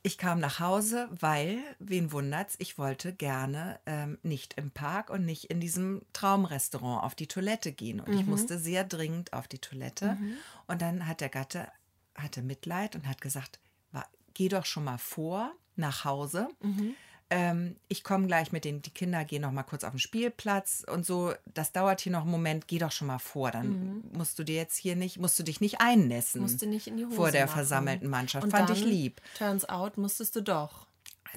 ich 0.09 0.17
kam 0.17 0.39
nach 0.39 0.59
Hause, 0.59 1.07
weil, 1.11 1.59
wen 1.77 2.11
wundert's, 2.11 2.55
ich 2.57 2.77
wollte 2.79 3.13
gerne 3.13 3.79
ähm, 3.85 4.17
nicht 4.23 4.55
im 4.55 4.71
Park 4.71 5.09
und 5.11 5.23
nicht 5.23 5.45
in 5.45 5.59
diesem 5.59 6.01
Traumrestaurant 6.13 7.03
auf 7.03 7.13
die 7.13 7.27
Toilette 7.27 7.71
gehen. 7.71 7.99
Und 7.99 8.11
ich 8.13 8.25
musste 8.25 8.57
sehr 8.57 8.83
dringend 8.83 9.33
auf 9.33 9.47
die 9.47 9.59
Toilette. 9.59 10.17
Und 10.67 10.81
dann 10.81 11.05
hat 11.05 11.21
der 11.21 11.29
Gatte 11.29 11.67
hatte 12.15 12.41
Mitleid 12.41 12.95
und 12.95 13.07
hat 13.07 13.21
gesagt, 13.21 13.59
"Wa- 13.91 14.05
geh 14.33 14.49
doch 14.49 14.65
schon 14.65 14.83
mal 14.83 14.97
vor 14.97 15.51
nach 15.75 16.03
Hause. 16.05 16.47
Ähm, 17.31 17.75
ich 17.87 18.03
komme 18.03 18.25
gleich 18.27 18.51
mit 18.51 18.65
den, 18.65 18.81
die 18.81 18.89
Kinder 18.89 19.23
gehen 19.23 19.43
noch 19.43 19.51
mal 19.51 19.63
kurz 19.63 19.83
auf 19.83 19.91
den 19.91 19.99
Spielplatz 19.99 20.83
und 20.91 21.05
so. 21.05 21.33
Das 21.53 21.71
dauert 21.71 22.01
hier 22.01 22.11
noch 22.11 22.23
einen 22.23 22.31
Moment. 22.31 22.67
Geh 22.67 22.79
doch 22.79 22.91
schon 22.91 23.07
mal 23.07 23.19
vor. 23.19 23.51
Dann 23.51 24.03
musst 24.13 24.39
du 24.39 24.43
dir 24.43 24.55
jetzt 24.55 24.77
hier 24.77 24.95
nicht, 24.95 25.19
musst 25.19 25.37
du 25.37 25.43
dich 25.43 25.61
nicht 25.61 25.79
einnässen. 25.79 26.41
Musste 26.41 26.65
nicht 26.65 26.87
in 26.87 26.97
die 26.97 27.05
Hose 27.05 27.15
vor 27.15 27.31
der 27.31 27.45
machen. 27.45 27.55
versammelten 27.55 28.09
Mannschaft. 28.09 28.43
Und 28.43 28.51
Fand 28.51 28.69
ich 28.71 28.83
lieb. 28.83 29.21
Turns 29.37 29.67
out 29.69 29.97
musstest 29.97 30.35
du 30.35 30.41
doch. 30.41 30.88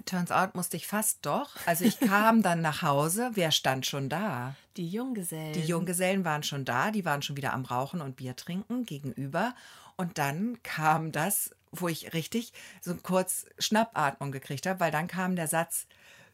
Turns 0.06 0.30
out 0.30 0.54
musste 0.54 0.76
ich 0.76 0.86
fast 0.86 1.18
doch. 1.26 1.50
Also 1.66 1.84
ich 1.84 2.00
kam 2.00 2.42
dann 2.42 2.60
nach 2.60 2.82
Hause. 2.82 3.30
Wer 3.34 3.50
stand 3.50 3.86
schon 3.86 4.08
da? 4.08 4.54
Die 4.76 4.88
Junggesellen. 4.88 5.52
Die 5.52 5.60
Junggesellen 5.60 6.24
waren 6.24 6.42
schon 6.42 6.64
da. 6.64 6.90
Die 6.90 7.04
waren 7.04 7.22
schon 7.22 7.36
wieder 7.36 7.52
am 7.52 7.64
Rauchen 7.64 8.00
und 8.00 8.16
Bier 8.16 8.34
trinken 8.34 8.84
gegenüber. 8.84 9.54
Und 9.96 10.18
dann 10.18 10.62
kam 10.62 11.12
das, 11.12 11.54
wo 11.70 11.88
ich 11.88 12.14
richtig 12.14 12.52
so 12.80 12.94
kurz 12.94 13.46
Schnappatmung 13.58 14.32
gekriegt 14.32 14.66
habe, 14.66 14.80
weil 14.80 14.90
dann 14.90 15.08
kam 15.08 15.36
der 15.36 15.48
Satz, 15.48 15.86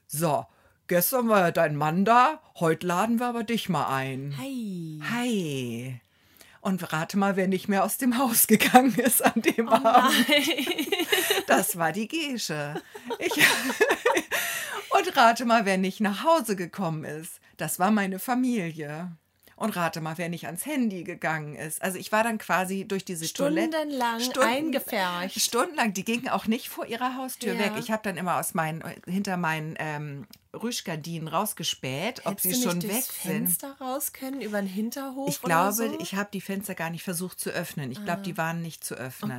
so, 0.07 0.47
gestern 0.87 1.29
war 1.29 1.41
ja 1.41 1.51
dein 1.51 1.77
Mann 1.77 2.05
da, 2.05 2.41
heute 2.57 2.87
laden 2.87 3.19
wir 3.19 3.27
aber 3.27 3.45
dich 3.45 3.69
mal 3.69 3.89
ein. 3.89 4.35
Hi. 4.39 5.01
Hi. 5.11 6.01
Und 6.69 6.93
rate 6.93 7.17
mal, 7.17 7.35
wer 7.37 7.49
nicht 7.49 7.67
mehr 7.69 7.83
aus 7.83 7.97
dem 7.97 8.19
Haus 8.19 8.47
gegangen 8.47 8.95
ist 8.97 9.25
an 9.25 9.41
dem 9.41 9.69
Oh 9.69 9.73
Abend. 9.73 10.15
Das 11.47 11.79
war 11.79 11.93
die 11.93 12.09
Gesche. 12.09 12.83
Und 14.91 15.17
rate 15.17 15.47
mal, 15.47 15.65
wer 15.65 15.79
nicht 15.79 16.01
nach 16.01 16.25
Hause 16.25 16.57
gekommen 16.57 17.05
ist. 17.05 17.41
Das 17.57 17.79
war 17.79 17.91
meine 17.91 18.19
Familie. 18.19 19.17
Und 19.59 19.75
rate 19.75 20.01
mal, 20.01 20.17
wer 20.19 20.29
nicht 20.29 20.47
ans 20.47 20.65
Handy 20.67 21.03
gegangen 21.03 21.57
ist. 21.57 21.83
Also 21.83 21.99
ich 21.99 22.13
war 22.13 22.23
dann 22.23 22.39
quasi 22.39 22.87
durch 22.87 23.05
diese 23.05 23.31
Toilette- 23.33 23.77
Stundenlang 23.77 24.21
Stunden- 24.21 24.49
eingepfercht. 24.49 25.41
Stundenlang, 25.41 25.93
die 25.93 26.05
gingen 26.05 26.29
auch 26.29 26.47
nicht 26.47 26.69
vor 26.69 26.87
ihrer 26.87 27.17
Haustür 27.17 27.55
Ja. 27.55 27.59
weg. 27.61 27.73
Ich 27.79 27.91
habe 27.91 28.03
dann 28.05 28.17
immer 28.17 28.39
aus 28.39 28.55
meinen, 28.55 28.85
hinter 29.07 29.37
meinen 29.37 29.75
ähm, 29.81 30.27
Rüschgardinen 30.55 31.27
rausgespäht, 31.29 32.23
ob 32.25 32.35
Hättest 32.39 32.55
sie 32.55 32.63
du 32.63 32.71
schon 32.71 32.79
nicht 32.79 32.89
weg 32.89 33.03
sind. 33.05 33.33
Fenster 33.33 33.77
raus 33.81 34.13
können, 34.13 34.41
über 34.41 34.61
den 34.61 34.69
Hinterhof 34.69 35.29
Ich 35.29 35.39
oder 35.43 35.49
glaube, 35.73 35.73
so? 35.73 35.85
Ah. 35.85 35.99
ich 36.01 36.15
habe 36.15 36.29
die 36.33 36.41
Fenster 36.41 36.75
gar 36.77 36.91
nicht 36.91 37.03
versucht 37.03 37.41
zu 37.41 37.51
öffnen. 37.51 37.91
Ich 37.91 38.05
glaube, 38.05 38.23
die 38.23 38.37
waren 38.37 38.63
nicht 38.63 38.85
zu 38.85 38.95
öffnen. 38.95 39.37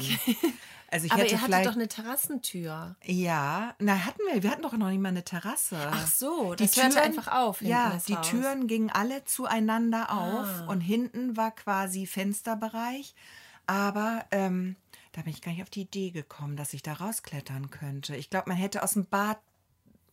Also 0.92 1.06
ich 1.06 1.12
Aber 1.12 1.22
hätte 1.22 1.36
ihr 1.36 1.42
hattet 1.42 1.66
doch 1.66 1.76
eine 1.76 1.88
Terrassentür. 1.88 2.96
ja, 3.06 3.76
na 3.80 4.06
hatten 4.06 4.20
wir. 4.32 4.42
Wir 4.44 4.52
hatten 4.52 4.62
doch 4.64 4.74
noch 4.74 4.90
nicht 4.90 5.00
mal 5.00 5.10
eine 5.10 5.24
Terrasse. 5.24 5.78
Ach 5.92 6.08
so, 6.08 6.56
das 6.56 6.76
hörte 6.76 7.02
einfach 7.02 7.28
auf 7.28 7.62
Ja, 7.62 8.00
die 8.08 8.16
Haus. 8.18 8.28
Türen 8.30 8.68
gingen 8.68 8.90
alle 8.90 9.24
zueinander 9.26 10.12
auf 10.12 10.48
Ah. 10.48 10.66
und 10.68 10.82
hinten 10.82 11.38
war 11.38 11.52
quasi 11.52 12.06
Fensterbereich. 12.06 13.14
Aber 13.68 14.26
ähm, 14.32 14.76
da 15.12 15.22
bin 15.22 15.32
ich 15.32 15.42
gar 15.42 15.52
nicht 15.52 15.62
auf 15.62 15.70
die 15.70 15.82
Idee 15.82 16.10
gekommen, 16.12 16.56
dass 16.56 16.74
ich 16.74 16.82
da 16.82 16.94
rausklettern 16.94 17.70
könnte. 17.70 18.16
Ich 18.16 18.30
glaube, 18.30 18.50
man 18.50 18.58
hätte 18.58 18.82
aus 18.84 18.94
dem 18.94 19.06
Bad 19.06 19.38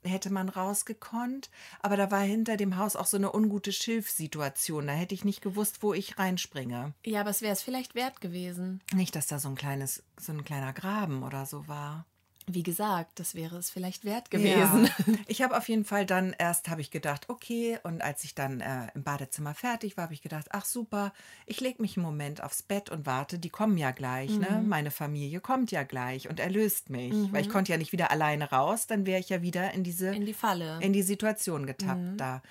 hätte 0.07 0.31
man 0.31 0.49
rausgekonnt, 0.49 1.51
aber 1.81 1.97
da 1.97 2.11
war 2.11 2.21
hinter 2.21 2.57
dem 2.57 2.77
Haus 2.77 2.97
auch 2.97 3.07
so 3.07 3.17
eine 3.17 3.33
ungute 3.33 3.73
Schilfsituation. 3.73 4.87
Da 4.87 4.93
hätte 4.93 5.15
ich 5.15 5.25
nicht 5.25 5.43
gewusst, 5.43 5.83
wo 5.83 5.93
ich 5.93 6.19
reinspringe. 6.19 6.95
Ja, 7.05 7.21
aber 7.21 7.31
es 7.31 7.43
wäre 7.43 7.53
es 7.53 7.63
vielleicht 7.63 7.95
wert 7.95 8.21
gewesen. 8.21 8.81
Nicht, 8.95 9.17
dass 9.17 9.27
da 9.27 9.39
so 9.39 9.49
ein 9.49 9.55
kleines, 9.55 10.03
so 10.19 10.33
ein 10.33 10.45
kleiner 10.45 10.73
Graben 10.73 11.23
oder 11.23 11.47
so 11.47 11.69
war. 11.69 12.07
Wie 12.49 12.63
gesagt, 12.63 13.19
das 13.19 13.35
wäre 13.35 13.57
es 13.57 13.71
vielleicht 13.71 14.05
wert 14.05 14.31
gewesen. 14.31 14.85
Ja. 14.85 15.15
Ich 15.29 15.43
habe 15.43 15.57
auf 15.57 15.69
jeden 15.69 15.85
Fall 15.85 16.07
dann 16.07 16.35
erst 16.39 16.69
habe 16.69 16.81
ich 16.81 16.91
gedacht, 16.91 17.29
okay, 17.29 17.79
und 17.83 18.01
als 18.01 18.23
ich 18.23 18.35
dann 18.35 18.61
äh, 18.61 18.87
im 18.95 19.03
Badezimmer 19.03 19.55
fertig 19.55 19.97
war, 19.97 20.05
habe 20.05 20.15
ich 20.15 20.23
gedacht, 20.23 20.47
ach 20.51 20.65
super, 20.65 21.13
ich 21.47 21.61
lege 21.61 21.83
mich 21.83 21.97
einen 21.97 22.07
Moment 22.07 22.43
aufs 22.43 22.63
Bett 22.63 22.89
und 22.91 23.05
warte, 23.07 23.39
die 23.41 23.51
kommen 23.51 23.77
ja 23.77 23.91
gleich, 23.91 24.31
ne? 24.31 24.61
Mhm. 24.63 24.69
Meine 24.69 24.91
Familie 24.93 25.41
kommt 25.41 25.73
ja 25.73 25.83
gleich 25.83 26.29
und 26.29 26.39
erlöst 26.39 26.89
mich, 26.91 27.13
weil 27.33 27.43
ich 27.43 27.49
konnte 27.49 27.73
ja 27.73 27.79
nicht 27.79 27.93
wieder 27.93 28.11
alleine 28.13 28.49
raus, 28.51 28.87
dann 28.87 29.05
wäre 29.07 29.19
ich 29.19 29.29
ja 29.29 29.43
wieder 29.43 29.73
in 29.73 29.83
diese 29.83 30.15
In 30.15 30.25
die 30.27 30.35
Falle. 30.35 30.79
in 30.81 30.93
die 30.93 31.03
Situation 31.03 31.67
getappt 31.67 32.21
da. 32.21 32.43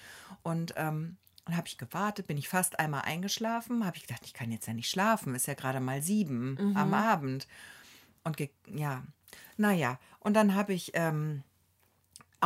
Und 0.44 0.74
ähm, 0.76 1.16
dann 1.46 1.56
habe 1.58 1.68
ich 1.68 1.78
gewartet, 1.78 2.28
bin 2.28 2.38
ich 2.38 2.50
fast 2.50 2.80
einmal 2.80 3.04
eingeschlafen, 3.04 3.86
habe 3.86 3.96
ich 3.98 4.08
gedacht, 4.08 4.24
ich 4.26 4.34
kann 4.34 4.52
jetzt 4.52 4.68
ja 4.68 4.74
nicht 4.74 4.90
schlafen, 4.90 5.36
ist 5.36 5.48
ja 5.48 5.54
gerade 5.54 5.80
mal 5.80 6.02
sieben 6.02 6.74
am 6.76 6.94
Abend. 6.94 7.48
Und 8.24 8.38
ja, 8.68 9.04
naja, 9.58 10.00
und 10.20 10.34
dann 10.34 10.56
habe 10.56 10.74
ich 10.74 10.92
ähm, 10.94 11.44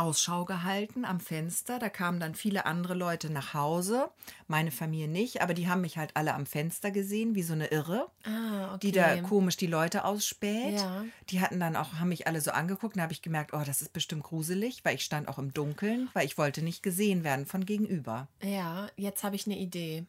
Ausschau 0.00 0.44
gehalten 0.44 1.04
am 1.04 1.20
Fenster. 1.20 1.78
Da 1.78 1.88
kamen 1.88 2.20
dann 2.20 2.34
viele 2.34 2.64
andere 2.64 2.94
Leute 2.94 3.30
nach 3.30 3.54
Hause. 3.54 4.10
Meine 4.46 4.70
Familie 4.70 5.08
nicht, 5.08 5.42
aber 5.42 5.54
die 5.54 5.68
haben 5.68 5.82
mich 5.82 5.98
halt 5.98 6.16
alle 6.16 6.34
am 6.34 6.46
Fenster 6.46 6.90
gesehen, 6.90 7.34
wie 7.34 7.42
so 7.42 7.52
eine 7.52 7.66
Irre, 7.66 8.10
ah, 8.24 8.74
okay. 8.74 8.78
die 8.80 8.92
da 8.92 9.20
komisch 9.20 9.56
die 9.56 9.66
Leute 9.66 10.04
ausspäht. 10.04 10.80
Ja. 10.80 11.04
Die 11.28 11.40
hatten 11.40 11.60
dann 11.60 11.76
auch, 11.76 11.94
haben 11.94 12.08
mich 12.08 12.26
alle 12.26 12.40
so 12.40 12.50
angeguckt. 12.50 12.96
Da 12.96 13.02
habe 13.02 13.12
ich 13.12 13.22
gemerkt, 13.22 13.52
oh, 13.52 13.62
das 13.64 13.82
ist 13.82 13.92
bestimmt 13.92 14.22
gruselig, 14.22 14.84
weil 14.84 14.94
ich 14.94 15.04
stand 15.04 15.28
auch 15.28 15.38
im 15.38 15.52
Dunkeln, 15.52 16.08
weil 16.14 16.26
ich 16.26 16.38
wollte 16.38 16.62
nicht 16.62 16.82
gesehen 16.82 17.22
werden 17.22 17.46
von 17.46 17.66
gegenüber. 17.66 18.28
Ja, 18.42 18.88
jetzt 18.96 19.22
habe 19.22 19.36
ich 19.36 19.46
eine 19.46 19.58
Idee. 19.58 20.06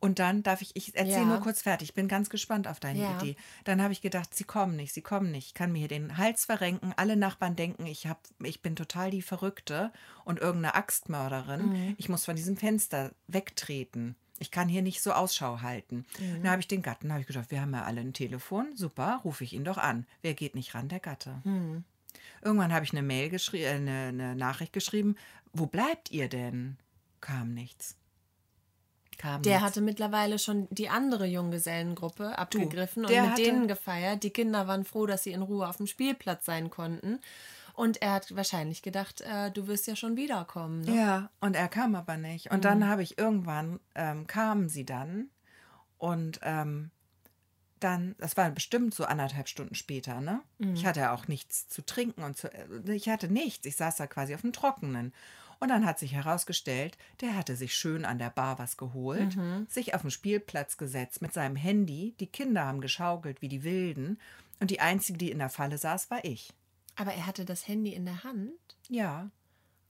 Und 0.00 0.18
dann 0.18 0.42
darf 0.42 0.62
ich, 0.62 0.74
ich 0.76 0.94
erzähle 0.96 1.18
Ja. 1.20 1.24
nur 1.26 1.40
kurz 1.40 1.60
fertig, 1.62 1.90
ich 1.90 1.94
bin 1.94 2.08
ganz 2.08 2.30
gespannt 2.30 2.66
auf 2.66 2.80
deine 2.80 3.00
Ja. 3.02 3.18
Idee. 3.20 3.36
Dann 3.64 3.82
habe 3.82 3.92
ich 3.92 4.00
gedacht, 4.00 4.34
sie 4.34 4.44
kommen 4.44 4.74
nicht, 4.74 4.94
sie 4.94 5.02
kommen 5.02 5.30
nicht. 5.30 5.48
Ich 5.48 5.54
kann 5.54 5.72
mir 5.72 5.78
hier 5.80 5.88
den 5.88 6.16
Hals 6.16 6.46
verrenken. 6.46 6.94
Alle 6.96 7.16
Nachbarn 7.16 7.54
denken, 7.54 7.84
ich, 7.86 8.06
hab, 8.06 8.18
ich 8.42 8.62
bin 8.62 8.76
total 8.76 9.10
die 9.10 9.20
Verrückte 9.22 9.92
und 10.24 10.38
irgendeine 10.40 10.74
Axtmörderin. 10.74 11.66
Mhm. 11.68 11.94
Ich 11.98 12.08
muss 12.08 12.24
von 12.24 12.34
diesem 12.36 12.56
Fenster 12.56 13.12
wegtreten. 13.28 14.16
Ich 14.38 14.50
kann 14.50 14.70
hier 14.70 14.80
nicht 14.80 15.02
so 15.02 15.12
Ausschau 15.12 15.60
halten. 15.60 16.06
Mhm. 16.18 16.42
Dann 16.42 16.50
habe 16.52 16.60
ich 16.62 16.68
den 16.68 16.80
Gatten, 16.80 17.10
habe 17.12 17.20
ich 17.20 17.26
gedacht, 17.26 17.50
wir 17.50 17.60
haben 17.60 17.74
ja 17.74 17.82
alle 17.82 18.00
ein 18.00 18.14
Telefon. 18.14 18.74
Super, 18.74 19.20
rufe 19.22 19.44
ich 19.44 19.52
ihn 19.52 19.64
doch 19.64 19.76
an. 19.76 20.06
Wer 20.22 20.32
geht 20.32 20.54
nicht 20.54 20.74
ran? 20.74 20.88
Der 20.88 21.00
Gatte. 21.00 21.42
Mhm. 21.44 21.84
Irgendwann 22.42 22.72
habe 22.72 22.86
ich 22.86 22.92
eine 22.92 23.02
Mail 23.02 23.28
geschrieben, 23.28 23.64
äh, 23.64 23.68
eine, 23.68 24.08
eine 24.08 24.34
Nachricht 24.36 24.72
geschrieben. 24.72 25.16
Wo 25.52 25.66
bleibt 25.66 26.10
ihr 26.10 26.30
denn? 26.30 26.78
Kam 27.20 27.52
nichts. 27.52 27.96
Kam 29.20 29.42
Der 29.42 29.56
nichts. 29.56 29.66
hatte 29.66 29.80
mittlerweile 29.82 30.38
schon 30.38 30.66
die 30.70 30.88
andere 30.88 31.26
Junggesellengruppe 31.26 32.38
abgegriffen 32.38 33.04
und 33.04 33.10
der 33.10 33.22
mit 33.22 33.36
denen 33.38 33.68
gefeiert. 33.68 34.22
Die 34.22 34.30
Kinder 34.30 34.66
waren 34.66 34.84
froh, 34.84 35.04
dass 35.04 35.24
sie 35.24 35.32
in 35.32 35.42
Ruhe 35.42 35.68
auf 35.68 35.76
dem 35.76 35.86
Spielplatz 35.86 36.46
sein 36.46 36.70
konnten. 36.70 37.20
Und 37.74 38.00
er 38.00 38.12
hat 38.12 38.34
wahrscheinlich 38.34 38.80
gedacht, 38.82 39.20
äh, 39.20 39.50
du 39.50 39.66
wirst 39.66 39.86
ja 39.86 39.94
schon 39.94 40.16
wiederkommen. 40.16 40.80
Ne? 40.80 40.96
Ja, 40.96 41.30
und 41.40 41.54
er 41.54 41.68
kam 41.68 41.94
aber 41.94 42.16
nicht. 42.16 42.50
Und 42.50 42.58
Mhm. 42.58 42.62
dann 42.62 42.88
habe 42.88 43.02
ich 43.02 43.18
irgendwann, 43.18 43.78
ähm, 43.94 44.26
kamen 44.26 44.68
sie 44.70 44.86
dann 44.86 45.28
und 45.98 46.40
ähm, 46.42 46.90
dann, 47.78 48.14
das 48.18 48.36
war 48.36 48.50
bestimmt 48.50 48.94
so 48.94 49.04
anderthalb 49.04 49.48
Stunden 49.48 49.74
später, 49.74 50.20
ne? 50.20 50.40
Mhm. 50.58 50.74
Ich 50.74 50.84
hatte 50.86 51.00
ja 51.00 51.14
auch 51.14 51.28
nichts 51.28 51.68
zu 51.68 51.84
trinken 51.84 52.22
und 52.22 52.36
zu, 52.36 52.52
äh, 52.52 52.92
ich 52.94 53.08
hatte 53.08 53.28
nichts. 53.28 53.66
Ich 53.66 53.76
saß 53.76 53.96
da 53.96 54.06
quasi 54.06 54.34
auf 54.34 54.42
dem 54.42 54.52
Trockenen. 54.52 55.14
Und 55.60 55.68
dann 55.68 55.84
hat 55.84 55.98
sich 55.98 56.14
herausgestellt, 56.14 56.96
der 57.20 57.36
hatte 57.36 57.54
sich 57.54 57.74
schön 57.76 58.04
an 58.06 58.18
der 58.18 58.30
Bar 58.30 58.58
was 58.58 58.76
geholt, 58.78 59.36
Mhm. 59.36 59.66
sich 59.68 59.94
auf 59.94 60.00
den 60.00 60.10
Spielplatz 60.10 60.78
gesetzt 60.78 61.20
mit 61.20 61.34
seinem 61.34 61.54
Handy. 61.56 62.14
Die 62.18 62.26
Kinder 62.26 62.64
haben 62.64 62.80
geschaukelt 62.80 63.42
wie 63.42 63.48
die 63.48 63.62
Wilden. 63.62 64.18
Und 64.58 64.70
die 64.70 64.80
einzige, 64.80 65.18
die 65.18 65.30
in 65.30 65.38
der 65.38 65.50
Falle 65.50 65.76
saß, 65.78 66.10
war 66.10 66.24
ich. 66.24 66.52
Aber 66.96 67.12
er 67.12 67.26
hatte 67.26 67.44
das 67.44 67.68
Handy 67.68 67.92
in 67.92 68.04
der 68.06 68.24
Hand 68.24 68.52
Ja, 68.88 69.30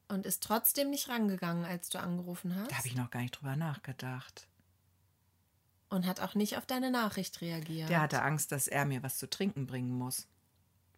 und 0.09 0.27
ist 0.27 0.43
trotzdem 0.43 0.91
nicht 0.91 1.09
rangegangen, 1.09 1.64
als 1.64 1.89
du 1.89 2.01
angerufen 2.01 2.55
hast. 2.57 2.71
da 2.73 2.77
habe 2.79 2.89
ich 2.89 2.97
noch 2.97 3.11
gar 3.11 3.21
nicht 3.21 3.33
drüber 3.41 3.55
nachgedacht. 3.57 4.49
Und 5.89 6.07
hat 6.07 6.21
auch 6.21 6.35
nicht 6.37 6.57
auf 6.57 6.66
deine 6.66 6.91
Nachricht 6.91 7.41
reagiert. 7.41 7.89
Der 7.89 8.01
hatte 8.01 8.23
Angst, 8.23 8.53
dass 8.53 8.68
er 8.68 8.85
mir 8.85 9.03
was 9.03 9.18
zu 9.18 9.29
trinken 9.31 9.66
bringen 9.66 9.91
muss. 9.97 10.27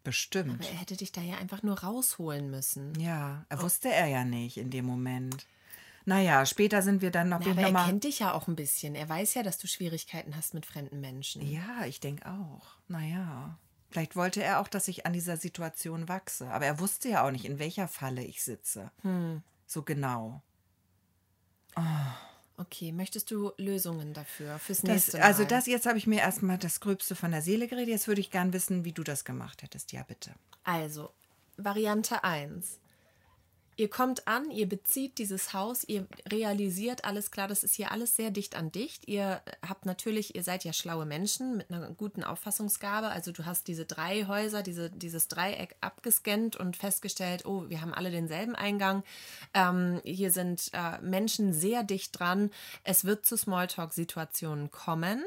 Bestimmt. 0.05 0.61
Aber 0.61 0.69
er 0.69 0.81
hätte 0.81 0.97
dich 0.97 1.13
da 1.13 1.21
ja 1.21 1.37
einfach 1.37 1.63
nur 1.63 1.81
rausholen 1.81 2.51
müssen. 2.51 2.99
Ja, 2.99 3.45
er 3.49 3.63
wusste 3.63 3.89
er 3.93 4.07
ja 4.07 4.25
nicht 4.25 4.57
in 4.57 4.71
dem 4.71 4.85
Moment. 4.85 5.47
Naja, 6.05 6.45
später 6.47 6.83
sind 6.83 7.01
wir 7.01 7.13
dann 7.13 7.29
noch, 7.29 7.41
Na, 7.41 7.53
aber 7.53 7.61
er 7.61 7.67
noch 7.69 7.73
mal, 7.73 7.87
kennt 7.87 8.05
dich 8.05 8.19
ja 8.19 8.33
auch 8.33 8.49
ein 8.49 8.57
bisschen. 8.57 8.97
Er 8.97 9.09
weiß 9.09 9.35
ja, 9.35 9.45
dass 9.45 9.59
du 9.59 9.69
Schwierigkeiten 9.69 10.37
hast 10.37 10.55
mit 10.55 10.67
fremden 10.67 11.01
Menschen. 11.01 11.43
Ja, 11.43 11.85
ich 11.87 12.01
denke 12.01 12.27
auch. 12.27 12.75
Naja, 12.89 13.57
vielleicht 13.91 14.17
wollte 14.17 14.43
er 14.43 14.61
auch, 14.61 14.69
dass 14.69 14.89
ich 14.89 15.07
an 15.07 15.13
dieser 15.13 15.37
Situation 15.37 16.09
wachse. 16.09 16.51
Aber 16.51 16.67
er 16.67 16.81
wusste 16.81 17.09
ja 17.09 17.25
auch 17.25 17.31
nicht, 17.31 17.45
in 17.45 17.61
welcher 17.61 17.87
Falle 17.87 18.25
ich 18.25 18.43
sitze. 18.43 18.91
Hm. 19.03 19.43
So 19.67 19.83
genau. 19.83 20.43
Okay, 22.63 22.93
möchtest 22.93 23.31
du 23.33 23.51
Lösungen 23.59 24.13
dafür, 24.15 24.57
fürs 24.61 24.83
Das, 24.83 24.89
nächste 24.89 25.19
Mal? 25.19 25.25
also 25.25 25.45
das, 25.45 25.67
jetzt 25.67 25.87
habe 25.87 25.99
ich 25.99 26.07
mir 26.07 26.21
erstmal 26.21 26.59
das 26.59 26.79
Gröbste 26.79 27.17
von 27.17 27.33
der 27.33 27.43
Seele 27.43 27.67
geredet. 27.67 27.89
Jetzt 27.89 28.07
würde 28.07 28.21
ich 28.21 28.31
gern 28.31 28.53
wissen, 28.53 28.85
wie 28.85 28.93
du 28.93 29.03
das 29.03 29.25
gemacht 29.25 29.63
hättest. 29.63 29.91
Ja, 29.91 30.05
bitte. 30.05 30.33
Also, 30.63 31.11
Variante 31.57 32.23
1. 32.23 32.79
Ihr 33.77 33.89
kommt 33.89 34.29
an, 34.29 34.51
ihr 34.51 34.69
bezieht 34.69 35.17
dieses 35.17 35.55
Haus, 35.55 35.83
ihr 35.83 36.07
realisiert 36.31 37.07
alles 37.07 37.31
klar, 37.31 37.49
das 37.49 37.65
ist 37.65 37.75
hier 37.75 37.91
alles 37.91 38.15
sehr 38.17 38.31
dicht 38.31 38.55
an 38.55 38.71
dicht. 38.71 39.09
Ihr 39.09 39.41
habt 39.67 39.87
natürlich, 39.87 40.35
ihr 40.35 40.43
seid 40.43 40.65
ja 40.65 40.75
schlaue 40.75 41.07
Menschen 41.07 41.57
mit 41.57 41.71
einer 41.71 41.91
guten 41.93 42.23
Auffassungsgabe. 42.23 43.09
Also 43.09 43.33
du 43.33 43.47
hast 43.47 43.69
diese 43.69 43.87
drei 43.87 44.27
Häuser, 44.27 44.63
diese, 44.63 44.91
dieses 44.91 45.29
Dreieck 45.29 45.75
abgescannt 45.81 46.57
und 46.57 46.77
festgestellt, 46.77 47.47
oh, 47.47 47.65
wir 47.71 47.81
haben 47.81 47.95
alle 47.95 48.11
denselben 48.11 48.55
Eingang. 48.55 49.05
Ähm, 49.55 50.03
hier 50.05 50.31
sind 50.31 50.71
äh, 50.75 51.01
Menschen 51.01 51.55
sehr 51.55 51.83
dicht 51.83 52.19
dran. 52.19 52.51
Es 52.85 53.07
wird 53.07 53.25
zu 53.25 53.39
Smalltalk-Situationen 53.39 54.71
kommen. 54.71 55.25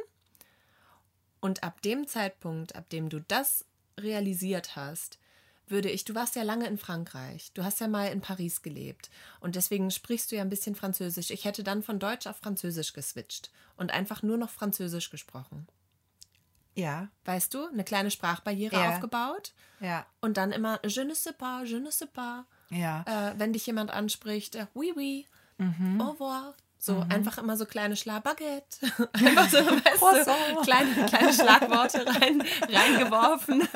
Und 1.40 1.64
ab 1.64 1.82
dem 1.82 2.08
Zeitpunkt, 2.08 2.76
ab 2.76 2.90
dem 2.90 3.10
du 3.10 3.22
das 3.22 3.66
realisiert 4.00 4.76
hast, 4.76 5.18
würde 5.68 5.90
ich, 5.90 6.06
du 6.06 6.14
warst 6.16 6.36
ja 6.36 6.44
lange 6.44 6.68
in 6.68 6.78
Frankreich, 6.78 7.52
du 7.54 7.64
hast 7.64 7.80
ja 7.80 7.88
mal 7.88 8.08
in 8.12 8.22
Paris 8.22 8.62
gelebt 8.62 9.10
und 9.40 9.56
deswegen 9.56 9.90
sprichst 9.92 10.32
du 10.32 10.36
ja 10.36 10.42
ein 10.42 10.50
bisschen 10.50 10.76
Französisch. 10.76 11.32
Ich 11.32 11.46
hätte 11.46 11.64
dann 11.64 11.82
von 11.84 12.00
Deutsch 12.00 12.28
auf 12.28 12.38
Französisch 12.38 12.94
geswitcht 12.94 13.52
und 13.78 13.92
einfach 13.92 14.22
nur 14.24 14.38
noch 14.38 14.50
Französisch 14.50 15.10
gesprochen. 15.10 15.68
Ja, 16.78 17.08
Weißt 17.24 17.54
du, 17.54 17.68
eine 17.68 17.84
kleine 17.86 18.12
Sprachbarriere 18.12 18.76
Ja. 18.76 18.90
aufgebaut 18.90 19.54
ja, 19.80 20.06
und 20.22 20.36
dann 20.38 20.52
immer 20.52 20.80
je 20.86 21.04
ne 21.06 21.16
sais 21.16 21.34
pas, 21.38 21.64
je 21.66 21.80
ne 21.80 21.92
sais 21.92 22.08
pas. 22.12 22.44
ja. 22.70 23.04
Äh, 23.08 23.34
wenn 23.40 23.54
dich 23.54 23.66
jemand 23.66 23.92
anspricht, 23.92 24.56
äh, 24.56 24.68
oui, 24.74 24.92
oui, 24.96 25.26
Mhm. 25.58 26.02
au 26.02 26.12
revoir. 26.12 26.54
So 26.78 27.00
einfach 27.10 27.38
immer 27.40 27.56
so 27.58 27.66
kleine 27.66 27.96
Schlag 27.96 28.24
Baguette. 28.24 28.78
Einfach 29.14 29.50
so, 29.50 29.58
weißt 29.58 30.28
du, 30.28 30.62
kleine, 30.62 31.06
kleine 31.08 31.34
Schlagworte 31.34 32.06
rein, 32.06 32.44
reingeworfen. 32.70 33.68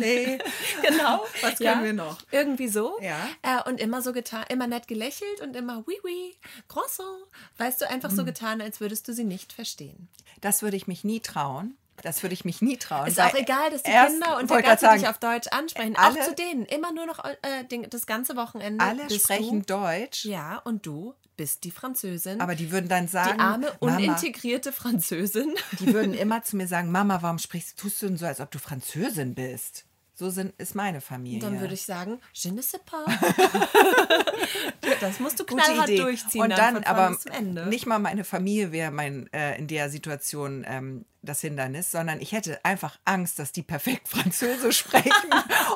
Brûlée. 0.00 0.38
genau. 0.82 1.24
Was 1.42 1.58
können 1.58 1.84
wir 1.84 1.92
noch? 1.92 2.18
Irgendwie 2.30 2.68
so. 2.68 2.98
Ja. 3.00 3.28
Äh, 3.42 3.68
und 3.68 3.80
immer 3.80 4.02
so 4.02 4.12
getan, 4.12 4.44
immer 4.48 4.66
nett 4.66 4.88
gelächelt 4.88 5.40
und 5.42 5.56
immer 5.56 5.82
oui, 5.86 5.96
oui, 6.04 6.34
croissant. 6.68 7.18
Weißt 7.58 7.80
du, 7.80 7.88
einfach 7.90 8.10
so 8.10 8.22
Mhm. 8.22 8.26
getan, 8.26 8.60
als 8.60 8.80
würdest 8.80 9.08
du 9.08 9.12
sie 9.12 9.24
nicht 9.24 9.52
verstehen. 9.52 10.08
Das 10.40 10.62
würde 10.62 10.76
ich 10.76 10.86
mich 10.86 11.04
nie 11.04 11.20
trauen. 11.20 11.76
Das 12.02 12.22
würde 12.22 12.34
ich 12.34 12.44
mich 12.44 12.60
nie 12.60 12.76
trauen. 12.76 13.06
Ist 13.06 13.18
auch 13.18 13.32
egal, 13.34 13.70
dass 13.70 13.82
die 13.82 13.90
Kinder 13.90 14.36
und 14.36 14.50
der 14.50 14.60
Gatte 14.62 14.86
dich 14.94 15.08
auf 15.08 15.18
Deutsch 15.18 15.48
ansprechen. 15.48 15.96
alle- 15.96 16.20
auch 16.20 16.24
zu 16.26 16.34
denen. 16.34 16.66
Immer 16.66 16.92
nur 16.92 17.06
noch 17.06 17.24
äh, 17.24 17.64
den, 17.70 17.88
das 17.88 18.06
ganze 18.06 18.36
Wochenende. 18.36 18.84
Alle 18.84 19.08
sprechen 19.08 19.60
du, 19.64 19.74
Deutsch, 19.74 20.26
Ja, 20.26 20.58
und 20.64 20.84
du 20.84 21.14
bist 21.36 21.64
die 21.64 21.70
Französin. 21.70 22.40
aber 22.40 22.54
die 22.54 22.70
würden 22.70 22.88
dann 22.88 23.08
sagen, 23.08 23.38
die 23.38 23.40
arme, 23.40 23.72
Mama, 23.80 23.96
unintegrierte 23.96 24.72
Französin. 24.72 25.54
die 25.80 25.92
würden 25.92 26.14
immer 26.14 26.42
zu 26.42 26.56
mir 26.56 26.66
sagen, 26.66 26.90
Mama, 26.90 27.22
warum 27.22 27.38
sprichst 27.38 27.78
tust 27.78 28.02
du 28.02 28.08
denn 28.08 28.16
so, 28.16 28.26
als 28.26 28.40
ob 28.40 28.50
du 28.50 28.58
Französin 28.58 29.34
bist? 29.34 29.84
So 30.18 30.30
sind, 30.30 30.54
ist 30.56 30.74
meine 30.74 31.02
Familie. 31.02 31.40
Dann 31.40 31.60
würde 31.60 31.74
ich 31.74 31.82
sagen, 31.82 32.18
je 32.32 32.50
ne 32.50 32.62
sais 32.62 32.80
pas. 32.86 33.04
das 35.00 35.20
musst 35.20 35.38
du 35.38 35.44
knallhart 35.44 35.90
durchziehen. 35.90 36.40
Und 36.40 36.50
dann, 36.56 36.76
dann, 36.76 36.84
aber 36.84 37.10
bis 37.10 37.26
nicht 37.66 37.84
mal 37.84 37.98
meine 37.98 38.24
Familie 38.24 38.72
wäre 38.72 38.90
mein 38.90 39.30
äh, 39.34 39.58
in 39.58 39.66
der 39.66 39.90
Situation 39.90 40.64
ähm, 40.66 41.04
das 41.20 41.42
Hindernis, 41.42 41.90
sondern 41.90 42.22
ich 42.22 42.32
hätte 42.32 42.64
einfach 42.64 42.98
Angst, 43.04 43.38
dass 43.38 43.52
die 43.52 43.62
perfekt 43.62 44.08
Französisch 44.08 44.78
sprechen 44.78 45.12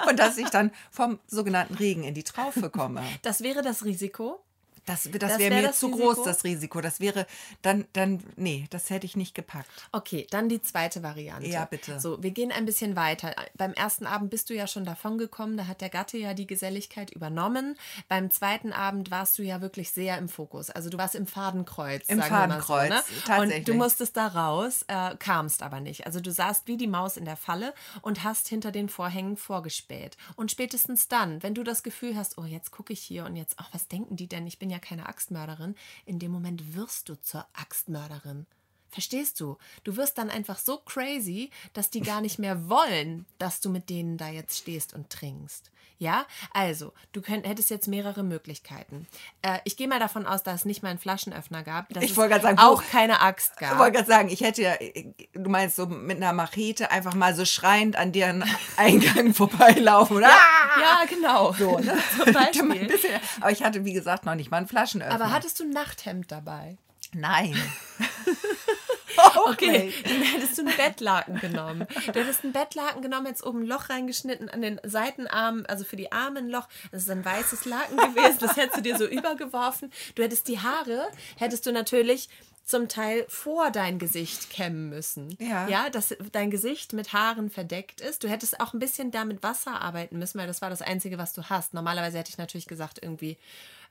und 0.08 0.18
dass 0.18 0.38
ich 0.38 0.48
dann 0.48 0.70
vom 0.90 1.18
sogenannten 1.26 1.74
Regen 1.74 2.04
in 2.04 2.14
die 2.14 2.24
Traufe 2.24 2.70
komme. 2.70 3.02
Das 3.20 3.42
wäre 3.42 3.60
das 3.60 3.84
Risiko. 3.84 4.42
Das, 4.90 5.04
das, 5.04 5.12
Das 5.12 5.38
wäre 5.38 5.54
wär 5.54 5.62
mir 5.62 5.72
zu 5.72 5.86
Risiko? 5.86 6.14
groß, 6.14 6.24
das 6.24 6.44
Risiko. 6.44 6.80
Das 6.80 7.00
wäre 7.00 7.26
dann, 7.62 7.86
dann, 7.92 8.22
nee, 8.36 8.66
das 8.70 8.90
hätte 8.90 9.06
ich 9.06 9.16
nicht 9.16 9.34
gepackt. 9.34 9.70
Okay, 9.92 10.26
dann 10.30 10.48
die 10.48 10.60
zweite 10.60 11.02
Variante. 11.02 11.48
Ja, 11.48 11.64
bitte. 11.64 12.00
So, 12.00 12.22
wir 12.22 12.30
gehen 12.30 12.52
ein 12.52 12.64
bisschen 12.66 12.96
weiter. 12.96 13.34
Beim 13.54 13.72
ersten 13.72 14.06
Abend 14.06 14.30
bist 14.30 14.50
du 14.50 14.54
ja 14.54 14.66
schon 14.66 14.84
davon 14.84 15.18
gekommen, 15.18 15.56
da 15.56 15.66
hat 15.66 15.80
der 15.80 15.88
Gatte 15.88 16.18
ja 16.18 16.34
die 16.34 16.46
Geselligkeit 16.46 17.10
übernommen. 17.10 17.76
Beim 18.08 18.30
zweiten 18.30 18.72
Abend 18.72 19.10
warst 19.10 19.38
du 19.38 19.42
ja 19.42 19.60
wirklich 19.60 19.90
sehr 19.90 20.18
im 20.18 20.28
Fokus. 20.28 20.70
Also 20.70 20.90
du 20.90 20.98
warst 20.98 21.14
im 21.14 21.26
Fadenkreuz. 21.26 22.08
Im 22.08 22.18
sagen 22.18 22.30
wir 22.30 22.46
mal 22.48 22.60
Fadenkreuz, 22.60 22.88
so, 22.88 22.94
ne? 22.94 23.20
tatsächlich. 23.26 23.58
Und 23.58 23.68
du 23.68 23.74
musstest 23.74 24.16
da 24.16 24.26
raus, 24.26 24.84
äh, 24.88 25.16
kamst 25.16 25.62
aber 25.62 25.80
nicht. 25.80 26.06
Also 26.06 26.20
du 26.20 26.32
saßt 26.32 26.66
wie 26.66 26.76
die 26.76 26.86
Maus 26.88 27.16
in 27.16 27.24
der 27.24 27.36
Falle 27.36 27.74
und 28.02 28.24
hast 28.24 28.48
hinter 28.48 28.72
den 28.72 28.88
Vorhängen 28.88 29.36
vorgespäht. 29.36 30.16
Und 30.36 30.50
spätestens 30.50 31.08
dann, 31.08 31.42
wenn 31.42 31.54
du 31.54 31.62
das 31.62 31.82
Gefühl 31.82 32.16
hast, 32.16 32.38
oh, 32.38 32.44
jetzt 32.44 32.70
gucke 32.70 32.92
ich 32.92 33.00
hier 33.00 33.24
und 33.24 33.36
jetzt, 33.36 33.54
ach, 33.58 33.68
was 33.72 33.88
denken 33.88 34.16
die 34.16 34.26
denn? 34.26 34.46
Ich 34.46 34.58
bin 34.58 34.70
ja 34.70 34.79
keine 34.80 35.06
Axtmörderin. 35.06 35.74
In 36.04 36.18
dem 36.18 36.32
Moment 36.32 36.74
wirst 36.74 37.08
du 37.08 37.20
zur 37.20 37.46
Axtmörderin. 37.52 38.46
Verstehst 38.90 39.40
du? 39.40 39.56
Du 39.84 39.96
wirst 39.96 40.18
dann 40.18 40.30
einfach 40.30 40.58
so 40.58 40.78
crazy, 40.78 41.50
dass 41.72 41.90
die 41.90 42.00
gar 42.00 42.20
nicht 42.20 42.38
mehr 42.38 42.68
wollen, 42.68 43.26
dass 43.38 43.60
du 43.60 43.70
mit 43.70 43.88
denen 43.88 44.16
da 44.18 44.28
jetzt 44.28 44.58
stehst 44.58 44.94
und 44.94 45.10
trinkst. 45.10 45.70
Ja, 45.98 46.24
also, 46.54 46.94
du 47.12 47.20
könnt, 47.20 47.46
hättest 47.46 47.68
jetzt 47.68 47.86
mehrere 47.86 48.22
Möglichkeiten. 48.22 49.06
Äh, 49.42 49.58
ich 49.64 49.76
gehe 49.76 49.86
mal 49.86 49.98
davon 50.00 50.26
aus, 50.26 50.42
dass 50.42 50.60
es 50.60 50.64
nicht 50.64 50.82
mal 50.82 50.88
einen 50.88 50.98
Flaschenöffner 50.98 51.62
gab, 51.62 51.90
dass 51.90 52.02
Ich 52.02 52.16
wollte 52.16 52.30
gerade 52.30 52.42
sagen, 52.42 52.58
auch 52.58 52.80
wo- 52.82 52.86
keine 52.90 53.20
Axt 53.20 53.58
gab. 53.58 53.72
Ich 53.74 53.78
wollte 53.78 53.92
gerade 53.98 54.08
sagen, 54.08 54.28
ich 54.30 54.40
hätte 54.40 54.62
ja, 54.62 54.76
du 55.34 55.50
meinst 55.50 55.76
so 55.76 55.84
mit 55.84 56.16
einer 56.16 56.32
Machete 56.32 56.90
einfach 56.90 57.12
mal 57.14 57.34
so 57.34 57.44
schreiend 57.44 57.96
an 57.96 58.12
deren 58.12 58.42
Eingang 58.78 59.34
vorbeilaufen, 59.34 60.16
oder? 60.16 60.30
Ja, 60.80 61.04
genau. 61.06 61.52
So, 61.52 61.78
ne? 61.78 61.94
Zum 62.24 62.32
Beispiel. 62.72 62.86
bisschen- 62.88 63.20
Aber 63.42 63.50
ich 63.52 63.62
hatte, 63.62 63.84
wie 63.84 63.92
gesagt, 63.92 64.24
noch 64.24 64.36
nicht 64.36 64.50
mal 64.50 64.56
einen 64.56 64.68
Flaschenöffner. 64.68 65.14
Aber 65.14 65.30
hattest 65.32 65.60
du 65.60 65.64
ein 65.64 65.70
Nachthemd 65.70 66.32
dabei? 66.32 66.78
Nein. 67.12 67.54
Auch 69.46 69.52
Okay, 69.52 69.86
nicht. 69.86 70.06
dann 70.08 70.22
hättest 70.22 70.58
du 70.58 70.62
einen 70.66 70.76
Bettlaken 70.76 71.40
genommen. 71.40 71.86
Du 72.12 72.18
hättest 72.20 72.44
einen 72.44 72.52
Bettlaken 72.52 73.02
genommen, 73.02 73.26
jetzt 73.26 73.44
oben 73.44 73.60
ein 73.62 73.66
Loch 73.66 73.88
reingeschnitten, 73.90 74.48
an 74.48 74.62
den 74.62 74.80
Seitenarmen, 74.84 75.66
also 75.66 75.84
für 75.84 75.96
die 75.96 76.12
Arme 76.12 76.38
ein 76.40 76.48
Loch. 76.48 76.68
Das 76.92 77.02
ist 77.02 77.10
ein 77.10 77.24
weißes 77.24 77.64
Laken 77.64 77.96
gewesen, 77.96 78.38
das 78.40 78.56
hättest 78.56 78.78
du 78.78 78.82
dir 78.82 78.96
so 78.96 79.06
übergeworfen. 79.06 79.92
Du 80.14 80.22
hättest 80.22 80.48
die 80.48 80.58
Haare, 80.60 81.08
hättest 81.36 81.66
du 81.66 81.72
natürlich 81.72 82.28
zum 82.64 82.88
Teil 82.88 83.24
vor 83.28 83.70
dein 83.72 83.98
Gesicht 83.98 84.48
kämmen 84.50 84.90
müssen. 84.90 85.36
Ja. 85.40 85.66
Ja, 85.68 85.90
dass 85.90 86.14
dein 86.30 86.50
Gesicht 86.52 86.92
mit 86.92 87.12
Haaren 87.12 87.50
verdeckt 87.50 88.00
ist. 88.00 88.22
Du 88.22 88.28
hättest 88.28 88.60
auch 88.60 88.74
ein 88.74 88.78
bisschen 88.78 89.10
da 89.10 89.24
mit 89.24 89.42
Wasser 89.42 89.80
arbeiten 89.80 90.18
müssen, 90.20 90.38
weil 90.38 90.46
das 90.46 90.62
war 90.62 90.70
das 90.70 90.80
Einzige, 90.82 91.18
was 91.18 91.32
du 91.32 91.42
hast. 91.50 91.74
Normalerweise 91.74 92.18
hätte 92.18 92.30
ich 92.30 92.38
natürlich 92.38 92.66
gesagt, 92.68 93.00
irgendwie 93.02 93.36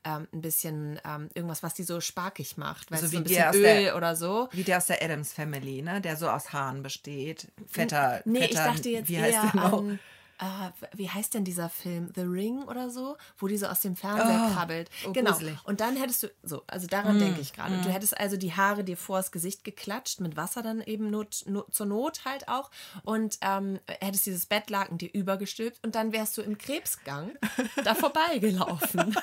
ähm, 0.04 0.28
ein 0.34 0.42
bisschen 0.42 1.00
ähm, 1.06 1.30
irgendwas, 1.34 1.64
was 1.64 1.74
die 1.74 1.84
so 1.84 2.00
sparkig 2.02 2.58
macht. 2.58 2.92
Weißt 2.92 3.02
So 3.04 3.08
wie 3.12 3.16
so 3.16 3.18
ein 3.20 3.24
bisschen 3.24 3.44
aus 3.50 3.56
Öl 3.56 3.62
der- 3.64 3.96
oder 3.98 4.16
so. 4.16 4.50
Wie 4.52 4.64
der 4.64 4.78
aus 4.78 4.86
der 4.88 5.02
Adams 5.04 5.34
Family, 5.34 5.82
ne? 5.82 6.02
Der 6.02 6.16
so 6.16 6.30
aus 6.30 6.54
Haaren 6.54 6.84
besteht. 6.84 7.48
Fetter. 7.68 8.22
Nee, 8.26 8.40
ich 8.40 8.48
fetter, 8.58 8.64
dachte 8.66 8.90
jetzt 8.90 9.10
wie 9.10 9.16
eher 9.16 9.24
heißt 9.24 9.54
der 9.54 9.62
noch? 9.62 9.80
an. 9.80 10.00
Äh, 10.40 10.72
wie 10.96 11.10
heißt 11.10 11.34
denn 11.34 11.44
dieser 11.44 11.70
Film? 11.70 12.12
The 12.16 12.22
Ring 12.22 12.64
oder 12.64 12.90
so? 12.90 13.18
Wo 13.38 13.48
die 13.48 13.58
so 13.58 13.68
aus 13.68 13.82
dem 13.82 13.96
Fernseher 13.98 14.48
Oh, 14.50 14.54
krabbelt. 14.54 14.90
oh, 15.06 15.12
genau. 15.12 15.32
gruselig. 15.32 15.56
Mm, 15.56 15.68
Und 15.68 15.82
dann 15.82 15.96
hättest 15.98 16.24
du, 16.24 16.28
so, 16.44 16.64
also 16.68 16.88
daran 16.88 17.20
denke 17.20 17.42
ich 17.42 17.52
gerade. 17.54 17.76
Du 17.82 17.90
hättest 17.90 18.18
also 18.18 18.38
die 18.38 18.54
Haare 18.54 18.84
dir 18.84 18.96
vors 18.98 19.32
Gesicht 19.32 19.64
geklatscht, 19.64 20.22
mit 20.22 20.38
Wasser 20.38 20.62
dann 20.62 20.82
eben 20.82 21.10
not, 21.10 21.44
not, 21.46 21.74
zur 21.74 21.86
Not 21.88 22.24
halt 22.26 22.48
auch. 22.48 22.72
Und 23.04 23.38
ähm, 23.42 23.80
hättest 24.00 24.26
dieses 24.28 24.46
Bettlaken 24.46 24.98
dir 24.98 25.10
übergestülpt 25.14 25.80
und 25.84 25.96
dann 25.96 26.14
wärst 26.14 26.38
du 26.38 26.42
im 26.42 26.58
Krebsgang 26.58 27.32
da 27.84 27.94
vorbeigelaufen. 27.96 29.16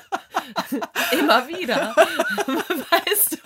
Immer 1.13 1.49
wieder. 1.49 1.95
weißt 2.47 3.33
du? 3.33 3.37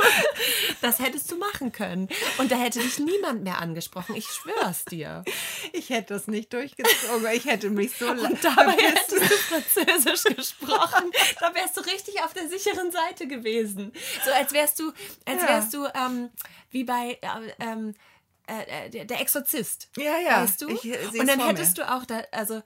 Das 0.81 0.99
hättest 0.99 1.31
du 1.31 1.37
machen 1.37 1.73
können. 1.73 2.09
Und 2.39 2.51
da 2.51 2.57
hätte 2.57 2.79
dich 2.81 2.99
niemand 2.99 3.45
mehr 3.45 3.59
angesprochen. 3.61 4.17
Ich 4.17 4.27
schwör's 4.27 4.85
dir. 4.87 5.25
Ich 5.73 5.91
hätte 5.91 6.15
das 6.15 6.27
nicht 6.27 6.53
durchgezogen. 6.53 7.27
Ich 7.33 7.45
hätte 7.45 7.60
mich 7.69 7.95
so 7.99 8.09
Und 8.09 8.43
dabei 8.43 8.73
hättest 8.73 9.13
du 9.13 9.17
Französisch 9.21 10.35
gesprochen. 10.37 11.11
Da 11.41 11.55
wärst 11.55 11.77
du 11.77 11.83
richtig 11.83 12.23
auf 12.23 12.33
der 12.33 12.49
sicheren 12.49 12.91
Seite 12.91 13.27
gewesen. 13.27 13.93
So 14.25 14.31
als 14.33 14.53
wärst 14.55 14.79
du, 14.81 14.93
als 15.27 15.43
Ja. 15.43 15.49
wärst 15.49 15.75
du 15.75 15.85
ähm, 15.95 16.31
wie 16.71 16.85
bei 16.85 17.19
äh, 17.21 17.53
ähm, 17.61 17.95
äh, 18.47 18.89
der- 18.89 19.05
der 19.05 19.21
Exorzist. 19.21 19.89
Ja, 19.97 20.19
ja. 20.19 20.43
Weißt 20.43 20.63
du? 20.63 20.69
Ich, 20.69 20.85
äh, 20.87 20.99
Und 21.19 21.27
dann 21.27 21.41
hättest 21.47 21.77
du 21.77 21.89
auch 21.93 22.05
da, 22.07 22.23
also 22.33 22.63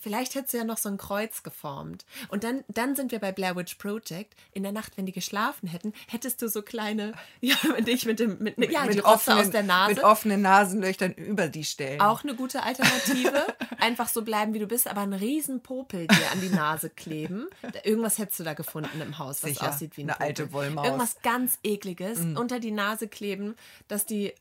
vielleicht 0.00 0.34
hättest 0.34 0.54
du 0.54 0.58
ja 0.58 0.64
noch 0.64 0.78
so 0.78 0.88
ein 0.88 0.96
Kreuz 0.98 1.42
geformt. 1.42 2.04
Und 2.28 2.44
dann, 2.44 2.64
dann 2.68 2.96
sind 2.96 3.12
wir 3.12 3.18
bei 3.18 3.32
Blair 3.32 3.56
Witch 3.56 3.74
Project. 3.76 4.34
In 4.52 4.62
der 4.62 4.72
Nacht, 4.72 4.96
wenn 4.96 5.06
die 5.06 5.12
geschlafen 5.12 5.68
hätten, 5.68 5.92
hättest 6.08 6.40
du 6.42 6.48
so 6.48 6.62
kleine, 6.62 7.12
ja, 7.40 7.56
dich 7.80 8.04
mit 8.06 8.18
dem, 8.20 8.38
mit, 8.40 8.58
mit, 8.58 8.70
ja, 8.72 8.86
die 8.86 8.98
Rotze 8.98 9.34
aus 9.36 9.50
der 9.50 9.62
Nase. 9.62 9.94
Mit 9.94 10.04
offenen 10.04 10.42
Nasenlöchern 10.42 11.12
über 11.12 11.48
die 11.48 11.64
stellen. 11.64 12.00
Auch 12.00 12.22
eine 12.24 12.34
gute 12.34 12.62
Alternative. 12.62 13.46
Einfach 13.78 14.08
so 14.08 14.22
bleiben, 14.22 14.54
wie 14.54 14.58
du 14.58 14.66
bist, 14.66 14.88
aber 14.88 15.02
einen 15.02 15.12
riesen 15.14 15.62
Popel 15.62 16.06
dir 16.06 16.32
an 16.32 16.40
die 16.40 16.48
Nase 16.50 16.90
kleben. 16.90 17.46
Da- 17.62 17.80
Irgendwas 17.84 18.18
hättest 18.18 18.40
du 18.40 18.44
da 18.44 18.54
gefunden 18.54 19.00
im 19.00 19.18
Haus, 19.18 19.42
was 19.42 19.50
Sicher. 19.50 19.68
aussieht 19.70 19.96
wie 19.96 20.02
ein 20.04 20.10
Eine 20.10 20.20
alte 20.20 20.46
Popel. 20.46 20.68
Wollmaus. 20.68 20.86
Irgendwas 20.86 21.16
ganz 21.22 21.58
ekliges 21.62 22.18
unter 22.20 22.60
die 22.60 22.70
Nase 22.72 23.08
kleben, 23.08 23.54
dass 23.88 24.06
die. 24.06 24.34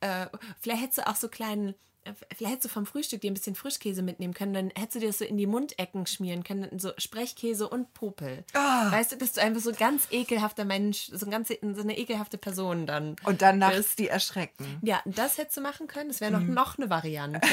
Äh, 0.00 0.26
vielleicht 0.60 0.82
hättest 0.82 0.98
du 0.98 1.06
auch 1.06 1.16
so 1.16 1.28
kleinen. 1.28 1.74
Äh, 2.06 2.12
Vielleicht 2.36 2.52
hättest 2.54 2.64
du 2.66 2.68
vom 2.68 2.86
Frühstück 2.86 3.20
dir 3.20 3.30
ein 3.30 3.34
bisschen 3.34 3.54
Frischkäse 3.54 4.02
mitnehmen 4.02 4.34
können, 4.34 4.54
dann 4.54 4.70
hättest 4.76 4.96
du 4.96 4.98
dir 5.00 5.06
das 5.08 5.18
so 5.18 5.24
in 5.24 5.36
die 5.36 5.46
Mundecken 5.46 6.06
schmieren 6.06 6.44
können, 6.44 6.78
so 6.78 6.92
Sprechkäse 6.98 7.68
und 7.68 7.92
Popel. 7.94 8.44
Ah. 8.54 8.90
Weißt 8.90 9.12
du, 9.12 9.16
dass 9.16 9.32
du 9.32 9.42
einfach 9.42 9.60
so 9.60 9.70
ein 9.70 9.76
ganz 9.76 10.08
ekelhafter 10.10 10.64
Mensch, 10.64 11.10
so, 11.12 11.26
ein 11.26 11.30
ganz, 11.30 11.48
so 11.48 11.82
eine 11.82 11.98
ekelhafte 11.98 12.38
Person 12.38 12.86
dann 12.86 13.16
Und 13.24 13.42
dann 13.42 13.58
bist. 13.60 13.70
nachts 13.72 13.96
die 13.96 14.08
erschrecken. 14.08 14.78
Ja, 14.82 15.00
das 15.04 15.38
hättest 15.38 15.56
du 15.56 15.60
machen 15.60 15.86
können. 15.86 16.08
Das 16.08 16.20
wäre 16.20 16.30
noch, 16.32 16.40
Mhm. 16.40 16.54
noch 16.54 16.78
eine 16.78 16.90
Variante. 16.90 17.40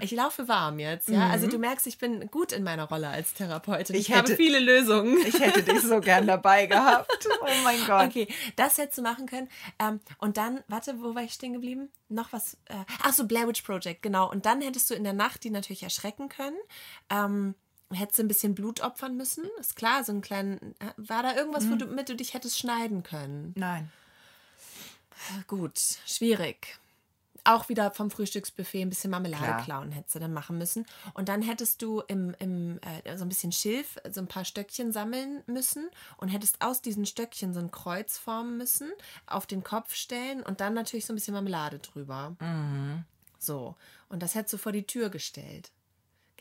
Ich 0.00 0.10
laufe 0.10 0.48
warm 0.48 0.78
jetzt, 0.80 1.08
ja. 1.08 1.28
Also 1.28 1.46
du 1.46 1.58
merkst, 1.58 1.86
ich 1.86 1.98
bin 1.98 2.26
gut 2.30 2.52
in 2.52 2.62
meiner 2.64 2.84
Rolle 2.88 3.08
als 3.08 3.34
Therapeutin. 3.34 3.94
Ich, 3.94 4.08
Ich 4.08 4.14
habe 4.16 4.26
hätte- 4.28 4.36
viele 4.36 4.58
Lösungen. 4.58 5.16
Ich 5.26 5.38
hätte 5.38 5.62
dich 5.62 5.80
so 5.82 6.00
gern 6.00 6.26
dabei 6.26 6.66
gehabt. 6.72 7.28
Oh 7.40 7.46
mein 7.62 7.78
Gott. 7.86 8.06
Okay, 8.06 8.26
das 8.56 8.78
hättest 8.78 8.98
du 8.98 9.02
machen 9.02 9.26
können. 9.26 9.48
Ähm, 9.78 10.00
und 10.18 10.36
dann, 10.36 10.60
warte, 10.68 11.00
wo 11.00 11.14
war 11.14 11.22
ich 11.22 11.32
stehen 11.32 11.52
geblieben? 11.52 11.88
Noch 12.08 12.32
was. 12.32 12.54
Äh, 12.68 12.74
ach 13.02 13.12
so, 13.12 13.26
Blair 13.26 13.46
Witch 13.48 13.62
Project, 13.62 13.91
genau. 14.00 14.30
Und 14.30 14.46
dann 14.46 14.60
hättest 14.62 14.88
du 14.90 14.94
in 14.94 15.04
der 15.04 15.12
Nacht 15.12 15.44
die 15.44 15.50
natürlich 15.50 15.82
erschrecken 15.82 16.28
können. 16.28 16.56
Ähm, 17.10 17.54
hättest 17.92 18.18
du 18.18 18.22
ein 18.22 18.28
bisschen 18.28 18.54
Blut 18.54 18.80
opfern 18.80 19.16
müssen. 19.16 19.44
Ist 19.60 19.76
klar, 19.76 20.02
so 20.04 20.12
einen 20.12 20.22
kleinen. 20.22 20.74
äh, 20.78 20.92
War 20.96 21.22
da 21.22 21.34
irgendwas, 21.34 21.64
Mhm. 21.64 21.80
womit 21.80 22.08
du 22.08 22.16
dich 22.16 22.32
hättest 22.34 22.58
schneiden 22.58 23.02
können? 23.02 23.52
Nein. 23.56 23.90
Gut, 25.46 25.78
schwierig. 26.06 26.78
Auch 27.44 27.68
wieder 27.68 27.90
vom 27.90 28.08
Frühstücksbuffet 28.10 28.82
ein 28.82 28.88
bisschen 28.88 29.10
Marmelade 29.10 29.44
Klar. 29.44 29.64
klauen 29.64 29.90
hättest 29.90 30.14
du 30.14 30.20
dann 30.20 30.32
machen 30.32 30.58
müssen. 30.58 30.86
Und 31.14 31.28
dann 31.28 31.42
hättest 31.42 31.82
du 31.82 32.00
im, 32.06 32.36
im, 32.38 32.78
äh, 33.04 33.16
so 33.16 33.24
ein 33.24 33.28
bisschen 33.28 33.50
Schilf, 33.50 33.98
so 34.12 34.20
ein 34.20 34.28
paar 34.28 34.44
Stöckchen 34.44 34.92
sammeln 34.92 35.42
müssen 35.46 35.88
und 36.18 36.28
hättest 36.28 36.62
aus 36.62 36.82
diesen 36.82 37.04
Stöckchen 37.04 37.52
so 37.52 37.58
ein 37.58 37.72
Kreuz 37.72 38.16
formen 38.16 38.56
müssen, 38.58 38.92
auf 39.26 39.46
den 39.46 39.64
Kopf 39.64 39.94
stellen 39.94 40.42
und 40.44 40.60
dann 40.60 40.72
natürlich 40.74 41.04
so 41.04 41.12
ein 41.12 41.16
bisschen 41.16 41.34
Marmelade 41.34 41.80
drüber. 41.80 42.36
So. 43.42 43.76
Und 44.08 44.22
das 44.22 44.34
hättest 44.34 44.54
du 44.54 44.58
vor 44.58 44.72
die 44.72 44.86
Tür 44.86 45.10
gestellt. 45.10 45.72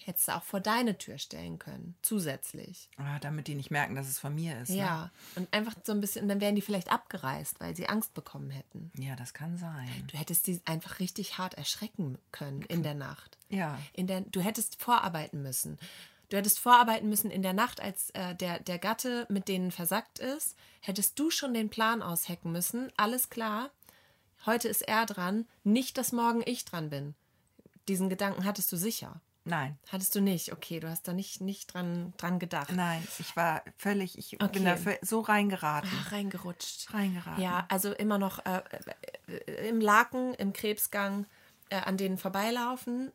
Hättest 0.04 0.28
du 0.28 0.36
auch 0.36 0.44
vor 0.44 0.60
deine 0.60 0.98
Tür 0.98 1.20
stellen 1.20 1.60
können, 1.60 1.96
zusätzlich. 2.02 2.90
Ah, 2.98 3.20
damit 3.20 3.48
die 3.48 3.54
nicht 3.54 3.70
merken, 3.70 3.94
dass 3.94 4.08
es 4.08 4.18
von 4.18 4.34
mir 4.34 4.60
ist. 4.60 4.70
Ja. 4.70 5.12
Und 5.36 5.54
einfach 5.54 5.76
so 5.84 5.92
ein 5.92 6.02
bisschen, 6.02 6.24
und 6.24 6.30
dann 6.30 6.42
wären 6.42 6.56
die 6.56 6.62
vielleicht 6.62 6.92
abgereist, 6.92 7.60
weil 7.60 7.76
sie 7.76 7.88
Angst 7.88 8.16
bekommen 8.16 8.50
hätten. 8.50 8.92
Ne? 8.96 9.10
Ja, 9.10 9.16
das 9.16 9.34
kann 9.34 9.58
sein. 9.58 9.88
Du 10.08 10.18
hättest 10.18 10.48
die 10.48 10.60
einfach 10.66 11.00
richtig 11.00 11.38
hart 11.38 11.54
erschrecken 11.54 12.18
können 12.32 12.64
in 12.64 12.82
der 12.82 12.96
Nacht. 12.96 13.38
Ja. 13.50 13.80
In 13.94 14.08
der, 14.08 14.22
du 14.22 14.42
hättest 14.42 14.82
vorarbeiten 14.82 15.44
müssen. 15.44 15.78
Du 16.30 16.38
hättest 16.38 16.60
vorarbeiten 16.60 17.10
müssen 17.10 17.30
in 17.30 17.44
der 17.44 17.54
Nacht, 17.54 17.82
als 17.82 18.10
äh, 18.12 18.34
der, 18.36 18.60
der 18.60 18.80
Gatte 18.80 19.28
mit 19.30 19.48
denen 19.50 19.70
versackt 19.70 20.18
ist, 20.18 20.56
hättest 20.80 21.20
du 21.20 21.30
schon 21.30 21.54
den 21.54 21.70
Plan 21.70 22.02
aushacken 22.02 22.52
müssen. 22.54 22.92
Alles 22.96 23.30
klar, 23.30 23.70
heute 24.46 24.68
ist 24.68 24.82
er 24.82 25.06
dran, 25.06 25.48
nicht, 25.64 25.98
dass 25.98 26.12
morgen 26.12 26.42
ich 26.46 26.66
dran 26.66 26.90
bin. 26.90 27.16
Diesen 27.88 28.10
Gedanken 28.10 28.46
hattest 28.46 28.72
du 28.72 28.78
sicher. 28.78 29.22
Nein. 29.44 29.80
Hattest 29.92 30.14
du 30.14 30.22
nicht, 30.22 30.54
okay, 30.54 30.80
du 30.80 30.88
hast 30.88 31.08
da 31.08 31.14
nicht, 31.14 31.42
nicht 31.42 31.74
dran, 31.74 32.14
dran 32.18 32.38
gedacht. 32.38 32.72
Nein, 32.74 33.06
ich 33.18 33.36
war 33.36 33.64
völlig, 33.76 34.18
ich 34.18 34.36
Okay. 34.40 34.52
bin 34.54 34.66
da 34.66 34.78
so 35.02 35.20
reingeraten. 35.22 35.90
Ach, 36.00 36.12
reingerutscht. 36.12 36.94
Reingeraten. 36.94 37.42
Ja, 37.42 37.66
also 37.68 37.92
immer 37.92 38.20
noch 38.20 38.46
äh, 38.46 38.62
äh, 39.28 39.68
im 39.70 39.82
Laken, 39.82 40.36
im 40.36 40.54
Krebsgang, 40.54 41.26
äh, 41.70 41.78
an 41.78 41.98
denen 41.98 42.20
vorbeilaufen, 42.20 43.12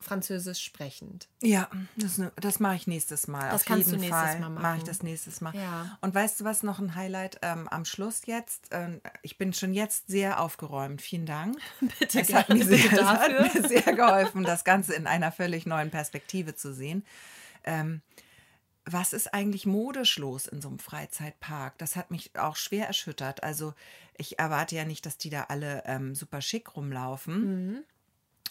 Französisch 0.00 0.62
sprechend. 0.62 1.28
Ja, 1.42 1.68
das, 1.96 2.18
ne- 2.18 2.32
das 2.36 2.60
mache 2.60 2.76
ich 2.76 2.86
nächstes 2.86 3.28
Mal. 3.28 3.50
Das 3.50 3.62
Auf 3.62 3.64
kannst 3.66 3.88
jeden 3.90 4.02
du 4.02 4.06
nächstes 4.08 4.30
Fall 4.32 4.40
Mal 4.40 4.48
mache 4.50 4.58
ich 4.58 4.62
machen. 4.80 4.86
das 4.86 5.02
nächstes 5.02 5.40
Mal. 5.40 5.54
Ja. 5.56 5.98
Und 6.00 6.14
weißt 6.14 6.40
du 6.40 6.44
was, 6.44 6.62
noch 6.62 6.78
ein 6.78 6.94
Highlight 6.94 7.38
ähm, 7.42 7.66
am 7.68 7.84
Schluss 7.84 8.22
jetzt? 8.26 8.68
Ähm, 8.72 9.00
ich 9.22 9.38
bin 9.38 9.52
schon 9.52 9.72
jetzt 9.74 10.08
sehr 10.08 10.40
aufgeräumt. 10.40 11.02
Vielen 11.02 11.26
Dank. 11.26 11.58
Bitte 11.98 12.20
es 12.20 12.32
hat, 12.34 12.48
mir 12.50 12.64
sehr, 12.64 12.78
es 12.92 13.02
hat 13.02 13.30
dafür. 13.32 13.62
mir 13.62 13.68
sehr 13.68 13.94
geholfen, 13.94 14.42
das 14.44 14.64
Ganze 14.64 14.94
in 14.94 15.06
einer 15.06 15.32
völlig 15.32 15.66
neuen 15.66 15.90
Perspektive 15.90 16.54
zu 16.54 16.74
sehen. 16.74 17.04
Ähm, 17.64 18.02
was 18.84 19.12
ist 19.12 19.34
eigentlich 19.34 19.66
modisch 19.66 20.16
los 20.18 20.46
in 20.46 20.60
so 20.62 20.68
einem 20.68 20.78
Freizeitpark? 20.78 21.76
Das 21.78 21.96
hat 21.96 22.12
mich 22.12 22.30
auch 22.38 22.54
schwer 22.54 22.86
erschüttert. 22.86 23.42
Also 23.42 23.74
ich 24.16 24.38
erwarte 24.38 24.76
ja 24.76 24.84
nicht, 24.84 25.04
dass 25.06 25.18
die 25.18 25.30
da 25.30 25.44
alle 25.48 25.82
ähm, 25.86 26.14
super 26.14 26.40
schick 26.40 26.76
rumlaufen 26.76 27.82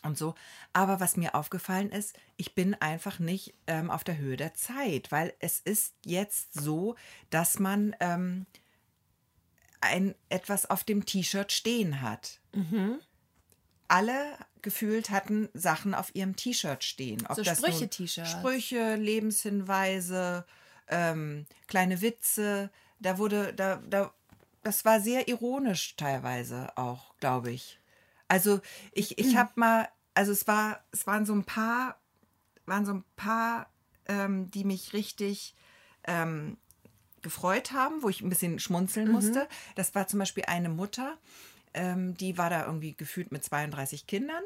und 0.06 0.18
so. 0.18 0.36
Aber 0.74 1.00
was 1.00 1.18
mir 1.18 1.36
aufgefallen 1.36 1.92
ist, 1.92 2.18
ich 2.38 2.56
bin 2.56 2.76
einfach 2.76 3.20
nicht 3.20 3.54
ähm, 3.68 3.90
auf 3.92 4.04
der 4.04 4.18
Höhe 4.18 4.38
der 4.38 4.54
Zeit, 4.54 5.12
weil 5.12 5.34
es 5.40 5.60
ist 5.60 5.94
jetzt 6.04 6.54
so, 6.54 6.96
dass 7.30 7.60
man 7.60 7.96
ähm, 8.00 8.46
ein 9.82 10.16
etwas 10.30 10.70
auf 10.70 10.84
dem 10.84 11.06
T-Shirt 11.06 11.52
stehen 11.52 12.02
hat. 12.02 12.40
Alle 13.88 14.38
gefühlt 14.62 15.12
hatten 15.12 15.50
Sachen 15.54 15.94
auf 15.94 16.14
ihrem 16.16 16.36
T-Shirt 16.36 16.84
stehen. 16.84 17.26
Ob 17.28 17.36
So 17.36 17.44
Sprüche-T-Shirts. 17.44 18.32
Sprüche, 18.32 18.96
Lebenshinweise, 18.96 20.46
ähm, 20.88 21.46
kleine 21.68 22.02
Witze. 22.02 22.72
Da 23.00 23.18
wurde, 23.18 23.54
da, 23.54 23.82
da, 23.88 24.12
das 24.64 24.86
war 24.86 25.00
sehr 25.00 25.28
ironisch 25.28 25.96
teilweise 25.96 26.76
auch, 26.78 27.16
glaube 27.20 27.52
ich. 27.52 27.80
Also 28.28 28.60
ich, 28.92 29.20
ich 29.20 29.36
habe 29.38 29.52
mal, 29.56 29.88
also 30.16 30.32
es 30.32 30.48
war, 30.48 30.84
es 30.92 31.06
waren 31.06 31.26
so 31.26 31.34
ein 31.34 31.44
paar, 31.44 32.00
waren 32.66 32.86
so 32.86 32.94
ein 32.94 33.04
paar, 33.16 33.70
ähm, 34.08 34.50
die 34.50 34.64
mich 34.64 34.94
richtig 34.94 35.54
ähm, 36.06 36.58
gefreut 37.22 37.72
haben, 37.72 38.02
wo 38.02 38.10
ich 38.10 38.22
ein 38.22 38.30
bisschen 38.30 38.60
schmunzeln 38.60 39.12
musste. 39.12 39.48
Das 39.76 39.94
war 39.94 40.08
zum 40.08 40.20
Beispiel 40.20 40.46
eine 40.46 40.70
Mutter, 40.70 41.18
ähm, 41.74 42.16
die 42.16 42.38
war 42.38 42.50
da 42.50 42.66
irgendwie 42.66 42.96
gefühlt 42.96 43.32
mit 43.32 43.44
32 43.44 44.08
Kindern 44.08 44.44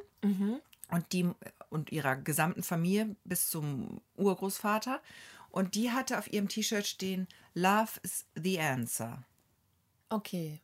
und 0.92 1.14
die 1.14 1.30
und 1.70 1.92
ihrer 1.92 2.16
gesamten 2.16 2.64
Familie 2.64 3.16
bis 3.24 3.50
zum 3.50 4.02
Urgroßvater. 4.16 5.02
Und 5.52 5.76
die 5.76 5.92
hatte 5.92 6.18
auf 6.18 6.32
ihrem 6.32 6.48
T-Shirt 6.48 6.86
stehen, 6.86 7.28
Love 7.54 8.00
is 8.04 8.26
the 8.36 8.60
answer. 8.60 9.24
Okay. 10.10 10.62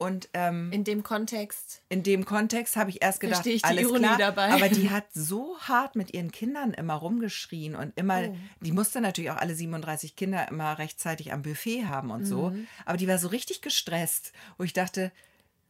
Und 0.00 0.30
ähm, 0.32 0.72
In 0.72 0.82
dem 0.84 1.02
Kontext. 1.02 1.82
in 1.90 2.02
dem 2.02 2.24
Kontext 2.24 2.74
habe 2.76 2.88
ich 2.88 3.02
erst 3.02 3.20
gedacht, 3.20 3.44
ich 3.44 3.60
die 3.60 3.68
alles 3.68 3.82
Ironie 3.82 3.98
klar. 4.06 4.16
dabei. 4.16 4.48
Aber 4.48 4.70
die 4.70 4.88
hat 4.96 5.04
so 5.12 5.58
hart 5.60 5.94
mit 5.94 6.14
ihren 6.14 6.32
Kindern 6.32 6.72
immer 6.72 6.94
rumgeschrien 6.94 7.76
und 7.76 7.92
immer, 7.98 8.22
Oh. 8.28 8.36
die 8.62 8.72
musste 8.72 9.02
natürlich 9.02 9.30
auch 9.30 9.36
alle 9.36 9.54
37 9.54 10.16
Kinder 10.16 10.48
immer 10.48 10.78
rechtzeitig 10.78 11.34
am 11.34 11.42
Buffet 11.42 11.84
haben 11.84 12.10
und 12.10 12.24
so. 12.24 12.48
Mhm. 12.48 12.66
Aber 12.86 12.96
die 12.96 13.08
war 13.08 13.18
so 13.18 13.28
richtig 13.28 13.60
gestresst, 13.60 14.32
wo 14.56 14.64
ich 14.64 14.72
dachte, 14.72 15.12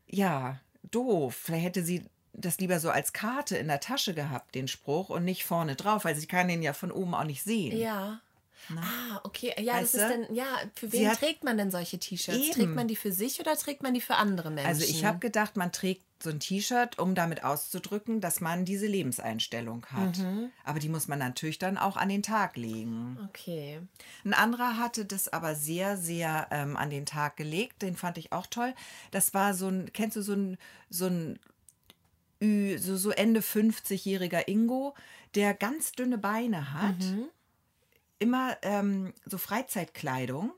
ja, 0.07 0.61
doof. 0.93 1.35
Vielleicht 1.35 1.65
hätte 1.65 1.85
sie 1.85 2.05
das 2.33 2.59
lieber 2.61 2.79
so 2.79 2.91
als 2.91 3.13
Karte 3.13 3.57
in 3.57 3.67
der 3.67 3.81
Tasche 3.81 4.15
gehabt, 4.15 4.55
den 4.55 4.69
Spruch, 4.69 5.11
und 5.11 5.25
nicht 5.25 5.45
vorne 5.45 5.75
drauf, 5.75 6.05
weil 6.05 6.15
sie 6.15 6.27
kann 6.29 6.47
den 6.47 6.63
ja 6.63 6.73
von 6.73 6.93
oben 6.93 7.15
auch 7.17 7.25
nicht 7.25 7.43
sehen. 7.43 7.77
Ja. 7.77 8.21
Ah, 8.77 9.21
okay. 9.25 9.53
Ja, 9.59 9.75
Weißt 9.75 9.95
das 9.95 10.03
ist 10.03 10.11
du? 10.11 10.27
dann, 10.27 10.35
ja, 10.35 10.47
für 10.75 10.93
wen 10.93 11.09
hat- 11.09 11.19
trägt 11.19 11.45
man 11.45 11.59
denn 11.59 11.71
solche 11.71 11.99
T-Shirts? 11.99 12.51
Trägt 12.51 12.75
man 12.75 12.87
die 12.89 12.97
für 12.97 13.13
sich 13.13 13.41
oder 13.41 13.57
trägt 13.57 13.83
man 13.83 13.95
die 13.95 14.01
für 14.01 14.15
andere 14.17 14.51
Menschen? 14.51 14.69
Also 14.69 14.85
ich 14.85 15.05
habe 15.05 15.19
gedacht, 15.19 15.57
man 15.57 15.73
trägt 15.73 16.05
so 16.23 16.31
ein 16.31 16.39
T-Shirt, 16.39 16.99
um 16.99 17.15
damit 17.15 17.45
auszudrücken, 17.45 18.21
dass 18.21 18.41
man 18.41 18.65
diese 18.67 18.87
Lebenseinstellung 18.87 19.87
hat. 19.87 20.19
Mhm. 20.19 20.51
Aber 20.65 20.79
die 20.79 20.89
muss 20.91 21.09
man 21.09 21.19
natürlich 21.19 21.59
dann 21.59 21.79
auch 21.79 21.97
an 21.97 22.11
den 22.11 22.23
Tag 22.23 22.57
legen. 22.57 23.19
Okay. 23.31 23.81
Ein 24.25 24.35
anderer 24.35 24.77
hatte 24.77 25.07
das 25.07 25.33
aber 25.33 25.55
sehr, 25.55 25.97
sehr 25.97 26.47
ähm, 26.51 26.77
an 26.77 26.91
den 26.91 27.07
Tag 27.07 27.37
gelegt. 27.39 27.81
Den 27.83 27.97
fand 27.97 28.19
ich 28.19 28.33
auch 28.33 28.47
toll. 28.47 28.75
Das 29.11 29.33
war 29.35 29.55
so 29.55 29.69
ein, 29.69 29.91
kennst 29.95 30.17
du 30.17 30.23
so 30.23 30.35
ein, 30.35 30.59
so 30.91 31.07
ein 31.07 31.39
so, 32.79 32.97
so 32.97 33.11
Ende 33.11 33.41
50-jähriger 33.41 34.49
Ingo, 34.49 34.95
der 35.35 35.53
ganz 35.53 35.93
dünne 35.93 36.17
Beine 36.17 36.73
hat, 36.73 36.97
immer 38.21 38.57
ähm, 38.63 39.13
so 39.27 39.37
Freizeitkleidung 39.39 40.53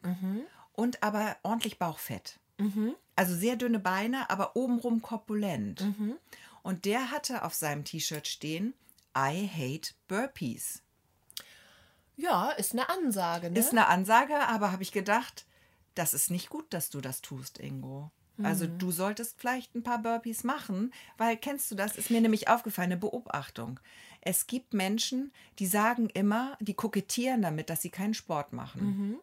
und 0.73 1.03
aber 1.03 1.37
ordentlich 1.43 1.79
Bauchfett. 1.79 2.39
Also 3.17 3.35
sehr 3.35 3.57
dünne 3.57 3.79
Beine, 3.79 4.29
aber 4.31 4.55
obenrum 4.57 5.01
korpulent. 5.03 5.85
Und 6.63 6.85
der 6.85 7.11
hatte 7.11 7.45
auf 7.45 7.55
seinem 7.55 7.85
T-Shirt 7.85 8.29
stehen, 8.29 8.75
I 9.17 9.49
hate 9.49 9.95
Burpees. 10.09 10.83
Ja, 12.17 12.51
ist 12.51 12.73
eine 12.73 12.89
Ansage, 12.89 13.51
ne? 13.51 13.59
Ist 13.59 13.73
eine 13.73 13.89
Ansage, 13.89 14.39
aber 14.49 14.71
habe 14.71 14.83
ich 14.83 14.93
gedacht, 14.93 15.47
das 15.95 16.15
ist 16.15 16.31
nicht 16.31 16.51
gut, 16.51 16.67
dass 16.73 16.91
du 16.91 17.01
das 17.01 17.21
tust, 17.23 17.59
Ingo. 17.59 18.11
Also 18.43 18.67
Mhm. 18.67 18.79
du 18.79 18.91
solltest 18.91 19.39
vielleicht 19.39 19.75
ein 19.75 19.83
paar 19.83 19.99
Burpees 19.99 20.43
machen, 20.45 20.93
weil 21.19 21.37
kennst 21.37 21.71
du 21.71 21.75
das? 21.75 21.97
Ist 21.97 22.11
mir 22.11 22.21
nämlich 22.21 22.49
aufgefallen, 22.49 22.93
eine 22.93 23.01
Beobachtung. 23.01 23.79
Es 24.25 24.47
gibt 24.47 24.73
Menschen, 24.73 25.33
die 25.59 25.67
sagen 25.67 26.09
immer, 26.09 26.57
die 26.61 26.75
kokettieren 26.75 27.43
damit, 27.43 27.69
dass 27.69 27.83
sie 27.83 27.91
keinen 27.91 28.15
Sport 28.15 28.53
machen. 28.53 28.85
Mhm. 28.85 29.19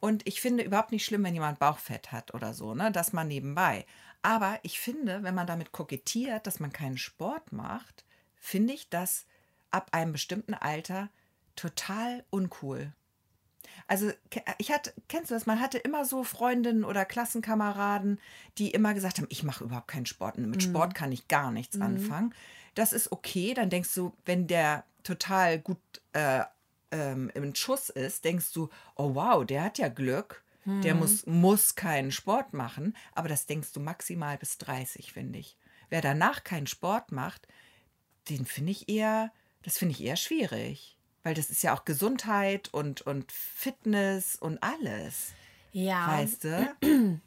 Und 0.00 0.26
ich 0.26 0.40
finde 0.40 0.64
überhaupt 0.64 0.92
nicht 0.92 1.04
schlimm, 1.04 1.24
wenn 1.24 1.34
jemand 1.34 1.58
Bauchfett 1.58 2.12
hat 2.12 2.34
oder 2.34 2.54
so, 2.54 2.74
ne? 2.74 2.92
Das 2.92 3.12
mal 3.12 3.24
nebenbei. 3.24 3.86
Aber 4.20 4.58
ich 4.62 4.78
finde, 4.78 5.22
wenn 5.22 5.34
man 5.34 5.46
damit 5.46 5.72
kokettiert, 5.72 6.46
dass 6.46 6.60
man 6.60 6.72
keinen 6.72 6.98
Sport 6.98 7.52
macht, 7.52 8.04
finde 8.36 8.74
ich 8.74 8.88
das 8.88 9.26
ab 9.70 9.88
einem 9.92 10.12
bestimmten 10.12 10.54
Alter 10.54 11.08
total 11.56 12.24
uncool. 12.30 12.92
Also 13.86 14.10
ich 14.58 14.72
hatte, 14.72 14.92
kennst 15.08 15.30
du 15.30 15.34
das? 15.34 15.46
Man 15.46 15.60
hatte 15.60 15.78
immer 15.78 16.04
so 16.04 16.24
Freundinnen 16.24 16.84
oder 16.84 17.04
Klassenkameraden, 17.04 18.20
die 18.58 18.70
immer 18.70 18.94
gesagt 18.94 19.18
haben, 19.18 19.26
ich 19.30 19.42
mache 19.42 19.64
überhaupt 19.64 19.88
keinen 19.88 20.06
Sport. 20.06 20.38
Mit 20.38 20.62
Sport 20.62 20.94
kann 20.94 21.12
ich 21.12 21.28
gar 21.28 21.50
nichts 21.50 21.80
anfangen. 21.80 22.34
Das 22.74 22.92
ist 22.92 23.12
okay. 23.12 23.54
Dann 23.54 23.70
denkst 23.70 23.94
du, 23.94 24.12
wenn 24.24 24.46
der 24.46 24.84
total 25.02 25.58
gut 25.58 25.78
äh, 26.12 26.42
ähm, 26.90 27.30
im 27.34 27.54
Schuss 27.54 27.88
ist, 27.88 28.24
denkst 28.24 28.52
du, 28.52 28.68
oh 28.96 29.14
wow, 29.14 29.44
der 29.44 29.64
hat 29.64 29.78
ja 29.78 29.88
Glück. 29.88 30.42
Der 30.64 30.94
muss, 30.94 31.26
muss 31.26 31.74
keinen 31.74 32.12
Sport 32.12 32.52
machen. 32.52 32.96
Aber 33.14 33.28
das 33.28 33.46
denkst 33.46 33.72
du 33.72 33.80
maximal 33.80 34.38
bis 34.38 34.58
30, 34.58 35.12
finde 35.12 35.40
ich. 35.40 35.56
Wer 35.88 36.00
danach 36.00 36.44
keinen 36.44 36.68
Sport 36.68 37.10
macht, 37.10 37.48
den 38.28 38.46
finde 38.46 38.70
ich 38.70 38.88
eher, 38.88 39.32
das 39.62 39.78
finde 39.78 39.92
ich 39.94 40.04
eher 40.04 40.16
schwierig. 40.16 40.96
Weil 41.22 41.34
das 41.34 41.50
ist 41.50 41.62
ja 41.62 41.74
auch 41.74 41.84
Gesundheit 41.84 42.68
und, 42.72 43.02
und 43.02 43.30
Fitness 43.30 44.36
und 44.36 44.62
alles. 44.62 45.32
ja. 45.72 46.06
Weißt 46.08 46.44
du? 46.44 47.20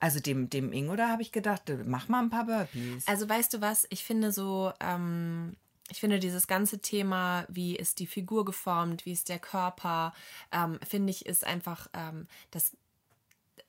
Also 0.00 0.20
dem, 0.20 0.50
dem 0.50 0.72
Ingo, 0.72 0.96
da 0.96 1.08
habe 1.08 1.22
ich 1.22 1.32
gedacht, 1.32 1.62
mach 1.86 2.08
mal 2.08 2.20
ein 2.20 2.28
paar 2.28 2.44
Burpees. 2.44 3.08
Also 3.08 3.26
weißt 3.26 3.54
du 3.54 3.62
was, 3.62 3.86
ich 3.88 4.04
finde 4.04 4.32
so, 4.32 4.70
ähm, 4.78 5.56
ich 5.88 6.00
finde 6.00 6.18
dieses 6.18 6.46
ganze 6.46 6.80
Thema, 6.80 7.46
wie 7.48 7.74
ist 7.74 8.00
die 8.00 8.06
Figur 8.06 8.44
geformt, 8.44 9.06
wie 9.06 9.12
ist 9.12 9.30
der 9.30 9.38
Körper, 9.38 10.12
ähm, 10.52 10.78
finde 10.86 11.10
ich, 11.10 11.24
ist 11.24 11.46
einfach, 11.46 11.88
ähm, 11.94 12.26
das, 12.50 12.76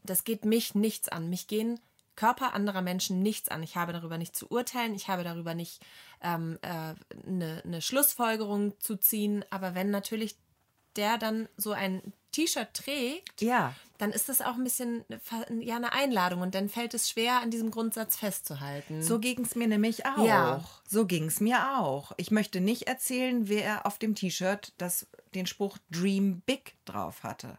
das 0.04 0.26
geht 0.26 0.44
mich 0.44 0.76
nichts 0.76 1.08
an. 1.08 1.30
Mich 1.30 1.48
gehen 1.48 1.80
Körper 2.16 2.54
anderer 2.54 2.82
Menschen 2.82 3.22
nichts 3.22 3.50
an. 3.50 3.64
Ich 3.64 3.76
habe 3.76 3.94
darüber 3.94 4.18
nicht 4.18 4.36
zu 4.36 4.48
urteilen, 4.50 4.96
ich 4.96 5.08
habe 5.08 5.24
darüber 5.24 5.54
nicht 5.54 5.82
ähm, 6.22 6.58
äh, 6.62 6.96
eine, 7.28 7.62
eine 7.64 7.82
Schlussfolgerung 7.82 8.80
zu 8.80 8.98
ziehen. 8.98 9.44
Aber 9.50 9.76
wenn 9.76 9.92
natürlich 9.92 10.38
der 10.96 11.18
dann 11.18 11.50
so 11.58 11.74
ein 11.74 12.02
T-Shirt 12.32 12.74
trägt, 12.74 13.42
ja, 13.42 13.74
dann 13.98 14.12
ist 14.12 14.28
das 14.28 14.42
auch 14.42 14.56
ein 14.56 14.64
bisschen 14.64 15.06
ja, 15.62 15.78
eine 15.78 15.94
Einladung 15.94 16.42
und 16.42 16.54
dann 16.54 16.68
fällt 16.68 16.94
es 16.94 17.10
schwer, 17.10 17.40
an 17.42 17.50
diesem 17.50 17.72
Grundsatz 17.72 18.18
festzuhalten. 18.18 19.02
so 19.02 19.20
ging 19.20 19.42
es 19.42 19.56
mir 19.56 19.68
nämlich 19.68 20.06
auch. 20.06 20.26
Ja. 20.26 20.64
So 20.88 21.06
ging 21.06 21.26
es 21.26 21.40
mir 21.40 21.78
auch. 21.80 22.12
Ich 22.18 22.32
möchte 22.32 22.60
nicht 22.60 22.88
erzählen, 22.88 23.48
wer 23.48 23.86
auf 23.86 23.98
dem 23.98 24.16
T-Shirt 24.16 24.74
das, 24.78 25.08
den 25.34 25.48
Spruch 25.48 25.78
Dream 25.90 26.42
Big 26.46 26.76
drauf 26.86 27.24
hatte. 27.24 27.58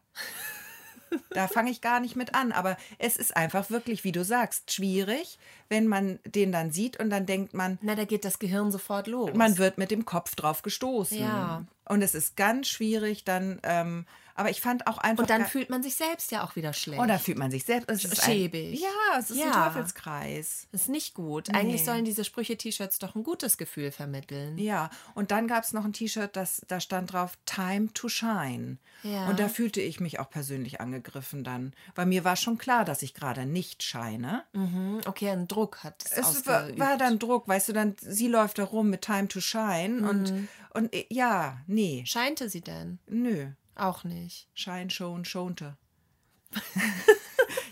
Da 1.30 1.48
fange 1.48 1.70
ich 1.70 1.80
gar 1.80 2.00
nicht 2.00 2.16
mit 2.16 2.34
an. 2.34 2.52
Aber 2.52 2.76
es 2.98 3.16
ist 3.16 3.36
einfach 3.36 3.70
wirklich, 3.70 4.04
wie 4.04 4.12
du 4.12 4.24
sagst, 4.24 4.72
schwierig, 4.72 5.38
wenn 5.68 5.86
man 5.86 6.18
den 6.24 6.52
dann 6.52 6.70
sieht 6.72 6.98
und 6.98 7.10
dann 7.10 7.26
denkt 7.26 7.54
man, 7.54 7.78
Na, 7.82 7.94
da 7.94 8.04
geht 8.04 8.24
das 8.24 8.38
Gehirn 8.38 8.70
sofort 8.70 9.06
los. 9.06 9.30
man 9.34 9.58
wird 9.58 9.78
mit 9.78 9.90
dem 9.90 10.04
Kopf 10.04 10.34
drauf 10.34 10.62
gestoßen. 10.62 11.18
Ja. 11.18 11.64
Und 11.88 12.02
es 12.02 12.14
ist 12.14 12.36
ganz 12.36 12.68
schwierig 12.68 13.24
dann, 13.24 13.60
ähm, 13.62 14.06
aber 14.36 14.50
ich 14.50 14.60
fand 14.60 14.86
auch 14.86 14.98
einfach. 14.98 15.22
und 15.22 15.30
dann 15.30 15.46
fühlt 15.46 15.70
man 15.70 15.82
sich 15.82 15.94
selbst 15.96 16.30
ja 16.30 16.44
auch 16.44 16.56
wieder 16.56 16.72
schlecht. 16.72 17.00
und 17.00 17.08
dann 17.08 17.18
fühlt 17.18 17.38
man 17.38 17.50
sich 17.50 17.64
selbst. 17.64 17.88
Es 17.90 18.04
ist 18.04 18.22
ein, 18.24 18.32
Schäbig. 18.32 18.80
ja, 18.80 19.18
es 19.18 19.30
ist 19.30 19.40
ein 19.40 19.48
Ja. 19.48 19.68
Teufelskreis. 19.70 20.68
das 20.72 20.82
ist 20.82 20.88
nicht 20.88 21.14
gut. 21.14 21.50
Eigentlich 21.54 21.80
Nee. 21.80 21.86
sollen 21.86 22.04
diese 22.04 22.24
Sprüche-T-Shirts 22.24 22.98
doch 22.98 23.14
ein 23.14 23.24
gutes 23.24 23.58
Gefühl 23.58 23.90
vermitteln. 23.90 24.58
Ja, 24.58 24.90
und 25.14 25.30
dann 25.30 25.48
gab 25.48 25.64
es 25.64 25.72
noch 25.72 25.84
ein 25.84 25.92
T-Shirt, 25.92 26.34
das 26.36 26.62
da 26.68 26.80
stand 26.80 27.12
drauf 27.12 27.38
Time 27.46 27.92
to 27.94 28.08
Shine. 28.08 28.78
Ja. 29.02 29.28
Und 29.28 29.38
da 29.40 29.48
fühlte 29.48 29.80
ich 29.80 30.00
mich 30.00 30.20
auch 30.20 30.30
persönlich 30.30 30.80
angegriffen 30.80 31.44
dann, 31.44 31.72
weil 31.94 32.06
mir 32.06 32.24
war 32.24 32.36
schon 32.36 32.58
klar, 32.58 32.84
dass 32.84 33.02
ich 33.02 33.14
gerade 33.14 33.46
nicht 33.46 33.82
scheine. 33.82 34.42
Mhm. 34.52 35.00
Okay, 35.06 35.30
ein 35.30 35.48
Druck 35.48 35.84
hat 35.84 36.02
es 36.04 36.12
Es 36.12 36.46
war, 36.46 36.76
war 36.78 36.96
dann 36.96 37.18
Druck, 37.18 37.46
weißt 37.48 37.68
du, 37.68 37.72
dann 37.72 37.94
sie 38.00 38.28
läuft 38.28 38.58
da 38.58 38.64
rum 38.64 38.90
mit 38.90 39.02
Time 39.02 39.28
to 39.28 39.40
Shine 39.40 39.88
Mhm. 40.00 40.08
und 40.08 40.48
und 40.74 40.94
ja, 41.10 41.58
nee, 41.66 42.04
Scheinte 42.06 42.48
sie 42.50 42.60
denn? 42.60 42.98
nö. 43.08 43.46
Auch 43.76 44.04
nicht. 44.04 44.48
Shine, 44.54 44.90
schon, 44.90 45.24
schonte. 45.24 45.76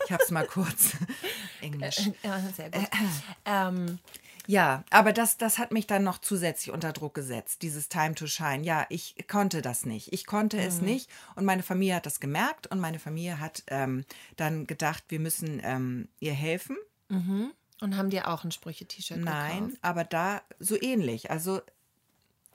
ich 0.05 0.11
hab's 0.11 0.31
mal 0.31 0.45
kurz 0.45 0.91
Englisch. 1.61 2.09
Ja, 2.23 2.39
sehr 2.55 2.69
gut. 2.69 2.87
ähm, 3.45 3.99
Ja, 4.47 4.83
aber 4.91 5.11
das, 5.13 5.37
das 5.37 5.57
hat 5.57 5.71
mich 5.71 5.87
dann 5.87 6.03
noch 6.03 6.19
zusätzlich 6.19 6.71
unter 6.71 6.93
Druck 6.93 7.15
gesetzt, 7.15 7.63
dieses 7.63 7.89
Time 7.89 8.13
to 8.13 8.27
Shine. 8.27 8.63
Ja, 8.63 8.85
ich 8.89 9.15
konnte 9.27 9.63
das 9.63 9.85
nicht. 9.85 10.13
Ich 10.13 10.25
konnte 10.27 10.61
es 10.61 10.79
Mhm. 10.81 10.85
nicht. 10.85 11.09
Und 11.35 11.45
meine 11.45 11.63
Familie 11.63 11.95
hat 11.95 12.05
das 12.05 12.19
gemerkt 12.19 12.67
und 12.67 12.79
meine 12.79 12.99
Familie 12.99 13.39
hat 13.39 13.63
ähm, 13.67 14.05
dann 14.35 14.67
gedacht, 14.67 15.05
wir 15.07 15.19
müssen 15.19 15.59
ähm, 15.63 16.07
ihr 16.19 16.33
helfen. 16.33 16.77
und 17.09 17.97
haben 17.97 18.09
dir 18.09 18.27
auch 18.27 18.43
ein 18.43 18.51
Sprüche-T-Shirt 18.51 19.17
Nein, 19.19 19.65
gekauft? 19.69 19.79
aber 19.81 20.03
da 20.03 20.41
so 20.59 20.79
ähnlich. 20.79 21.29
Also 21.31 21.61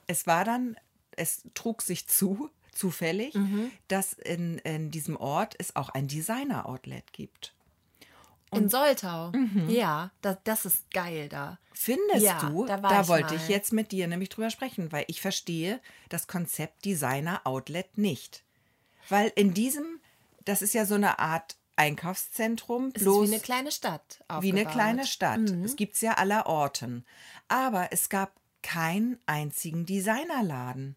es 0.07 0.27
war 0.27 0.45
dann, 0.45 0.77
es 1.17 1.43
trug 1.53 1.81
sich 1.81 2.07
zu, 2.07 2.49
zufällig, 2.71 3.33
Mhm. 3.35 3.71
dass 3.87 4.13
in, 4.13 4.57
in 4.59 4.91
diesem 4.91 5.17
Ort 5.17 5.55
es 5.59 5.75
auch 5.75 5.89
ein 5.89 6.07
Designer-Outlet 6.07 7.11
gibt. 7.13 7.53
In 8.53 8.67
Soltau. 8.67 9.31
Mhm. 9.31 9.69
Ja, 9.69 10.11
das, 10.21 10.37
das 10.43 10.65
ist 10.65 10.91
geil 10.91 11.29
da. 11.29 11.57
Findest 11.73 12.21
Ja, 12.21 12.37
du? 12.49 12.65
da 12.65 12.83
war 12.83 13.01
ich 13.01 13.07
wollte 13.07 13.35
mal. 13.35 13.41
ich 13.41 13.47
jetzt 13.47 13.71
mit 13.71 13.93
dir 13.93 14.07
nämlich 14.07 14.27
drüber 14.27 14.49
sprechen, 14.49 14.91
weil 14.91 15.05
ich 15.07 15.21
verstehe 15.21 15.79
das 16.09 16.27
Konzept 16.27 16.83
Designer 16.83 17.41
Outlet 17.45 17.97
nicht. 17.97 18.43
Weil 19.07 19.31
in 19.35 19.53
diesem, 19.53 20.01
das 20.43 20.61
ist 20.61 20.73
ja 20.73 20.85
so 20.85 20.95
eine 20.95 21.19
Art 21.19 21.55
Einkaufszentrum, 21.77 22.91
Es 22.93 23.03
bloß 23.03 23.23
ist 23.25 23.29
wie 23.31 23.35
eine 23.35 23.41
kleine 23.43 23.71
Stadt. 23.71 24.19
wie 24.41 24.49
eine 24.51 24.61
aufgebaut. 24.61 24.71
kleine 24.73 25.07
Stadt. 25.07 25.39
Mhm. 25.39 25.63
Es 25.63 25.75
gibt 25.77 25.95
es 25.95 26.01
ja 26.01 26.15
aller 26.15 26.45
Orten. 26.45 27.05
Aber 27.47 27.93
es 27.93 28.09
gab 28.09 28.33
keinen 28.61 29.17
einzigen 29.27 29.85
Designerladen. 29.85 30.95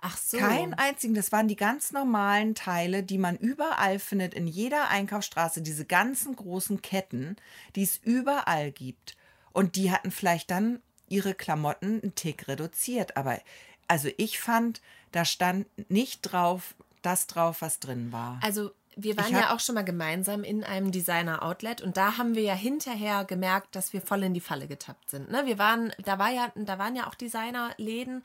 Ach 0.00 0.16
so. 0.16 0.38
Keinen 0.38 0.74
einzigen. 0.74 1.14
Das 1.14 1.32
waren 1.32 1.48
die 1.48 1.56
ganz 1.56 1.92
normalen 1.92 2.54
Teile, 2.54 3.02
die 3.02 3.18
man 3.18 3.36
überall 3.36 3.98
findet, 3.98 4.34
in 4.34 4.46
jeder 4.46 4.88
Einkaufsstraße, 4.88 5.62
diese 5.62 5.84
ganzen 5.84 6.36
großen 6.36 6.82
Ketten, 6.82 7.36
die 7.74 7.82
es 7.82 7.98
überall 7.98 8.72
gibt. 8.72 9.16
Und 9.52 9.76
die 9.76 9.90
hatten 9.90 10.10
vielleicht 10.10 10.50
dann 10.50 10.80
ihre 11.08 11.34
Klamotten 11.34 12.00
einen 12.02 12.14
Tick 12.14 12.48
reduziert. 12.48 13.16
Aber 13.16 13.40
also 13.88 14.08
ich 14.16 14.38
fand, 14.38 14.80
da 15.12 15.24
stand 15.24 15.66
nicht 15.90 16.22
drauf, 16.22 16.74
das 17.02 17.26
drauf, 17.26 17.62
was 17.62 17.78
drin 17.78 18.12
war. 18.12 18.40
Also 18.42 18.72
wir 18.96 19.16
waren 19.18 19.32
ja 19.32 19.54
auch 19.54 19.60
schon 19.60 19.74
mal 19.74 19.84
gemeinsam 19.84 20.42
in 20.42 20.64
einem 20.64 20.90
Designer-Outlet 20.90 21.82
und 21.82 21.98
da 21.98 22.16
haben 22.16 22.34
wir 22.34 22.42
ja 22.42 22.54
hinterher 22.54 23.24
gemerkt, 23.26 23.76
dass 23.76 23.92
wir 23.92 24.00
voll 24.00 24.22
in 24.22 24.32
die 24.32 24.40
Falle 24.40 24.66
getappt 24.66 25.10
sind. 25.10 25.30
Ne? 25.30 25.42
Wir 25.44 25.58
waren, 25.58 25.92
da 26.04 26.18
war 26.18 26.30
ja, 26.30 26.50
da 26.54 26.78
waren 26.78 26.96
ja 26.96 27.06
auch 27.06 27.14
Designerläden 27.14 28.22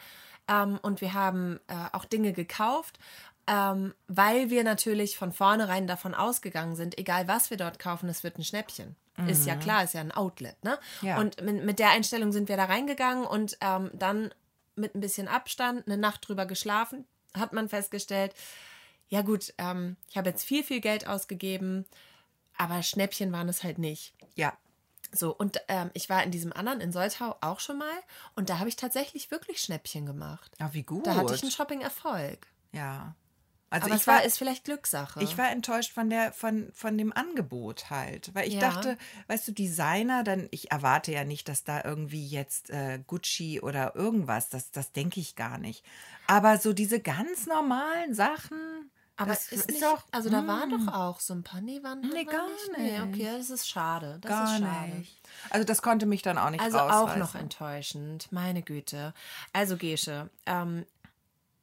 ähm, 0.48 0.80
und 0.82 1.02
wir 1.02 1.14
haben 1.14 1.60
äh, 1.68 1.74
auch 1.94 2.06
Dinge 2.06 2.34
gekauft. 2.34 3.00
Ähm, 3.48 3.96
weil 4.08 4.52
wir 4.52 4.64
natürlich 4.64 5.18
von 5.18 5.34
vornherein 5.34 5.88
davon 5.88 6.14
ausgegangen 6.14 6.76
sind, 6.76 7.00
egal 7.00 7.28
was 7.28 7.50
wir 7.50 7.58
dort 7.58 7.80
kaufen, 7.80 8.08
es 8.08 8.24
wird 8.24 8.38
ein 8.38 8.44
Schnäppchen. 8.44 8.96
Ist 9.28 9.46
ja 9.46 9.56
klar, 9.56 9.84
ist 9.84 9.94
ja 9.94 10.02
ein 10.02 10.12
Outlet, 10.12 10.64
ne? 10.64 10.80
Ja. 11.02 11.20
Und 11.20 11.42
mit, 11.42 11.64
mit 11.64 11.80
der 11.80 11.90
Einstellung 11.90 12.32
sind 12.32 12.50
wir 12.50 12.58
da 12.58 12.66
reingegangen 12.66 13.26
und 13.26 13.58
ähm, 13.62 13.92
dann 13.94 14.34
mit 14.76 14.96
ein 14.96 15.02
bisschen 15.02 15.28
Abstand, 15.28 15.86
eine 15.86 15.98
Nacht 15.98 16.28
drüber 16.28 16.46
geschlafen, 16.46 17.06
hat 17.34 17.54
man 17.54 17.70
festgestellt, 17.70 18.34
ja 19.10 19.22
gut, 19.22 19.54
ähm, 19.58 19.98
ich 20.10 20.18
habe 20.18 20.30
jetzt 20.30 20.44
viel, 20.44 20.64
viel 20.64 20.82
Geld 20.82 21.08
ausgegeben, 21.08 21.86
aber 22.58 22.82
Schnäppchen 22.82 23.32
waren 23.32 23.50
es 23.50 23.64
halt 23.64 23.78
nicht. 23.78 24.14
Ja. 24.36 24.54
So, 25.14 25.36
und 25.36 25.60
ähm, 25.68 25.90
ich 25.94 26.10
war 26.10 26.24
in 26.24 26.32
diesem 26.32 26.54
anderen 26.54 26.80
in 26.82 26.92
Soltau 26.92 27.36
auch 27.42 27.60
schon 27.60 27.78
mal 27.78 27.98
und 28.36 28.50
da 28.50 28.60
habe 28.60 28.70
ich 28.70 28.76
tatsächlich 28.78 29.30
wirklich 29.32 29.60
Schnäppchen 29.60 30.06
gemacht. 30.06 30.52
Ja, 30.60 30.74
wie 30.74 30.84
gut. 30.84 31.06
Da 31.06 31.16
hatte 31.16 31.34
ich 31.36 31.42
einen 31.44 31.52
Shopping-Erfolg. 31.52 32.48
ja. 32.72 33.16
Also 33.74 33.86
aber 33.86 33.96
ich 33.96 34.02
es 34.02 34.08
war, 34.08 34.16
war, 34.18 34.24
ist 34.26 34.38
vielleicht 34.38 34.66
Glückssache. 34.66 35.22
ich 35.22 35.38
war 35.38 35.50
enttäuscht 35.50 35.94
von 35.94 36.10
der 36.10 36.34
von 36.34 36.70
von 36.74 36.98
dem 36.98 37.14
Angebot 37.14 37.90
halt, 37.90 38.30
weil 38.36 38.46
ich 38.50 38.56
Ja. 38.56 38.60
dachte, 38.60 38.98
weißt 39.28 39.48
du, 39.48 39.54
Designer, 39.54 40.26
dann 40.26 40.50
ich 40.52 40.72
erwarte 40.72 41.14
ja 41.14 41.24
nicht, 41.24 41.48
dass 41.48 41.64
da 41.64 41.82
irgendwie 41.86 42.28
jetzt 42.28 42.70
äh, 42.70 43.00
Gucci 43.08 43.62
oder 43.62 43.96
irgendwas, 43.96 44.50
das 44.50 44.72
das 44.72 44.92
denke 44.92 45.22
ich 45.22 45.38
gar 45.38 45.58
nicht. 45.58 45.86
Aber 46.28 46.58
so 46.58 46.74
diese 46.74 47.00
ganz 47.00 47.48
normalen 47.48 48.14
Sachen, 48.14 48.92
aber 49.22 49.32
das 49.32 49.52
ist, 49.52 49.70
nicht, 49.70 49.82
doch 49.82 50.04
also 50.12 50.30
da 50.30 50.42
mm, 50.42 50.48
waren 50.48 50.70
doch 50.70 50.94
auch 50.94 51.20
so 51.20 51.34
ein 51.34 51.44
paar, 51.44 51.62
nee, 51.62 51.82
waren, 51.84 52.02
Nee, 52.02 52.26
gar 52.26 52.48
nicht. 52.48 52.78
Nee, 52.78 53.02
okay, 53.02 53.30
das 53.38 53.50
ist 53.50 53.68
schade. 53.68 54.18
Das 54.22 54.30
gar 54.30 54.54
ist 54.56 54.62
schade. 54.62 54.96
nicht. 54.96 55.20
Also 55.50 55.66
das 55.66 55.82
konnte 55.82 56.06
mich 56.06 56.22
dann 56.22 56.38
auch 56.38 56.50
nicht 56.50 56.62
Also 56.62 56.80
auch 56.80 57.16
noch 57.16 57.36
enttäuschend, 57.36 58.32
meine 58.32 58.62
Güte. 58.62 59.14
Also 59.54 59.78
Gesche, 59.78 60.30
ähm, 60.46 60.86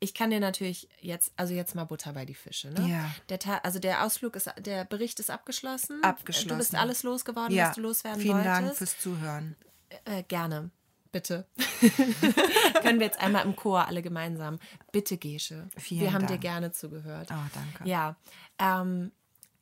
ich 0.01 0.15
kann 0.15 0.31
dir 0.31 0.41
natürlich 0.41 0.89
jetzt, 1.01 1.33
also 1.37 1.55
jetzt 1.55 1.75
mal 1.75 1.85
Butter 1.85 2.13
bei 2.13 2.25
die 2.25 2.35
Fische. 2.35 2.71
Ne? 2.71 2.89
Ja. 2.89 3.11
Der 3.29 3.39
Ta 3.39 3.59
also 3.59 3.79
der 3.79 4.05
Ausflug 4.05 4.37
ist, 4.37 4.51
der 4.59 4.85
Bericht 4.85 5.19
ist 5.19 5.31
abgeschlossen. 5.31 6.03
Abgeschlossen. 6.05 6.49
Du 6.51 6.57
bist 6.57 6.75
alles 6.75 7.03
losgeworden, 7.03 7.55
Ja, 7.55 7.69
was 7.69 7.75
du 7.75 7.83
loswerden 7.83 8.21
vielen 8.21 8.37
wolltest. 8.37 8.57
Dank 8.57 8.77
fürs 8.77 8.99
Zuhören. 8.99 9.57
Äh, 10.05 10.23
gerne. 10.23 10.71
Bitte. 11.11 11.47
Können 12.83 13.01
wir 13.01 13.07
jetzt 13.07 13.21
einmal 13.21 13.45
im 13.45 13.57
Chor 13.57 13.87
alle 13.87 14.03
gemeinsam. 14.03 14.59
Bitte, 14.93 15.17
Gesche. 15.17 15.69
Vielen 15.77 16.03
wir 16.03 16.13
haben 16.13 16.27
dir 16.27 16.35
Dank. 16.35 16.41
gerne 16.43 16.73
zugehört. 16.73 17.29
Oh, 17.31 17.51
danke. 17.55 17.89
Ja. 17.89 18.17
Ähm, 18.59 19.13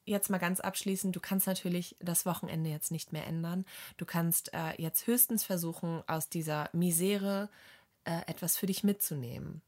jetzt 0.05 0.30
mal 0.30 0.38
ganz 0.38 0.61
abschließend, 0.61 1.14
du 1.14 1.20
kannst 1.20 1.47
natürlich 1.47 1.97
das 2.01 2.26
Wochenende 2.26 2.70
jetzt 2.70 2.90
nicht 2.90 3.12
mehr 3.12 3.26
ändern. 3.26 3.64
Du 3.97 4.07
kannst 4.07 4.53
äh, 4.55 4.80
jetzt 4.80 5.07
höchstens 5.07 5.44
versuchen, 5.44 6.03
aus 6.07 6.28
dieser 6.28 6.70
Misere 6.72 7.49
äh, 8.07 8.20
etwas 8.26 8.57
für 8.57 8.66
dich 8.66 8.84
mitzunehmen. 8.84 9.61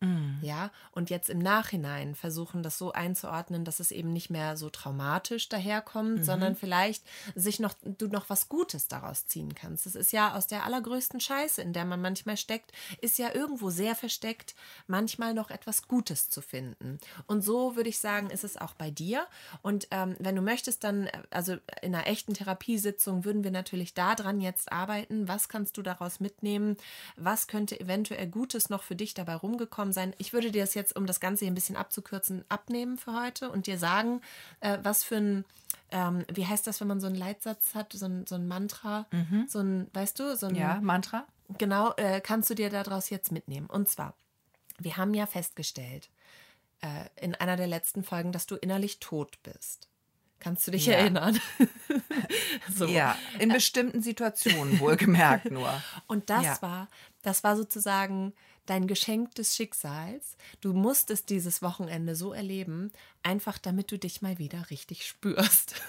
Ja, 0.43 0.71
und 0.93 1.11
jetzt 1.11 1.29
im 1.29 1.41
Nachhinein 1.41 2.15
versuchen, 2.15 2.63
das 2.63 2.79
so 2.79 2.93
einzuordnen, 2.93 3.65
dass 3.65 3.81
es 3.81 3.91
eben 3.91 4.13
nicht 4.13 4.31
mehr 4.31 4.57
so 4.57 4.71
traumatisch 4.71 5.49
daherkommt, 5.49 6.25
sondern 6.25 6.55
vielleicht 6.55 7.03
sich 7.35 7.59
noch, 7.59 7.75
du 7.83 8.07
noch 8.07 8.31
was 8.31 8.49
Gutes 8.49 8.87
daraus 8.87 9.27
ziehen 9.27 9.55
kannst. 9.55 9.87
Das 9.87 9.97
ist 9.97 10.13
ja 10.13 10.37
aus 10.37 10.47
der 10.47 10.65
allergrößten 10.65 11.19
Scheiße, 11.21 11.61
in 11.61 11.73
der 11.73 11.85
man 11.85 12.01
manchmal 12.01 12.37
steckt, 12.37 12.73
ist 13.01 13.19
ja 13.19 13.35
irgendwo 13.35 13.71
sehr 13.71 13.97
versteckt, 13.97 14.55
manchmal 14.87 15.35
noch 15.35 15.51
etwas 15.51 15.89
Gutes 15.89 16.31
zu 16.31 16.41
finden. 16.41 16.99
Und 17.27 17.43
so 17.43 17.75
würde 17.75 17.89
ich 17.89 17.99
sagen, 17.99 18.31
ist 18.31 18.45
es 18.45 18.57
auch 18.57 18.75
bei 18.75 18.91
dir. 18.91 19.27
Und 19.63 19.89
ähm, 19.91 20.15
wenn 20.21 20.37
du 20.37 20.43
möchtest, 20.43 20.85
dann, 20.85 21.09
äh, 21.09 21.23
also 21.31 21.57
in 21.83 21.95
einer 21.95 22.07
echten 22.07 22.35
Therapiesitzung 22.35 23.25
würden 23.25 23.43
wir 23.43 23.51
natürlich 23.51 23.95
daran 23.95 24.41
jetzt 24.41 24.71
arbeiten. 24.71 25.27
Was 25.27 25.49
kannst 25.49 25.77
du 25.77 25.83
daraus 25.83 26.21
mitnehmen? 26.21 26.77
Was 27.17 27.49
könnte 27.49 27.81
eventuell 27.81 28.28
Gutes 28.31 28.69
noch 28.71 28.83
für 28.83 28.97
dich 28.97 29.15
dabei 29.15 29.35
rumgekommen 29.35 29.93
sein? 29.93 30.15
Ich 30.19 30.33
würde 30.33 30.51
dir 30.51 30.63
das 30.63 30.75
jetzt, 30.75 30.97
um 30.97 31.07
das 31.07 31.21
Ganze 31.21 31.45
hier 31.45 31.53
ein 31.53 31.55
bisschen 31.55 31.77
abzukürzen, 31.77 32.45
abnehmen 32.49 32.97
für 32.99 33.21
heute 33.21 33.51
und 33.51 33.67
dir 33.67 33.79
sagen, 33.79 34.21
äh, 34.61 34.79
was 34.83 35.05
für 35.05 35.17
ein, 35.17 35.45
ähm, 35.91 36.25
wie 36.33 36.47
heißt 36.47 36.67
das, 36.67 36.81
wenn 36.81 36.89
man 36.89 37.01
so 37.01 37.07
einen 37.07 37.17
Leitsatz 37.17 37.75
hat, 37.75 37.93
so 37.93 38.07
ein, 38.07 38.27
so 38.27 38.35
ein 38.35 38.47
Mantra, 38.49 39.07
so 39.49 39.61
ein, 39.61 39.89
weißt 39.93 40.19
du, 40.19 40.37
so 40.37 40.47
ein, 40.47 40.55
Ja, 40.55 40.81
Mantra? 40.81 41.27
genau, 41.59 41.93
äh, 41.97 42.21
kannst 42.21 42.51
du 42.51 42.55
dir 42.55 42.71
daraus 42.71 43.11
jetzt 43.11 43.33
mitnehmen. 43.33 43.67
Und 43.67 43.89
zwar, 43.89 44.15
wir 44.79 44.97
haben 44.97 45.15
ja 45.15 45.27
festgestellt 45.27 46.11
äh, 46.83 47.05
in 47.25 47.35
einer 47.35 47.57
der 47.57 47.67
letzten 47.67 48.05
Folgen, 48.05 48.33
dass 48.33 48.47
du 48.47 48.55
innerlich 48.57 49.01
tot 49.01 49.39
bist. 49.43 49.89
Kannst 50.41 50.67
du 50.67 50.71
dich 50.71 50.87
Ja. 50.87 50.95
erinnern? 50.95 51.39
so. 52.75 52.87
Ja, 52.87 53.17
in 53.39 53.49
bestimmten 53.51 54.03
Situationen 54.03 54.79
wohlgemerkt 54.81 55.51
nur. 55.51 55.83
Und 56.07 56.31
das 56.31 56.45
Ja. 56.45 56.63
war, 56.63 56.89
das 57.23 57.43
war 57.45 57.57
sozusagen 57.57 58.33
dein 58.67 58.87
Geschenk 58.87 59.35
des 59.35 59.57
Schicksals. 59.57 60.37
Du 60.61 60.73
musstest 60.75 61.31
dieses 61.31 61.63
Wochenende 61.63 62.15
so 62.15 62.33
erleben, 62.33 62.93
einfach 63.23 63.59
damit 63.59 63.91
du 63.91 63.99
dich 63.99 64.21
mal 64.23 64.39
wieder 64.39 64.71
richtig 64.71 65.07
spürst. 65.07 65.75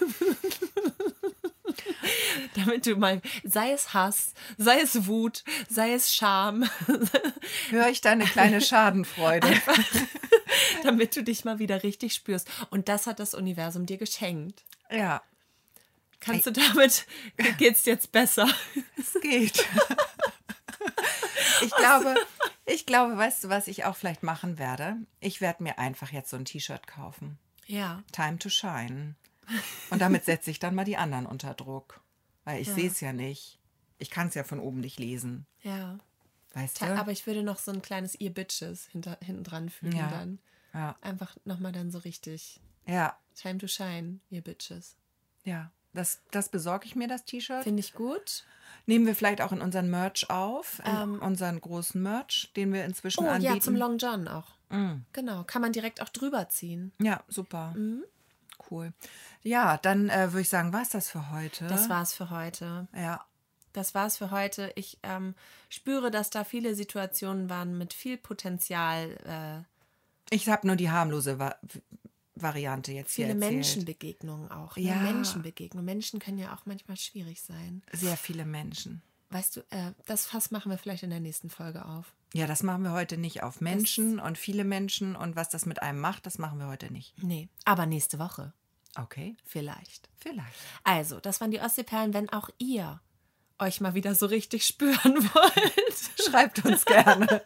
damit 2.54 2.86
du 2.86 2.96
mal, 2.96 3.20
sei 3.44 3.72
es 3.72 3.94
Hass, 3.94 4.34
sei 4.58 4.80
es 4.80 5.06
Wut, 5.06 5.44
sei 5.68 5.92
es 5.92 6.14
Scham, 6.14 6.68
Höre 7.70 7.88
ich 7.88 8.00
da 8.00 8.12
eine 8.12 8.24
kleine 8.24 8.60
Schadenfreude. 8.60 9.48
damit 10.82 11.14
du 11.16 11.22
dich 11.22 11.44
mal 11.44 11.58
wieder 11.58 11.82
richtig 11.82 12.14
spürst. 12.14 12.48
Und 12.70 12.88
das 12.88 13.06
hat 13.06 13.20
das 13.20 13.34
Universum 13.34 13.86
dir 13.86 13.98
geschenkt. 13.98 14.64
Ja, 14.90 15.22
Kannst 16.20 16.46
du 16.46 16.52
damit, 16.52 17.06
geht's 17.56 17.86
jetzt 17.86 18.12
besser? 18.12 18.46
es 18.98 19.18
geht. 19.22 19.66
Ich 21.62 21.70
glaube, 21.74 22.14
ich 22.66 22.86
glaube, 22.86 23.16
weißt 23.16 23.44
du, 23.44 23.48
was 23.48 23.66
ich 23.68 23.84
auch 23.84 23.96
vielleicht 23.96 24.22
machen 24.22 24.58
werde? 24.58 24.96
Ich 25.20 25.40
werde 25.40 25.62
mir 25.62 25.78
einfach 25.78 26.12
jetzt 26.12 26.30
so 26.30 26.36
ein 26.36 26.44
T-Shirt 26.44 26.86
kaufen. 26.86 27.38
Ja. 27.66 28.02
Time 28.12 28.38
to 28.38 28.48
shine. 28.48 29.14
Und 29.90 30.00
damit 30.00 30.24
setze 30.24 30.50
ich 30.50 30.58
dann 30.58 30.74
mal 30.74 30.84
die 30.84 30.96
anderen 30.96 31.26
unter 31.26 31.54
Druck. 31.54 32.00
Weil 32.44 32.60
ich 32.60 32.68
sehe 32.70 32.88
es 32.88 33.00
ja 33.00 33.12
nicht. 33.12 33.58
Ich 33.98 34.10
kann 34.10 34.28
es 34.28 34.34
ja 34.34 34.44
von 34.44 34.60
oben 34.60 34.80
nicht 34.80 34.98
lesen. 34.98 35.46
Ja. 35.62 35.98
Weißt 36.54 36.80
du? 36.80 36.86
Aber 36.86 37.12
ich 37.12 37.26
würde 37.26 37.42
noch 37.42 37.58
so 37.58 37.70
ein 37.70 37.82
kleines 37.82 38.18
ihr 38.18 38.32
Bitches 38.32 38.86
hinter, 38.86 39.18
hinten 39.22 39.44
dran 39.44 39.68
fügen 39.68 39.96
Ja. 39.96 40.08
dann. 40.08 40.38
Ja, 40.72 40.96
Einfach 41.00 41.36
nochmal 41.44 41.72
dann 41.72 41.90
so 41.90 41.98
richtig. 41.98 42.60
ja, 42.86 43.16
Time 43.34 43.58
to 43.58 43.66
shine, 43.66 44.20
ihr 44.30 44.42
Bitches. 44.42 44.96
ja. 45.44 45.70
Das, 45.92 46.20
das 46.30 46.50
besorge 46.50 46.86
ich 46.86 46.94
mir, 46.94 47.08
das 47.08 47.24
T-Shirt. 47.24 47.64
Finde 47.64 47.80
ich 47.80 47.94
gut. 47.94 48.44
Nehmen 48.86 49.06
wir 49.06 49.16
vielleicht 49.16 49.40
auch 49.40 49.50
in 49.50 49.60
unseren 49.60 49.90
Merch 49.90 50.30
auf, 50.30 50.80
in 50.84 50.94
Ähm. 50.94 51.18
unseren 51.20 51.60
großen 51.60 52.00
Merch, 52.00 52.52
den 52.54 52.72
wir 52.72 52.84
inzwischen 52.84 53.24
Oh 53.24 53.28
anbieten. 53.28 53.54
ja, 53.56 53.60
zum 53.60 53.74
Long 53.74 53.98
John 53.98 54.28
auch. 54.28 54.52
Mm. 54.68 54.98
Genau. 55.12 55.42
Kann 55.42 55.60
man 55.62 55.72
direkt 55.72 56.00
auch 56.00 56.08
drüber 56.10 56.48
ziehen. 56.48 56.92
Ja, 57.00 57.24
super. 57.26 57.74
Mhm. 57.76 58.04
Cool. 58.70 58.92
Ja, 59.42 59.76
dann 59.78 60.08
äh, 60.08 60.32
würde 60.32 60.42
ich 60.42 60.48
sagen, 60.48 60.72
war 60.72 60.82
es 60.82 60.90
das 60.90 61.08
für 61.10 61.30
heute. 61.30 61.66
Das 61.66 61.88
war's 61.88 62.12
für 62.12 62.30
heute. 62.30 62.86
Ja, 62.94 63.24
Das 63.72 63.94
war's 63.94 64.18
für 64.18 64.30
heute. 64.30 64.72
Ich 64.76 64.98
ähm, 65.02 65.34
spüre, 65.68 66.10
dass 66.10 66.30
da 66.30 66.44
viele 66.44 66.74
Situationen 66.74 67.48
waren 67.50 67.78
mit 67.78 67.92
viel 67.94 68.16
Potenzial. 68.16 69.64
Äh, 70.30 70.34
ich 70.34 70.48
habe 70.48 70.66
nur 70.66 70.76
die 70.76 70.90
harmlose 70.90 71.38
Va 71.38 71.56
Variante 72.36 72.92
jetzt 72.92 73.12
viele 73.12 73.26
hier 73.26 73.34
erzählt. 73.34 73.52
Menschenbegegnungen 73.52 74.50
auch. 74.50 74.76
Ne? 74.76 74.82
Ja. 74.84 74.94
Menschenbegegnungen. 74.96 75.84
Menschen 75.84 76.20
können 76.20 76.38
ja 76.38 76.54
auch 76.54 76.64
manchmal 76.64 76.96
schwierig 76.96 77.42
sein. 77.42 77.82
Sehr 77.92 78.16
viele 78.16 78.46
Menschen. 78.46 79.02
Weißt 79.28 79.56
du, 79.56 79.60
äh, 79.70 79.92
das 80.06 80.26
Fass 80.26 80.50
machen 80.50 80.70
wir 80.70 80.78
vielleicht 80.78 81.02
in 81.02 81.10
der 81.10 81.20
nächsten 81.20 81.50
Folge 81.50 81.84
auf. 81.84 82.14
Ja, 82.32 82.46
das 82.46 82.62
machen 82.62 82.82
wir 82.82 82.92
heute 82.92 83.16
nicht 83.16 83.42
auf 83.42 83.60
Menschen 83.60 84.18
und 84.18 84.38
viele 84.38 84.64
Menschen 84.64 85.16
und 85.16 85.36
was 85.36 85.48
das 85.50 85.66
mit 85.66 85.82
einem 85.82 86.00
macht, 86.00 86.26
das 86.26 86.38
machen 86.38 86.58
wir 86.58 86.66
heute 86.68 86.92
nicht. 86.92 87.20
Nee, 87.22 87.48
aber 87.64 87.86
nächste 87.86 88.18
Woche. 88.18 88.52
Okay, 88.98 89.36
Vielleicht. 89.44 90.08
vielleicht. 90.18 90.56
Also, 90.84 91.20
das 91.20 91.40
waren 91.40 91.50
die 91.50 91.60
Ostseeperlen. 91.60 92.14
Wenn 92.14 92.28
auch 92.28 92.50
ihr 92.58 93.00
euch 93.60 93.80
mal 93.80 93.94
wieder 93.94 94.14
so 94.14 94.26
richtig 94.26 94.66
spüren 94.66 94.94
wollt, 95.34 95.72
Schreibt 96.24 96.64
uns 96.64 96.84
gerne. 96.84 97.42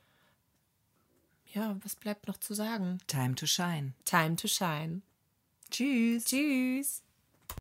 ja, 1.53 1.77
was 1.83 1.95
bleibt 1.95 2.27
noch 2.27 2.37
zu 2.37 2.53
sagen? 2.53 2.99
Time 3.07 3.35
to 3.35 3.45
shine. 3.45 3.93
Time 4.05 4.35
to 4.35 4.47
shine. 4.47 5.01
Tschüss. 5.69 6.25
Tschüss. 6.25 7.03